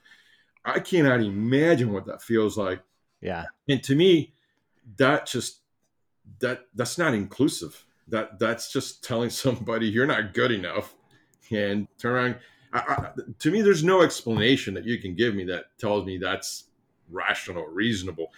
I 0.63 0.79
cannot 0.79 1.21
imagine 1.21 1.91
what 1.91 2.05
that 2.05 2.21
feels 2.21 2.57
like. 2.57 2.81
Yeah. 3.21 3.45
And 3.67 3.83
to 3.83 3.95
me, 3.95 4.33
that 4.97 5.25
just 5.25 5.59
that 6.39 6.65
that's 6.75 6.97
not 6.97 7.13
inclusive. 7.13 7.85
That 8.07 8.39
that's 8.39 8.71
just 8.71 9.03
telling 9.03 9.29
somebody 9.45 9.87
you're 9.87 10.07
not 10.07 10.33
good 10.33 10.51
enough 10.51 10.93
and 11.49 11.87
turn 11.97 12.13
around. 12.13 12.35
I, 12.73 12.79
I, 12.79 13.09
to 13.39 13.51
me, 13.51 13.61
there's 13.61 13.83
no 13.83 14.01
explanation 14.01 14.73
that 14.75 14.85
you 14.85 14.97
can 14.97 15.15
give 15.15 15.35
me 15.35 15.43
that 15.45 15.77
tells 15.77 16.05
me 16.05 16.17
that's 16.17 16.65
rational, 17.09 17.65
reasonable. 17.65 18.31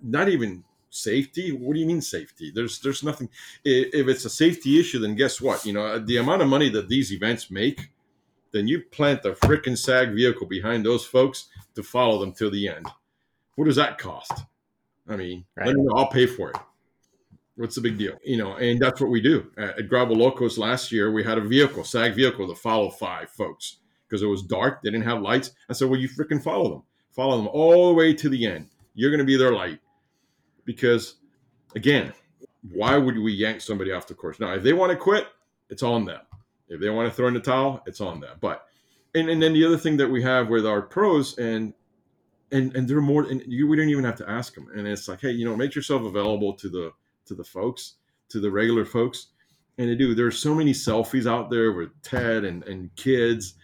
Not 0.00 0.28
even 0.28 0.64
safety 0.94 1.52
what 1.52 1.72
do 1.72 1.80
you 1.80 1.86
mean 1.86 2.02
safety 2.02 2.52
there's 2.54 2.78
there's 2.80 3.02
nothing 3.02 3.26
if 3.64 4.08
it's 4.08 4.26
a 4.26 4.30
safety 4.30 4.78
issue 4.78 4.98
then 4.98 5.14
guess 5.14 5.40
what 5.40 5.64
you 5.64 5.72
know 5.72 5.98
the 5.98 6.18
amount 6.18 6.42
of 6.42 6.48
money 6.48 6.68
that 6.68 6.86
these 6.86 7.14
events 7.14 7.50
make 7.50 7.88
then 8.52 8.68
you 8.68 8.82
plant 8.82 9.22
the 9.22 9.32
freaking 9.32 9.76
sag 9.76 10.14
vehicle 10.14 10.46
behind 10.46 10.84
those 10.84 11.04
folks 11.04 11.48
to 11.74 11.82
follow 11.82 12.18
them 12.18 12.32
till 12.32 12.50
the 12.50 12.68
end. 12.68 12.86
What 13.56 13.64
does 13.64 13.76
that 13.76 13.98
cost? 13.98 14.32
I 15.08 15.16
mean 15.16 15.44
right. 15.56 15.74
know, 15.74 15.92
i'll 15.96 16.08
pay 16.08 16.26
for 16.26 16.50
it. 16.50 16.56
What's 17.56 17.74
the 17.74 17.80
big 17.80 17.98
deal? 17.98 18.16
You 18.24 18.36
know 18.36 18.54
and 18.54 18.80
that's 18.80 19.00
what 19.00 19.10
we 19.10 19.20
do. 19.20 19.50
At, 19.56 19.78
at 19.78 19.88
gravel 19.88 20.16
locos 20.16 20.58
last 20.58 20.92
year 20.92 21.10
we 21.10 21.24
had 21.24 21.38
a 21.38 21.42
vehicle 21.42 21.84
sag 21.84 22.14
vehicle 22.14 22.48
to 22.48 22.54
follow 22.54 22.90
five 22.90 23.30
folks 23.30 23.78
because 24.08 24.22
it 24.22 24.26
was 24.26 24.42
dark 24.42 24.82
they 24.82 24.90
didn't 24.90 25.06
have 25.06 25.22
lights. 25.22 25.52
I 25.68 25.72
said 25.72 25.88
well 25.88 26.00
you 26.00 26.08
freaking 26.08 26.42
follow 26.42 26.70
them. 26.70 26.82
Follow 27.12 27.36
them 27.36 27.48
all 27.48 27.88
the 27.88 27.94
way 27.94 28.14
to 28.14 28.28
the 28.28 28.46
end. 28.46 28.68
You're 28.94 29.10
going 29.10 29.18
to 29.18 29.24
be 29.24 29.36
their 29.36 29.52
light. 29.52 29.78
Because 30.64 31.16
again, 31.74 32.12
why 32.70 32.96
would 32.96 33.18
we 33.18 33.32
yank 33.32 33.60
somebody 33.60 33.92
off 33.92 34.06
the 34.06 34.14
course? 34.14 34.40
Now, 34.40 34.54
if 34.54 34.62
they 34.62 34.72
want 34.72 34.90
to 34.90 34.96
quit, 34.96 35.26
it's 35.68 35.82
on 35.82 36.04
them. 36.04 36.20
If 36.72 36.80
they 36.80 36.90
want 36.90 37.08
to 37.08 37.14
throw 37.14 37.28
in 37.28 37.34
the 37.34 37.40
towel, 37.40 37.82
it's 37.86 38.00
on 38.00 38.20
them. 38.20 38.36
But 38.40 38.66
and, 39.14 39.28
and 39.28 39.42
then 39.42 39.52
the 39.52 39.64
other 39.64 39.76
thing 39.76 39.96
that 39.98 40.08
we 40.08 40.22
have 40.22 40.48
with 40.48 40.66
our 40.66 40.82
pros 40.82 41.36
and 41.38 41.74
and 42.50 42.74
and 42.74 42.88
they're 42.88 43.00
more 43.00 43.24
and 43.24 43.42
you 43.46 43.68
we 43.68 43.76
don't 43.76 43.88
even 43.88 44.04
have 44.04 44.16
to 44.16 44.30
ask 44.30 44.54
them. 44.54 44.68
And 44.74 44.86
it's 44.86 45.08
like, 45.08 45.20
hey, 45.20 45.32
you 45.32 45.44
know, 45.44 45.56
make 45.56 45.74
yourself 45.74 46.02
available 46.02 46.54
to 46.54 46.68
the 46.68 46.92
to 47.26 47.34
the 47.34 47.44
folks, 47.44 47.96
to 48.30 48.40
the 48.40 48.50
regular 48.50 48.84
folks. 48.84 49.28
And 49.78 49.88
they 49.88 49.94
do. 49.94 50.14
There's 50.14 50.38
so 50.38 50.54
many 50.54 50.72
selfies 50.72 51.26
out 51.26 51.50
there 51.50 51.72
with 51.72 51.90
Ted 52.02 52.44
and, 52.44 52.62
and 52.64 52.94
kids 52.96 53.54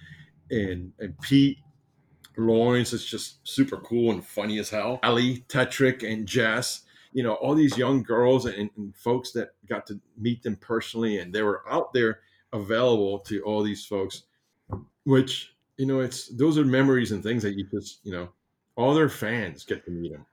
and 0.50 0.92
and 0.98 1.18
Pete 1.20 1.58
Laurens 2.36 2.92
is 2.92 3.04
just 3.04 3.46
super 3.46 3.78
cool 3.78 4.12
and 4.12 4.24
funny 4.24 4.58
as 4.58 4.70
hell. 4.70 5.00
Ali, 5.02 5.44
Tetrick, 5.48 6.08
and 6.08 6.26
Jess 6.26 6.82
you 7.12 7.22
know 7.22 7.34
all 7.34 7.54
these 7.54 7.76
young 7.78 8.02
girls 8.02 8.46
and, 8.46 8.70
and, 8.76 8.94
folks 8.94 9.32
that 9.32 9.50
got 9.68 9.86
to 9.86 9.98
meet 10.16 10.42
them 10.42 10.56
personally 10.56 11.18
and 11.18 11.32
they 11.32 11.42
were 11.42 11.62
out 11.68 11.92
there 11.92 12.20
available 12.52 13.18
to 13.18 13.42
all 13.42 13.62
these 13.62 13.84
folks 13.84 14.24
which 15.04 15.54
you 15.76 15.86
know 15.86 16.00
it's 16.00 16.28
those 16.36 16.58
are 16.58 16.64
memories 16.64 17.12
and 17.12 17.22
things 17.22 17.42
that 17.42 17.54
you 17.54 17.66
just 17.72 18.00
you 18.04 18.12
know 18.12 18.28
all 18.76 18.94
their 18.94 19.08
fans 19.08 19.64
get 19.64 19.84
to 19.84 19.90
meet 19.90 20.12
them 20.12 20.24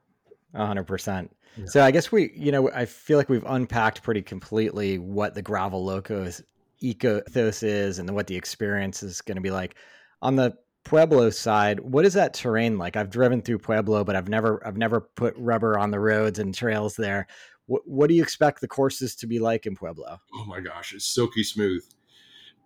100% 0.55 1.29
so 1.65 1.83
i 1.83 1.91
guess 1.91 2.11
we 2.11 2.31
you 2.35 2.51
know 2.51 2.71
i 2.71 2.85
feel 2.85 3.17
like 3.17 3.29
we've 3.29 3.45
unpacked 3.47 4.03
pretty 4.03 4.21
completely 4.21 4.97
what 4.97 5.33
the 5.33 5.41
gravel 5.41 5.83
locos 5.83 6.41
ethos 6.79 7.63
is 7.63 7.99
and 7.99 8.09
what 8.09 8.27
the 8.27 8.35
experience 8.35 9.03
is 9.03 9.21
going 9.21 9.35
to 9.35 9.41
be 9.41 9.51
like 9.51 9.75
on 10.21 10.35
the 10.35 10.55
Pueblo 10.85 11.31
side, 11.31 11.79
what 11.79 12.05
is 12.05 12.13
that 12.13 12.33
terrain 12.33 12.77
like? 12.77 12.95
I've 12.95 13.09
driven 13.09 13.41
through 13.41 13.57
Pueblo, 13.59 14.03
but 14.03 14.15
I've 14.15 14.29
never 14.29 14.65
I've 14.65 14.77
never 14.77 15.01
put 15.01 15.33
rubber 15.35 15.77
on 15.77 15.91
the 15.91 15.99
roads 15.99 16.39
and 16.39 16.53
trails 16.53 16.95
there. 16.95 17.27
What, 17.65 17.81
what 17.87 18.07
do 18.07 18.13
you 18.13 18.21
expect 18.21 18.61
the 18.61 18.67
courses 18.67 19.15
to 19.15 19.27
be 19.27 19.39
like 19.39 19.65
in 19.65 19.75
Pueblo? 19.75 20.19
Oh 20.33 20.45
my 20.45 20.59
gosh, 20.59 20.93
it's 20.93 21.05
silky 21.05 21.43
smooth. 21.43 21.83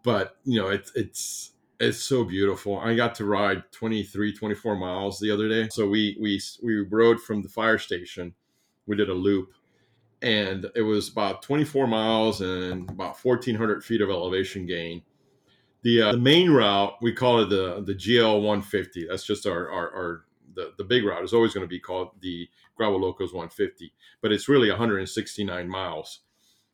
But, 0.04 0.38
you 0.46 0.62
know, 0.62 0.70
it's 0.70 0.92
it's 0.96 1.52
it's 1.80 2.00
so 2.00 2.24
beautiful. 2.24 2.80
I 2.80 2.96
got 2.96 3.16
to 3.16 3.26
ride 3.26 3.64
23 3.72 4.34
24 4.34 4.76
miles 4.76 5.20
the 5.20 5.32
other 5.32 5.48
day. 5.48 5.70
So 5.70 5.88
we 5.88 6.18
we 6.20 6.42
we 6.62 6.82
rode 6.82 7.22
from 7.22 7.42
the 7.42 7.50
fire 7.50 7.78
station. 7.78 8.34
We 8.86 8.96
did 8.96 9.10
a 9.10 9.14
loop 9.14 9.54
and 10.22 10.70
it 10.76 10.82
was 10.82 11.10
about 11.10 11.42
24 11.42 11.88
miles 11.88 12.42
and 12.42 12.90
about 12.90 13.24
1400 13.24 13.84
feet 13.84 14.02
of 14.02 14.10
elevation 14.10 14.66
gain 14.66 15.02
the, 15.84 16.02
uh, 16.02 16.12
the 16.12 16.18
main 16.18 16.52
route 16.52 16.96
we 17.02 17.14
call 17.14 17.40
it 17.42 17.50
the 17.50 17.82
the 17.86 17.94
GL 17.94 18.38
150. 18.38 19.08
That's 19.08 19.24
just 19.24 19.46
our 19.46 19.70
our, 19.70 19.92
our 19.92 20.26
the, 20.56 20.74
the 20.78 20.84
big 20.84 21.06
route 21.06 21.24
is 21.24 21.34
always 21.34 21.54
going 21.54 21.64
to 21.66 21.70
be 21.70 21.80
called 21.80 22.10
the 22.22 22.50
Gravel 22.76 23.00
Locos 23.00 23.34
150, 23.34 23.94
but 24.22 24.32
it's 24.32 24.50
really 24.50 24.70
169 24.70 25.70
miles. 25.70 26.22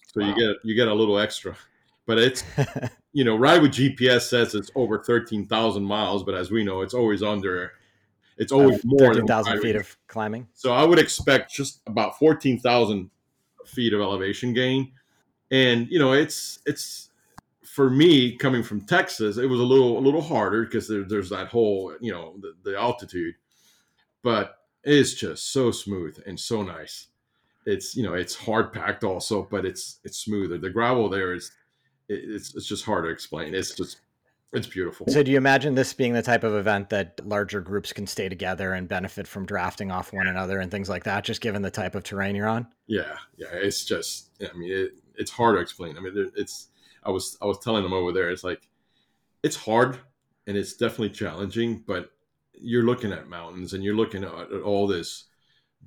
So 0.07 0.21
wow. 0.21 0.28
you 0.28 0.36
get 0.36 0.55
you 0.63 0.76
get 0.76 0.88
a 0.88 0.93
little 0.93 1.19
extra, 1.19 1.55
but 2.05 2.17
it's 2.17 2.43
you 3.16 3.24
know 3.24 3.38
ride 3.38 3.61
with 3.61 3.72
GPS 3.72 4.24
says 4.24 4.53
it's 4.55 4.70
over 4.76 4.99
13,000 4.99 5.82
miles, 5.82 6.22
but 6.26 6.36
as 6.36 6.51
we 6.51 6.66
know, 6.66 6.82
it's 6.82 6.93
always 6.93 7.24
under. 7.24 7.72
It's 8.38 8.51
always 8.51 8.80
uh, 8.80 8.82
more 8.84 9.13
13,000 9.13 9.61
feet 9.61 9.78
of 9.78 9.95
climbing. 10.07 10.49
So 10.53 10.74
I 10.74 10.84
would 10.84 10.99
expect 10.99 11.53
just 11.53 11.80
about 11.88 12.20
14,000 12.20 13.09
feet 13.66 13.93
of 13.93 14.01
elevation 14.01 14.53
gain, 14.53 14.91
and 15.49 15.88
you 15.89 15.97
know 15.97 16.11
it's 16.11 16.59
it's 16.66 17.09
for 17.63 17.89
me 17.89 18.36
coming 18.36 18.63
from 18.63 18.82
Texas, 18.82 19.38
it 19.38 19.45
was 19.45 19.61
a 19.61 19.63
little 19.63 19.97
a 19.97 20.01
little 20.01 20.22
harder 20.22 20.66
because 20.66 20.89
there, 20.89 21.03
there's 21.03 21.30
that 21.30 21.47
whole 21.47 21.95
you 22.01 22.11
know 22.11 22.36
the, 22.41 22.53
the, 22.70 22.78
altitude, 22.78 23.36
but 24.24 24.57
it's 24.84 25.13
just 25.13 25.53
so 25.53 25.72
smooth 25.72 26.22
and 26.28 26.38
so 26.38 26.63
nice. 26.63 27.07
It's 27.66 27.95
you 27.95 28.03
know 28.03 28.13
it's 28.13 28.36
hard 28.36 28.74
packed 28.74 29.05
also, 29.05 29.47
but 29.49 29.66
it's 29.66 29.99
it's 30.03 30.18
smoother. 30.18 30.57
The 30.57 30.70
gravel 30.70 31.07
there 31.07 31.34
is 31.34 31.53
it's 32.10 32.56
it's 32.56 32.68
just 32.68 32.86
hard 32.86 33.06
to 33.06 33.10
explain. 33.10 33.53
It's 33.53 33.76
just 33.76 33.99
it's 34.53 34.68
beautiful. 34.68 35.08
So 35.08 35.22
do 35.22 35.32
you 35.32 35.38
imagine 35.38 35.76
this 35.76 35.93
being 35.93 36.14
the 36.14 36.22
type 36.22 36.43
of 36.43 36.56
event 36.56 36.89
that 36.89 37.20
larger 37.26 37.60
groups 37.60 37.91
can 37.91 38.08
stay 38.08 38.30
together 38.30 38.74
and 38.74 38.88
benefit 38.88 39.28
from 39.28 39.45
drafting 39.45 39.91
off 39.91 40.14
one 40.14 40.28
another 40.28 40.60
and 40.60 40.72
things 40.72 40.88
like 40.88 41.03
that, 41.03 41.24
just 41.24 41.41
given 41.41 41.62
the 41.62 41.72
type 41.72 41.95
of 41.95 42.03
terrain 42.03 42.36
you're 42.36 42.47
on? 42.47 42.68
Yeah, 42.88 43.18
yeah. 43.38 43.49
It's 43.51 43.84
just 43.84 44.30
I 44.41 44.56
mean 44.58 44.72
it, 44.72 44.91
it's 45.16 45.32
hard 45.32 45.56
to 45.56 45.62
explain. 45.62 45.97
I 45.97 46.01
mean 46.01 46.32
it's 46.36 46.70
I 47.03 47.12
was 47.12 47.38
I 47.41 47.45
was 47.45 47.60
telling 47.60 47.84
them 47.84 47.93
over 47.93 48.12
there, 48.12 48.30
it's 48.30 48.43
like 48.43 48.68
it's 49.43 49.56
hard 49.56 49.99
and 50.47 50.58
it's 50.58 50.74
definitely 50.74 51.10
challenging, 51.10 51.84
but 51.86 52.12
you're 52.53 52.84
looking 52.84 53.12
at 53.12 53.28
mountains 53.28 53.74
and 53.74 53.84
you're 53.84 53.95
looking 53.95 54.24
at, 54.24 54.32
at 54.32 54.62
all 54.62 54.88
this 54.88 55.26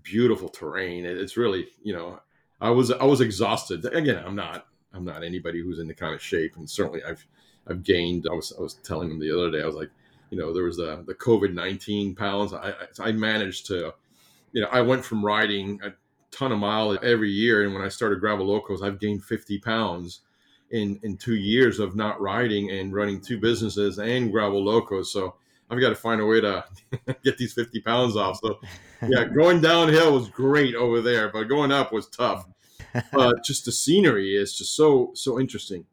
beautiful 0.03 0.49
terrain. 0.49 1.05
It's 1.05 1.37
really, 1.37 1.67
you 1.83 1.93
know, 1.93 2.21
I 2.61 2.71
was 2.71 2.91
I 2.91 3.05
was 3.05 3.21
exhausted. 3.21 3.85
Again, 3.87 4.23
I'm 4.25 4.37
not 4.37 4.67
I'm 4.93 5.05
not 5.05 5.23
anybody 5.23 5.61
who's 5.61 5.79
in 5.79 5.89
the 5.89 5.95
kind 5.95 6.15
of 6.15 6.23
shape, 6.23 6.57
and 6.57 6.69
certainly 6.69 7.03
I've 7.05 7.27
I've 7.67 7.83
gained. 7.83 8.27
I 8.31 8.35
was 8.35 8.53
I 8.59 8.63
was 8.63 8.75
telling 8.75 9.09
them 9.09 9.21
the 9.21 9.33
other 9.33 9.51
day. 9.51 9.63
I 9.63 9.67
was 9.67 9.75
like, 9.75 9.91
you 10.31 10.39
know, 10.39 10.53
there 10.53 10.65
was 10.65 10.77
the 10.77 11.05
the 11.07 11.15
COVID 11.15 11.53
nineteen 11.53 12.15
pounds. 12.15 12.53
I 12.53 12.75
I 13.01 13.13
managed 13.13 13.67
to, 13.67 13.95
you 14.53 14.63
know, 14.63 14.69
I 14.71 14.81
went 14.81 15.05
from 15.05 15.25
riding 15.25 15.81
a 15.85 15.93
ton 16.31 16.53
of 16.53 16.59
miles 16.59 16.99
every 17.03 17.31
year, 17.31 17.65
and 17.65 17.75
when 17.75 17.83
I 17.83 17.89
started 17.89 18.21
gravel 18.21 18.47
locos, 18.47 18.83
I've 18.83 19.01
gained 19.01 19.25
fifty 19.25 19.59
pounds 19.59 20.21
in 20.71 20.99
in 21.03 21.17
two 21.17 21.37
years 21.37 21.79
of 21.79 21.97
not 21.97 22.21
riding 22.21 22.71
and 22.71 22.93
running 22.93 23.21
two 23.21 23.39
businesses 23.39 23.99
and 23.99 24.33
gravel 24.33 24.65
locos. 24.65 25.13
So 25.13 25.35
I've 25.71 25.81
got 25.81 25.91
to 25.91 25.95
find 25.95 26.21
a 26.21 26.27
way 26.27 26.41
to 26.41 26.65
get 27.25 27.37
these 27.39 27.53
50 27.53 27.81
pounds 27.81 28.17
off. 28.17 28.39
So 28.43 28.59
yeah, 29.07 29.25
going 29.35 29.61
downhill 29.61 30.15
was 30.15 30.29
great 30.29 30.75
over 30.75 31.01
there, 31.01 31.29
but 31.29 31.45
going 31.45 31.73
up 31.73 31.93
was 31.93 32.09
tough. 32.09 32.47
But 33.13 33.45
just 33.45 33.65
the 33.65 33.73
scenery 33.73 34.37
is 34.37 34.57
just 34.57 34.75
so 34.75 35.13
so 35.15 35.39
interesting. 35.39 35.85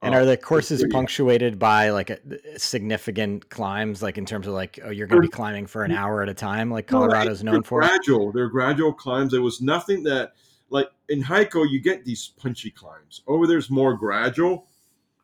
And 0.00 0.14
are 0.14 0.24
the 0.24 0.32
um, 0.32 0.36
courses 0.36 0.84
punctuated 0.90 1.58
by 1.58 1.90
like 1.90 2.10
a, 2.10 2.18
significant 2.56 3.50
climbs, 3.50 4.00
like 4.00 4.16
in 4.16 4.24
terms 4.24 4.46
of 4.46 4.54
like, 4.54 4.78
oh, 4.84 4.90
you're 4.90 5.08
going 5.08 5.20
to 5.20 5.26
be 5.26 5.30
climbing 5.30 5.66
for 5.66 5.82
an 5.82 5.90
hour 5.90 6.22
at 6.22 6.28
a 6.28 6.34
time, 6.34 6.70
like 6.70 6.86
Colorado's 6.86 7.42
known 7.42 7.64
for? 7.64 7.80
Gradual, 7.80 8.30
they're 8.30 8.48
gradual 8.48 8.92
climbs. 8.92 9.32
There 9.32 9.42
was 9.42 9.60
nothing 9.60 10.04
that 10.04 10.34
like 10.70 10.88
in 11.08 11.22
Hico, 11.22 11.68
you 11.68 11.80
get 11.80 12.04
these 12.04 12.28
punchy 12.36 12.70
climbs. 12.70 13.22
Over 13.26 13.46
there's 13.46 13.70
more 13.70 13.94
gradual, 13.94 14.66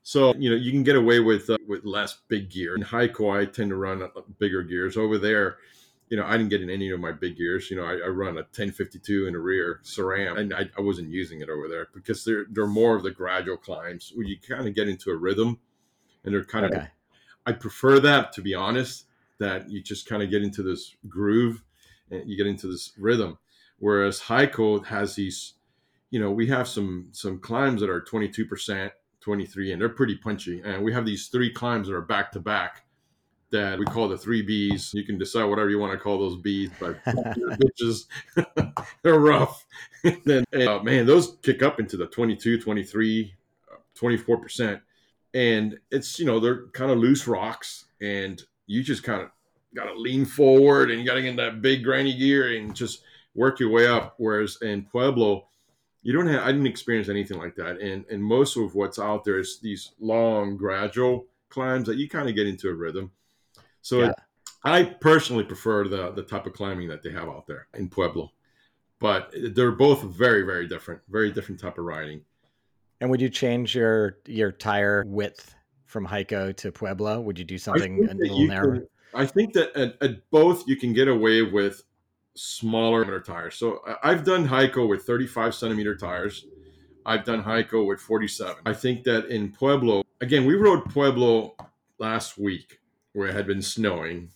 so 0.02 0.34
you 0.34 0.50
know 0.50 0.56
you 0.56 0.72
can 0.72 0.82
get 0.82 0.96
away 0.96 1.20
with 1.20 1.48
uh, 1.50 1.58
with 1.68 1.84
less 1.84 2.18
big 2.28 2.50
gear. 2.50 2.74
In 2.74 2.82
Hico, 2.82 3.40
I 3.40 3.44
tend 3.44 3.70
to 3.70 3.76
run 3.76 4.02
uh, 4.02 4.08
bigger 4.38 4.62
gears. 4.62 4.96
Over 4.96 5.18
there, 5.18 5.58
you 6.08 6.16
know, 6.16 6.24
I 6.24 6.36
didn't 6.36 6.50
get 6.50 6.62
in 6.62 6.70
any 6.70 6.90
of 6.90 7.00
my 7.00 7.12
big 7.12 7.36
gears. 7.36 7.70
You 7.70 7.78
know, 7.78 7.84
I, 7.84 7.94
I 7.94 8.08
run 8.08 8.34
a 8.34 8.42
1052 8.42 9.26
in 9.26 9.32
the 9.32 9.38
rear 9.38 9.80
SRAM, 9.84 10.38
and 10.38 10.54
I, 10.54 10.68
I, 10.76 10.80
wasn't 10.80 11.10
using 11.10 11.40
it 11.40 11.48
over 11.48 11.68
there 11.68 11.88
because 11.94 12.24
they're 12.24 12.46
they're 12.50 12.66
more 12.66 12.96
of 12.96 13.02
the 13.02 13.10
gradual 13.10 13.56
climbs 13.56 14.12
where 14.14 14.26
you 14.26 14.36
kind 14.38 14.68
of 14.68 14.74
get 14.74 14.88
into 14.88 15.10
a 15.10 15.16
rhythm, 15.16 15.58
and 16.24 16.34
they're 16.34 16.44
kind 16.44 16.66
okay. 16.66 16.76
of. 16.76 16.86
I 17.46 17.52
prefer 17.52 18.00
that 18.00 18.32
to 18.34 18.42
be 18.42 18.54
honest. 18.54 19.06
That 19.40 19.68
you 19.68 19.82
just 19.82 20.06
kind 20.06 20.22
of 20.22 20.30
get 20.30 20.42
into 20.42 20.62
this 20.62 20.94
groove, 21.08 21.62
and 22.10 22.28
you 22.30 22.36
get 22.36 22.46
into 22.46 22.68
this 22.68 22.92
rhythm 22.96 23.38
Whereas 23.78 24.20
Hico 24.20 24.84
has 24.86 25.14
these, 25.14 25.54
you 26.10 26.20
know, 26.20 26.30
we 26.30 26.46
have 26.46 26.68
some 26.68 27.08
some 27.12 27.38
climbs 27.38 27.80
that 27.80 27.90
are 27.90 28.00
22%, 28.00 28.90
23, 29.20 29.72
and 29.72 29.80
they're 29.80 29.88
pretty 29.88 30.16
punchy. 30.16 30.62
And 30.64 30.82
we 30.84 30.92
have 30.92 31.04
these 31.04 31.28
three 31.28 31.52
climbs 31.52 31.88
that 31.88 31.94
are 31.94 32.00
back 32.00 32.32
to 32.32 32.40
back 32.40 32.86
that 33.54 33.78
we 33.78 33.84
call 33.84 34.08
the 34.08 34.18
three 34.18 34.44
Bs. 34.44 34.94
You 34.94 35.04
can 35.04 35.16
decide 35.16 35.44
whatever 35.44 35.70
you 35.70 35.78
want 35.78 35.92
to 35.92 35.98
call 35.98 36.18
those 36.18 36.36
Bs, 36.36 36.72
but 36.80 37.02
bitches, 37.60 38.06
they're 39.02 39.20
rough. 39.20 39.64
and 40.04 40.20
then, 40.24 40.44
uh, 40.66 40.80
man, 40.80 41.06
those 41.06 41.36
kick 41.42 41.62
up 41.62 41.78
into 41.78 41.96
the 41.96 42.06
22, 42.06 42.60
23, 42.60 43.32
24%. 43.96 44.80
And 45.34 45.78
it's, 45.90 46.18
you 46.18 46.26
know, 46.26 46.40
they're 46.40 46.66
kind 46.68 46.90
of 46.90 46.98
loose 46.98 47.28
rocks 47.28 47.86
and 48.00 48.42
you 48.66 48.82
just 48.82 49.04
kind 49.04 49.22
of 49.22 49.30
got 49.74 49.84
to 49.84 49.94
lean 49.94 50.24
forward 50.24 50.90
and 50.90 51.00
you 51.00 51.06
got 51.06 51.14
to 51.14 51.22
get 51.22 51.30
in 51.30 51.36
that 51.36 51.62
big 51.62 51.84
granny 51.84 52.16
gear 52.16 52.56
and 52.56 52.74
just 52.74 53.02
work 53.36 53.60
your 53.60 53.70
way 53.70 53.86
up. 53.86 54.14
Whereas 54.18 54.58
in 54.62 54.84
Pueblo, 54.84 55.46
you 56.02 56.12
don't 56.12 56.26
have, 56.26 56.42
I 56.42 56.50
didn't 56.50 56.66
experience 56.66 57.08
anything 57.08 57.38
like 57.38 57.54
that. 57.54 57.80
And, 57.80 58.04
and 58.10 58.22
most 58.22 58.56
of 58.56 58.74
what's 58.74 58.98
out 58.98 59.24
there 59.24 59.38
is 59.38 59.60
these 59.60 59.92
long, 60.00 60.56
gradual 60.56 61.26
climbs 61.50 61.86
that 61.86 61.98
you 61.98 62.08
kind 62.08 62.28
of 62.28 62.34
get 62.34 62.48
into 62.48 62.68
a 62.68 62.74
rhythm. 62.74 63.12
So 63.84 64.00
yeah. 64.00 64.08
it, 64.08 64.16
I 64.64 64.82
personally 64.82 65.44
prefer 65.44 65.86
the, 65.86 66.10
the 66.12 66.22
type 66.22 66.46
of 66.46 66.54
climbing 66.54 66.88
that 66.88 67.02
they 67.02 67.10
have 67.10 67.28
out 67.28 67.46
there 67.46 67.68
in 67.74 67.90
Pueblo, 67.90 68.32
but 68.98 69.30
they're 69.54 69.72
both 69.72 70.02
very, 70.04 70.40
very 70.40 70.66
different, 70.66 71.02
very 71.10 71.30
different 71.30 71.60
type 71.60 71.76
of 71.76 71.84
riding. 71.84 72.22
And 73.02 73.10
would 73.10 73.20
you 73.20 73.28
change 73.28 73.76
your, 73.76 74.20
your 74.24 74.52
tire 74.52 75.04
width 75.06 75.54
from 75.84 76.06
Hico 76.06 76.56
to 76.56 76.72
Pueblo? 76.72 77.20
Would 77.20 77.38
you 77.38 77.44
do 77.44 77.58
something 77.58 78.08
a 78.08 78.14
little 78.14 78.46
narrower? 78.46 78.88
I 79.12 79.26
think 79.26 79.52
that 79.52 79.76
at, 79.76 80.02
at, 80.02 80.30
both 80.30 80.66
you 80.66 80.76
can 80.76 80.94
get 80.94 81.06
away 81.06 81.42
with 81.42 81.84
smaller 82.34 83.20
tires. 83.20 83.56
So 83.56 83.82
I've 84.02 84.24
done 84.24 84.48
Hico 84.48 84.88
with 84.88 85.02
35 85.02 85.54
centimeter 85.54 85.94
tires. 85.94 86.46
I've 87.04 87.24
done 87.24 87.44
Hico 87.44 87.86
with 87.86 88.00
47. 88.00 88.56
I 88.64 88.72
think 88.72 89.04
that 89.04 89.26
in 89.26 89.52
Pueblo, 89.52 90.04
again, 90.22 90.46
we 90.46 90.54
rode 90.54 90.86
Pueblo 90.86 91.54
last 91.98 92.38
week 92.38 92.80
where 93.14 93.28
it 93.28 93.34
had 93.34 93.46
been 93.46 93.62
snowing 93.62 94.30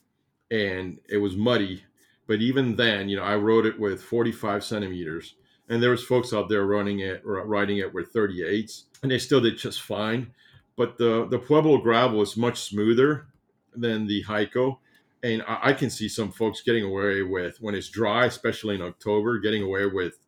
and 0.51 0.99
it 1.09 1.18
was 1.18 1.37
muddy. 1.37 1.85
But 2.26 2.41
even 2.41 2.76
then, 2.76 3.09
you 3.09 3.16
know, 3.16 3.22
I 3.22 3.37
rode 3.37 3.66
it 3.66 3.79
with 3.79 4.03
45 4.03 4.64
centimeters 4.64 5.35
and 5.68 5.83
there 5.83 5.91
was 5.91 6.05
folks 6.05 6.33
out 6.33 6.49
there 6.49 6.64
running 6.64 7.01
it, 7.01 7.22
or 7.26 7.45
riding 7.47 7.79
it 7.79 7.93
with 7.93 8.12
38s 8.14 8.85
and 9.03 9.11
they 9.11 9.18
still 9.18 9.41
did 9.41 9.59
just 9.59 9.83
fine. 9.83 10.33
But 10.76 10.97
the, 10.97 11.26
the 11.29 11.39
Pueblo 11.39 11.79
gravel 11.79 12.22
is 12.22 12.37
much 12.37 12.61
smoother 12.61 13.26
than 13.74 14.07
the 14.07 14.22
Hico. 14.24 14.79
And 15.22 15.43
I, 15.43 15.59
I 15.70 15.72
can 15.72 15.91
see 15.91 16.09
some 16.09 16.31
folks 16.31 16.62
getting 16.62 16.85
away 16.85 17.22
with 17.22 17.61
when 17.61 17.74
it's 17.74 17.89
dry, 17.89 18.26
especially 18.26 18.76
in 18.76 18.83
October, 18.83 19.39
getting 19.39 19.62
away 19.62 19.87
with, 19.87 20.18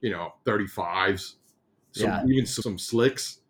you 0.00 0.10
know, 0.10 0.32
35s, 0.46 1.34
some, 1.92 2.08
yeah. 2.08 2.24
even 2.26 2.46
some 2.46 2.78
slicks. 2.78 3.40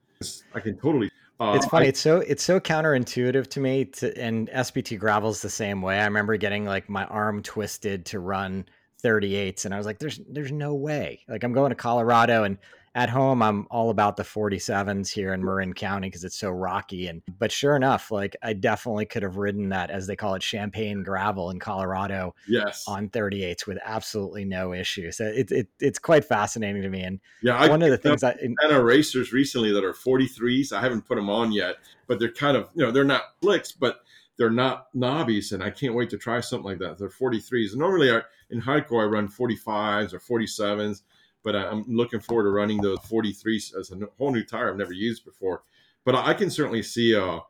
I 0.53 0.61
can 0.61 0.77
totally. 0.77 1.12
It's 1.55 1.65
um, 1.65 1.71
funny. 1.71 1.87
I, 1.87 1.89
it's 1.89 2.01
so 2.01 2.19
it's 2.19 2.43
so 2.43 2.61
counterintuitive 2.61 3.49
to 3.49 3.61
me. 3.61 3.87
To, 3.87 4.17
and 4.19 4.49
SBT 4.51 4.99
gravel's 4.99 5.43
the 5.43 5.51
same 5.51 5.83
way. 5.83 5.99
I 5.99 6.05
remember 6.05 6.37
getting 6.37 6.65
like 6.65 6.89
my 6.89 7.05
arm 7.07 7.43
twisted 7.43 8.07
to 8.07 8.21
run 8.21 8.65
38s, 9.03 9.65
and 9.65 9.75
I 9.75 9.77
was 9.77 9.87
like, 9.87 9.99
"There's 9.99 10.21
there's 10.29 10.53
no 10.53 10.75
way." 10.75 11.21
Like 11.29 11.45
I'm 11.45 11.53
going 11.53 11.71
to 11.71 11.77
Colorado, 11.77 12.45
and 12.45 12.59
at 12.95 13.09
home 13.09 13.43
i'm 13.43 13.67
all 13.71 13.91
about 13.91 14.17
the 14.17 14.23
47s 14.23 15.09
here 15.09 15.33
in 15.33 15.45
marin 15.45 15.73
county 15.73 16.09
because 16.09 16.25
it's 16.25 16.37
so 16.37 16.51
rocky 16.51 17.07
and 17.07 17.23
but 17.39 17.51
sure 17.51 17.75
enough 17.75 18.11
like 18.11 18.37
i 18.43 18.53
definitely 18.53 19.07
could 19.07 19.23
have 19.23 19.37
ridden 19.37 19.71
that 19.71 19.91
as 19.91 20.07
they 20.07 20.17
call 20.17 20.35
it 20.35 20.43
champagne 20.43 21.03
gravel 21.03 21.51
in 21.51 21.59
colorado 21.59 22.35
yes 22.49 22.85
on 22.87 23.09
38s 23.09 23.67
with 23.67 23.79
absolutely 23.85 24.45
no 24.45 24.73
issue 24.73 25.11
so 25.11 25.25
it, 25.25 25.51
it 25.51 25.69
it's 25.81 25.99
quite 25.99 26.25
fascinating 26.25 26.83
to 26.83 26.91
me 26.91 27.03
and 27.03 27.21
yeah 27.43 27.59
one 27.69 27.83
I, 27.83 27.87
of 27.87 27.91
the 27.93 27.99
things 27.99 28.23
i 28.23 28.35
kind 28.35 28.73
of 28.73 28.85
racers 28.85 29.33
recently 29.33 29.73
that 29.73 29.85
are 29.85 29.95
43s 29.95 30.73
i 30.73 30.81
haven't 30.81 31.07
put 31.07 31.17
them 31.17 31.31
on 31.31 31.53
yet 31.53 31.77
but 32.07 32.19
they're 32.19 32.33
kind 32.33 32.57
of 32.57 32.69
you 32.75 32.85
know 32.85 32.91
they're 32.91 33.05
not 33.05 33.23
flicks 33.41 33.73
but 33.73 34.01
they're 34.39 34.51
not 34.51 34.93
knobbies, 34.95 35.53
and 35.53 35.63
I 35.63 35.71
can't 35.71 35.95
wait 35.95 36.11
to 36.11 36.19
try 36.19 36.41
something 36.41 36.65
like 36.65 36.79
that. 36.79 36.99
They're 36.99 37.09
43s. 37.09 37.77
Normally, 37.77 38.11
I, 38.11 38.23
in 38.51 38.63
Hico, 38.63 39.01
I 39.01 39.05
run 39.05 39.29
45s 39.29 40.15
or 40.15 40.19
47s 40.19 41.03
but 41.43 41.57
I'm 41.57 41.85
looking 41.89 42.21
forward 42.21 42.45
to 42.45 42.51
running 42.51 42.81
those 42.81 42.99
43s 43.01 43.77
as 43.79 43.91
a 43.91 43.99
whole 44.19 44.33
new 44.33 44.45
tire 44.45 44.71
I've 44.71 44.77
never 44.77 44.93
used 44.93 45.25
before. 45.25 45.63
But 46.05 46.15
I 46.15 46.35
can 46.35 46.51
certainly 46.51 46.83
see 46.83 47.15
uh, 47.15 47.41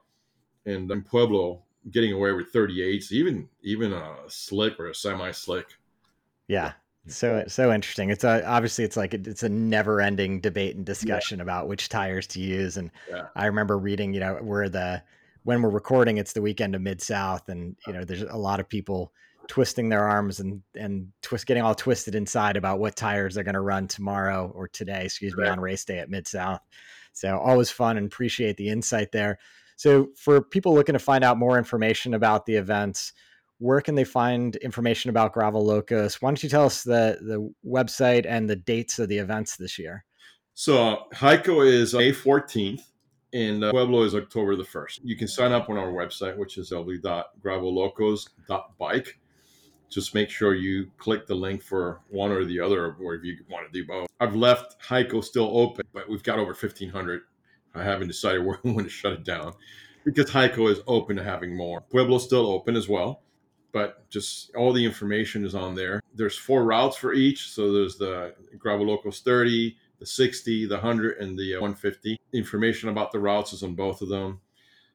in, 0.67 0.91
in 0.91 1.03
Pueblo 1.03 1.63
getting 1.91 2.13
away 2.13 2.33
with 2.33 2.53
38s, 2.53 3.13
even 3.13 3.49
even 3.63 3.93
a 3.93 4.17
slick 4.29 4.79
or 4.79 4.89
a 4.89 4.95
semi 4.95 5.31
slick. 5.31 5.67
Yeah, 6.49 6.73
so 7.09 7.45
so 7.49 7.73
interesting. 7.73 8.11
It's 8.11 8.25
a, 8.25 8.47
obviously 8.47 8.85
it's 8.85 8.97
like 8.97 9.15
it's 9.15 9.43
a 9.43 9.49
never 9.49 10.01
ending 10.01 10.41
debate 10.41 10.77
and 10.77 10.85
discussion 10.85 11.39
yeah. 11.39 11.43
about 11.43 11.69
which 11.69 11.89
tires 11.89 12.27
to 12.29 12.41
use. 12.41 12.77
And 12.77 12.91
yeah. 13.11 13.27
I 13.35 13.47
remember 13.47 13.79
reading, 13.79 14.13
you 14.15 14.21
know, 14.21 14.35
where 14.37 14.69
the 14.69 15.03
when 15.45 15.63
we're 15.63 15.71
recording, 15.71 16.19
it's 16.19 16.33
the 16.33 16.43
weekend 16.43 16.75
of 16.75 16.83
Mid 16.83 17.01
South, 17.01 17.49
and 17.49 17.77
you 17.87 17.93
know, 17.93 18.05
there's 18.05 18.23
a 18.23 18.37
lot 18.37 18.61
of 18.61 18.69
people 18.69 19.13
twisting 19.49 19.89
their 19.89 20.09
arms 20.09 20.41
and 20.41 20.63
and 20.75 21.09
twist 21.23 21.47
getting 21.47 21.63
all 21.63 21.75
twisted 21.75 22.15
inside 22.15 22.57
about 22.57 22.79
what 22.79 22.97
tires 22.97 23.35
they're 23.35 23.45
going 23.45 23.55
to 23.55 23.61
run 23.61 23.89
tomorrow 23.89 24.51
or 24.55 24.69
today, 24.69 25.05
excuse 25.05 25.37
me, 25.37 25.47
on 25.47 25.61
race 25.61 25.85
day 25.85 25.99
at 25.99 26.11
Mid 26.11 26.27
South. 26.27 26.61
So 27.13 27.39
always 27.39 27.71
fun 27.71 27.99
and 27.99 28.07
appreciate 28.07 28.57
the 28.57 28.69
insight 28.69 29.13
there. 29.13 29.39
So 29.77 30.09
for 30.17 30.41
people 30.41 30.75
looking 30.75 30.95
to 30.95 30.99
find 30.99 31.25
out 31.25 31.39
more 31.39 31.59
information 31.59 32.15
about 32.15 32.47
the 32.47 32.55
events, 32.55 33.13
where 33.59 33.81
can 33.81 33.95
they 33.95 34.05
find 34.05 34.57
information 34.57 35.11
about 35.11 35.33
Gravel 35.33 35.65
Locos? 35.65 36.21
Why 36.21 36.31
don't 36.31 36.43
you 36.43 36.49
tell 36.49 36.65
us 36.65 36.83
the 36.83 37.19
the 37.21 37.53
website 37.65 38.27
and 38.27 38.49
the 38.49 38.57
dates 38.57 38.99
of 38.99 39.09
the 39.09 39.19
events 39.19 39.57
this 39.57 39.79
year? 39.79 40.05
So 40.55 41.05
Hico 41.15 41.67
is 41.67 41.95
May 41.95 42.13
14th 42.13 42.83
and 43.33 43.65
uh, 43.65 43.71
Pueblo 43.71 44.03
is 44.03 44.15
October 44.15 44.57
the 44.57 44.65
1st. 44.65 45.01
You 45.03 45.17
can 45.17 45.29
sign 45.29 45.53
up 45.53 45.71
on 45.71 45.79
our 45.79 45.93
website, 45.93 46.37
which 46.37 46.59
is 46.59 46.71
www.gravellocos.bike 46.71 49.19
just 49.93 50.15
make 50.15 50.31
sure 50.31 50.55
you 50.55 50.91
click 50.97 51.27
the 51.27 51.35
link 51.35 51.63
for 51.63 52.01
one 52.09 52.33
or 52.33 52.45
the 52.45 52.59
other, 52.59 52.97
or 53.01 53.15
if 53.15 53.25
you 53.25 53.37
want 53.51 53.71
to 53.71 53.73
do 53.73 53.87
both. 53.87 54.09
I've 54.21 54.35
left 54.35 54.81
Hico 54.83 55.23
still 55.23 55.51
open, 55.57 55.85
but 55.93 56.09
we've 56.09 56.23
got 56.23 56.39
over 56.39 56.53
1,500. 56.53 57.23
I 57.75 57.83
haven't 57.83 58.09
decided 58.09 58.45
where 58.45 58.59
we 58.63 58.73
want 58.73 58.87
to 58.87 58.91
shut 58.91 59.13
it 59.13 59.25
down 59.25 59.55
because 60.05 60.31
Hico 60.31 60.71
is 60.71 60.81
open 60.87 61.17
to 61.17 61.25
having 61.25 61.57
more. 61.57 61.83
Pueblo's 61.93 62.25
still 62.25 62.47
open 62.47 62.75
as 62.75 62.89
well, 62.89 63.23
but 63.73 64.09
just 64.09 64.55
all 64.55 64.73
the 64.73 64.85
information 64.85 65.45
is 65.45 65.55
on 65.55 65.75
there. 65.75 66.01
There's 66.15 66.37
four 66.37 66.65
routes 66.65 66.97
for 66.97 67.13
each. 67.13 67.51
So 67.51 67.73
there's 67.73 67.97
the 67.97 68.35
Gravel 68.59 68.87
Locos 68.87 69.21
30, 69.21 69.77
the 69.99 70.07
60, 70.07 70.67
the 70.67 70.75
100, 70.75 71.19
and 71.19 71.39
the 71.39 71.57
uh, 71.57 71.61
150. 71.61 72.19
Information 72.33 72.89
about 72.89 73.13
the 73.13 73.21
routes 73.21 73.53
is 73.53 73.63
on 73.63 73.75
both 73.75 74.03
of 74.03 74.09
them. 74.09 74.41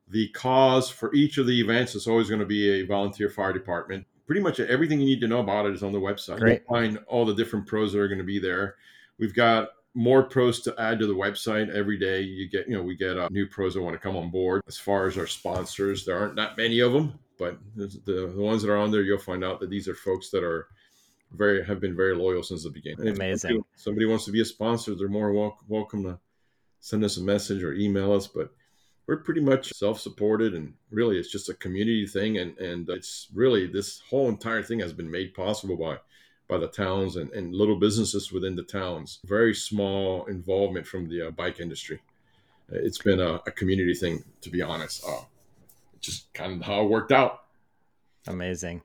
The 0.09 0.29
cause 0.29 0.89
for 0.89 1.13
each 1.13 1.37
of 1.37 1.47
the 1.47 1.59
events 1.59 1.93
is 1.93 2.07
always 2.07 2.29
going 2.29 2.39
to 2.39 2.45
be 2.45 2.69
a 2.69 2.85
volunteer 2.85 3.29
fire 3.29 3.51
department 3.51 4.05
pretty 4.27 4.41
much 4.41 4.59
everything 4.59 4.99
you 4.99 5.05
need 5.05 5.21
to 5.21 5.27
know 5.27 5.39
about 5.39 5.65
it 5.65 5.73
is 5.73 5.81
on 5.81 5.93
the 5.93 5.99
website. 5.99 6.39
Great. 6.39 6.61
You'll 6.69 6.77
find 6.77 6.99
all 7.07 7.25
the 7.25 7.33
different 7.33 7.65
pros 7.65 7.93
that 7.93 7.99
are 7.99 8.07
going 8.07 8.19
to 8.19 8.23
be 8.23 8.39
there. 8.39 8.75
We've 9.17 9.33
got 9.33 9.69
more 9.95 10.21
pros 10.21 10.59
to 10.61 10.75
add 10.77 10.99
to 10.99 11.07
the 11.07 11.15
website 11.15 11.73
every 11.73 11.97
day. 11.97 12.21
You 12.21 12.47
get, 12.47 12.67
you 12.67 12.75
know, 12.75 12.83
we 12.83 12.95
get 12.95 13.17
uh, 13.17 13.29
new 13.31 13.47
pros 13.47 13.73
that 13.73 13.81
want 13.81 13.95
to 13.95 13.99
come 13.99 14.15
on 14.15 14.29
board. 14.29 14.61
As 14.67 14.77
far 14.77 15.07
as 15.07 15.17
our 15.17 15.25
sponsors, 15.25 16.05
there 16.05 16.19
aren't 16.19 16.35
that 16.35 16.57
many 16.57 16.81
of 16.81 16.93
them, 16.93 17.17
but 17.39 17.57
the, 17.75 17.87
the 18.05 18.33
ones 18.35 18.61
that 18.61 18.71
are 18.71 18.77
on 18.77 18.91
there, 18.91 19.01
you'll 19.01 19.17
find 19.17 19.43
out 19.43 19.59
that 19.61 19.71
these 19.71 19.87
are 19.87 19.95
folks 19.95 20.29
that 20.29 20.43
are 20.43 20.67
very 21.31 21.65
have 21.65 21.79
been 21.79 21.95
very 21.95 22.15
loyal 22.15 22.43
since 22.43 22.63
the 22.63 22.69
beginning. 22.69 23.07
Amazing. 23.07 23.37
Somebody, 23.49 23.65
somebody 23.75 24.05
wants 24.05 24.25
to 24.25 24.31
be 24.31 24.41
a 24.41 24.45
sponsor, 24.45 24.93
they're 24.93 25.07
more 25.07 25.33
welcome, 25.33 25.65
welcome 25.67 26.03
to 26.03 26.19
send 26.79 27.03
us 27.03 27.17
a 27.17 27.21
message 27.21 27.63
or 27.63 27.73
email 27.73 28.13
us. 28.13 28.27
But 28.27 28.51
we're 29.07 29.17
pretty 29.17 29.41
much 29.41 29.71
self-supported 29.73 30.53
and 30.53 30.73
really 30.91 31.17
it's 31.17 31.31
just 31.31 31.49
a 31.49 31.53
community 31.55 32.05
thing 32.05 32.37
and 32.37 32.57
and 32.57 32.89
it's 32.89 33.27
really 33.33 33.65
this 33.65 34.01
whole 34.09 34.27
entire 34.27 34.61
thing 34.61 34.79
has 34.79 34.93
been 34.93 35.09
made 35.09 35.33
possible 35.33 35.77
by 35.77 35.97
by 36.47 36.57
the 36.57 36.67
towns 36.67 37.17
and, 37.17 37.29
and 37.31 37.53
little 37.53 37.75
businesses 37.75 38.31
within 38.31 38.55
the 38.55 38.63
towns. 38.63 39.19
Very 39.25 39.53
small 39.53 40.25
involvement 40.25 40.87
from 40.87 41.09
the 41.09 41.27
uh, 41.27 41.31
bike 41.31 41.59
industry. 41.59 41.99
It's 42.69 42.97
been 42.97 43.19
a, 43.19 43.35
a, 43.45 43.51
community 43.51 43.93
thing 43.93 44.23
to 44.41 44.49
be 44.49 44.61
honest. 44.61 45.03
Uh, 45.07 45.21
just 45.99 46.33
kind 46.33 46.53
of 46.53 46.61
how 46.61 46.83
it 46.83 46.89
worked 46.89 47.11
out. 47.11 47.43
Amazing. 48.27 48.81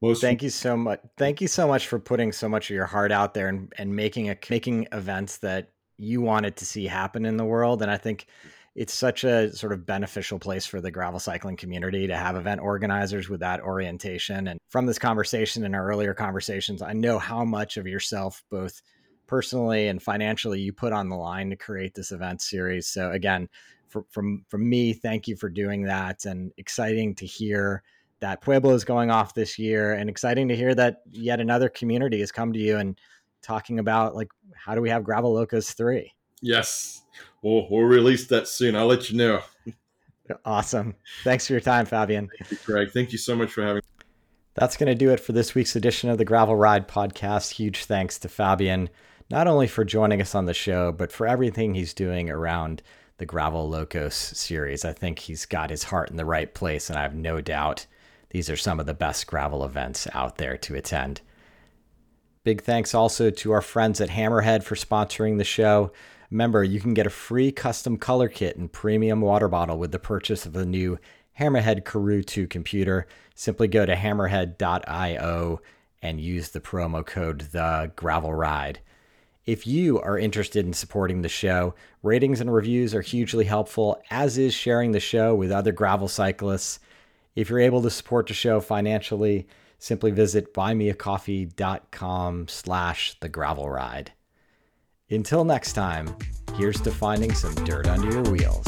Most 0.00 0.20
thank 0.20 0.42
you 0.42 0.50
so 0.50 0.76
much 0.76 1.00
thank 1.16 1.40
you 1.40 1.48
so 1.48 1.66
much 1.66 1.86
for 1.86 1.98
putting 1.98 2.30
so 2.30 2.48
much 2.48 2.68
of 2.68 2.74
your 2.74 2.84
heart 2.84 3.10
out 3.10 3.32
there 3.32 3.48
and, 3.48 3.72
and 3.78 3.94
making 3.94 4.28
a 4.28 4.36
making 4.50 4.86
events 4.92 5.38
that 5.38 5.70
you 5.96 6.20
wanted 6.20 6.56
to 6.56 6.66
see 6.66 6.86
happen 6.86 7.24
in 7.24 7.36
the 7.36 7.44
world. 7.44 7.80
And 7.80 7.90
i 7.90 7.96
think 7.96 8.26
it's 8.74 8.92
such 8.92 9.24
a 9.24 9.54
sort 9.54 9.72
of 9.72 9.86
beneficial 9.86 10.38
place 10.38 10.66
for 10.66 10.80
the 10.80 10.90
gravel 10.90 11.20
cycling 11.20 11.56
community 11.56 12.06
to 12.06 12.16
have 12.16 12.36
event 12.36 12.60
organizers 12.60 13.28
with 13.28 13.40
that 13.40 13.60
orientation. 13.60 14.48
And 14.48 14.58
from 14.68 14.86
this 14.86 14.98
conversation 14.98 15.64
and 15.64 15.76
our 15.76 15.86
earlier 15.86 16.14
conversations, 16.14 16.82
I 16.82 16.92
know 16.92 17.18
how 17.18 17.44
much 17.44 17.76
of 17.76 17.86
yourself, 17.86 18.42
both 18.50 18.82
personally 19.26 19.88
and 19.88 20.02
financially, 20.02 20.60
you 20.60 20.72
put 20.72 20.92
on 20.92 21.08
the 21.08 21.16
line 21.16 21.50
to 21.50 21.56
create 21.56 21.94
this 21.94 22.10
event 22.10 22.42
series. 22.42 22.88
So 22.88 23.12
again, 23.12 23.48
for, 23.88 24.04
from 24.10 24.44
from 24.48 24.68
me, 24.68 24.92
thank 24.92 25.28
you 25.28 25.36
for 25.36 25.48
doing 25.48 25.84
that, 25.84 26.24
and 26.24 26.52
exciting 26.56 27.14
to 27.14 27.26
hear 27.26 27.84
that 28.18 28.40
Pueblo 28.40 28.74
is 28.74 28.84
going 28.84 29.10
off 29.10 29.34
this 29.34 29.56
year, 29.56 29.92
and 29.92 30.10
exciting 30.10 30.48
to 30.48 30.56
hear 30.56 30.74
that 30.74 31.02
yet 31.10 31.38
another 31.38 31.68
community 31.68 32.18
has 32.18 32.32
come 32.32 32.52
to 32.52 32.58
you 32.58 32.76
and 32.78 32.98
talking 33.40 33.78
about 33.78 34.16
like 34.16 34.32
how 34.56 34.74
do 34.74 34.80
we 34.80 34.90
have 34.90 35.04
Gravel 35.04 35.32
Locos 35.32 35.70
three. 35.72 36.12
Yes, 36.42 37.02
we'll 37.44 37.68
we'll 37.70 37.82
release 37.82 38.26
that 38.28 38.48
soon. 38.48 38.74
I'll 38.74 38.86
let 38.86 39.10
you 39.10 39.18
know. 39.18 39.42
Awesome. 40.44 40.94
Thanks 41.22 41.46
for 41.46 41.52
your 41.52 41.60
time, 41.60 41.84
Fabian. 41.84 42.30
Thank 42.38 42.50
you, 42.50 42.56
Craig. 42.56 42.90
Thank 42.92 43.12
you 43.12 43.18
so 43.18 43.36
much 43.36 43.52
for 43.52 43.60
having. 43.62 43.76
me. 43.76 44.04
That's 44.54 44.76
going 44.76 44.88
to 44.88 44.94
do 44.94 45.10
it 45.10 45.20
for 45.20 45.32
this 45.32 45.54
week's 45.54 45.76
edition 45.76 46.08
of 46.08 46.16
the 46.16 46.24
Gravel 46.24 46.56
Ride 46.56 46.88
podcast. 46.88 47.50
Huge 47.50 47.84
thanks 47.84 48.18
to 48.20 48.28
Fabian, 48.28 48.88
not 49.30 49.46
only 49.46 49.66
for 49.66 49.84
joining 49.84 50.22
us 50.22 50.34
on 50.34 50.46
the 50.46 50.54
show, 50.54 50.92
but 50.92 51.12
for 51.12 51.26
everything 51.26 51.74
he's 51.74 51.92
doing 51.92 52.30
around 52.30 52.82
the 53.18 53.26
Gravel 53.26 53.68
Locos 53.68 54.14
series. 54.14 54.84
I 54.84 54.92
think 54.92 55.18
he's 55.18 55.44
got 55.44 55.70
his 55.70 55.84
heart 55.84 56.10
in 56.10 56.16
the 56.16 56.24
right 56.24 56.52
place, 56.54 56.88
and 56.88 56.98
I 56.98 57.02
have 57.02 57.14
no 57.14 57.40
doubt 57.40 57.86
these 58.30 58.48
are 58.48 58.56
some 58.56 58.80
of 58.80 58.86
the 58.86 58.94
best 58.94 59.26
gravel 59.26 59.64
events 59.64 60.08
out 60.14 60.38
there 60.38 60.56
to 60.56 60.74
attend. 60.74 61.20
Big 62.44 62.62
thanks 62.62 62.94
also 62.94 63.30
to 63.30 63.52
our 63.52 63.62
friends 63.62 64.00
at 64.00 64.08
Hammerhead 64.08 64.62
for 64.62 64.74
sponsoring 64.74 65.38
the 65.38 65.44
show. 65.44 65.92
Remember, 66.34 66.64
you 66.64 66.80
can 66.80 66.94
get 66.94 67.06
a 67.06 67.10
free 67.10 67.52
custom 67.52 67.96
color 67.96 68.26
kit 68.26 68.56
and 68.56 68.72
premium 68.72 69.20
water 69.20 69.46
bottle 69.46 69.78
with 69.78 69.92
the 69.92 70.00
purchase 70.00 70.44
of 70.44 70.52
the 70.52 70.66
new 70.66 70.98
Hammerhead 71.38 71.84
Karoo 71.84 72.24
2 72.24 72.48
computer. 72.48 73.06
Simply 73.36 73.68
go 73.68 73.86
to 73.86 73.94
hammerhead.io 73.94 75.60
and 76.02 76.20
use 76.20 76.48
the 76.48 76.58
promo 76.58 77.06
code 77.06 77.42
the 77.52 77.92
gravel 77.94 78.34
ride. 78.34 78.80
If 79.46 79.64
you 79.64 80.00
are 80.00 80.18
interested 80.18 80.66
in 80.66 80.72
supporting 80.72 81.22
the 81.22 81.28
show, 81.28 81.76
ratings 82.02 82.40
and 82.40 82.52
reviews 82.52 82.96
are 82.96 83.00
hugely 83.00 83.44
helpful, 83.44 84.02
as 84.10 84.36
is 84.36 84.52
sharing 84.52 84.90
the 84.90 84.98
show 84.98 85.36
with 85.36 85.52
other 85.52 85.70
gravel 85.70 86.08
cyclists. 86.08 86.80
If 87.36 87.48
you're 87.48 87.60
able 87.60 87.82
to 87.82 87.90
support 87.90 88.26
the 88.26 88.34
show 88.34 88.58
financially, 88.60 89.46
simply 89.78 90.10
visit 90.10 90.52
buymeacoffee.com 90.52 92.48
slash 92.48 93.16
the 93.20 93.28
gravel 93.28 93.70
ride. 93.70 94.10
Until 95.10 95.44
next 95.44 95.74
time, 95.74 96.16
here's 96.54 96.80
to 96.80 96.90
finding 96.90 97.34
some 97.34 97.54
dirt 97.66 97.86
under 97.86 98.10
your 98.10 98.22
wheels. 98.22 98.66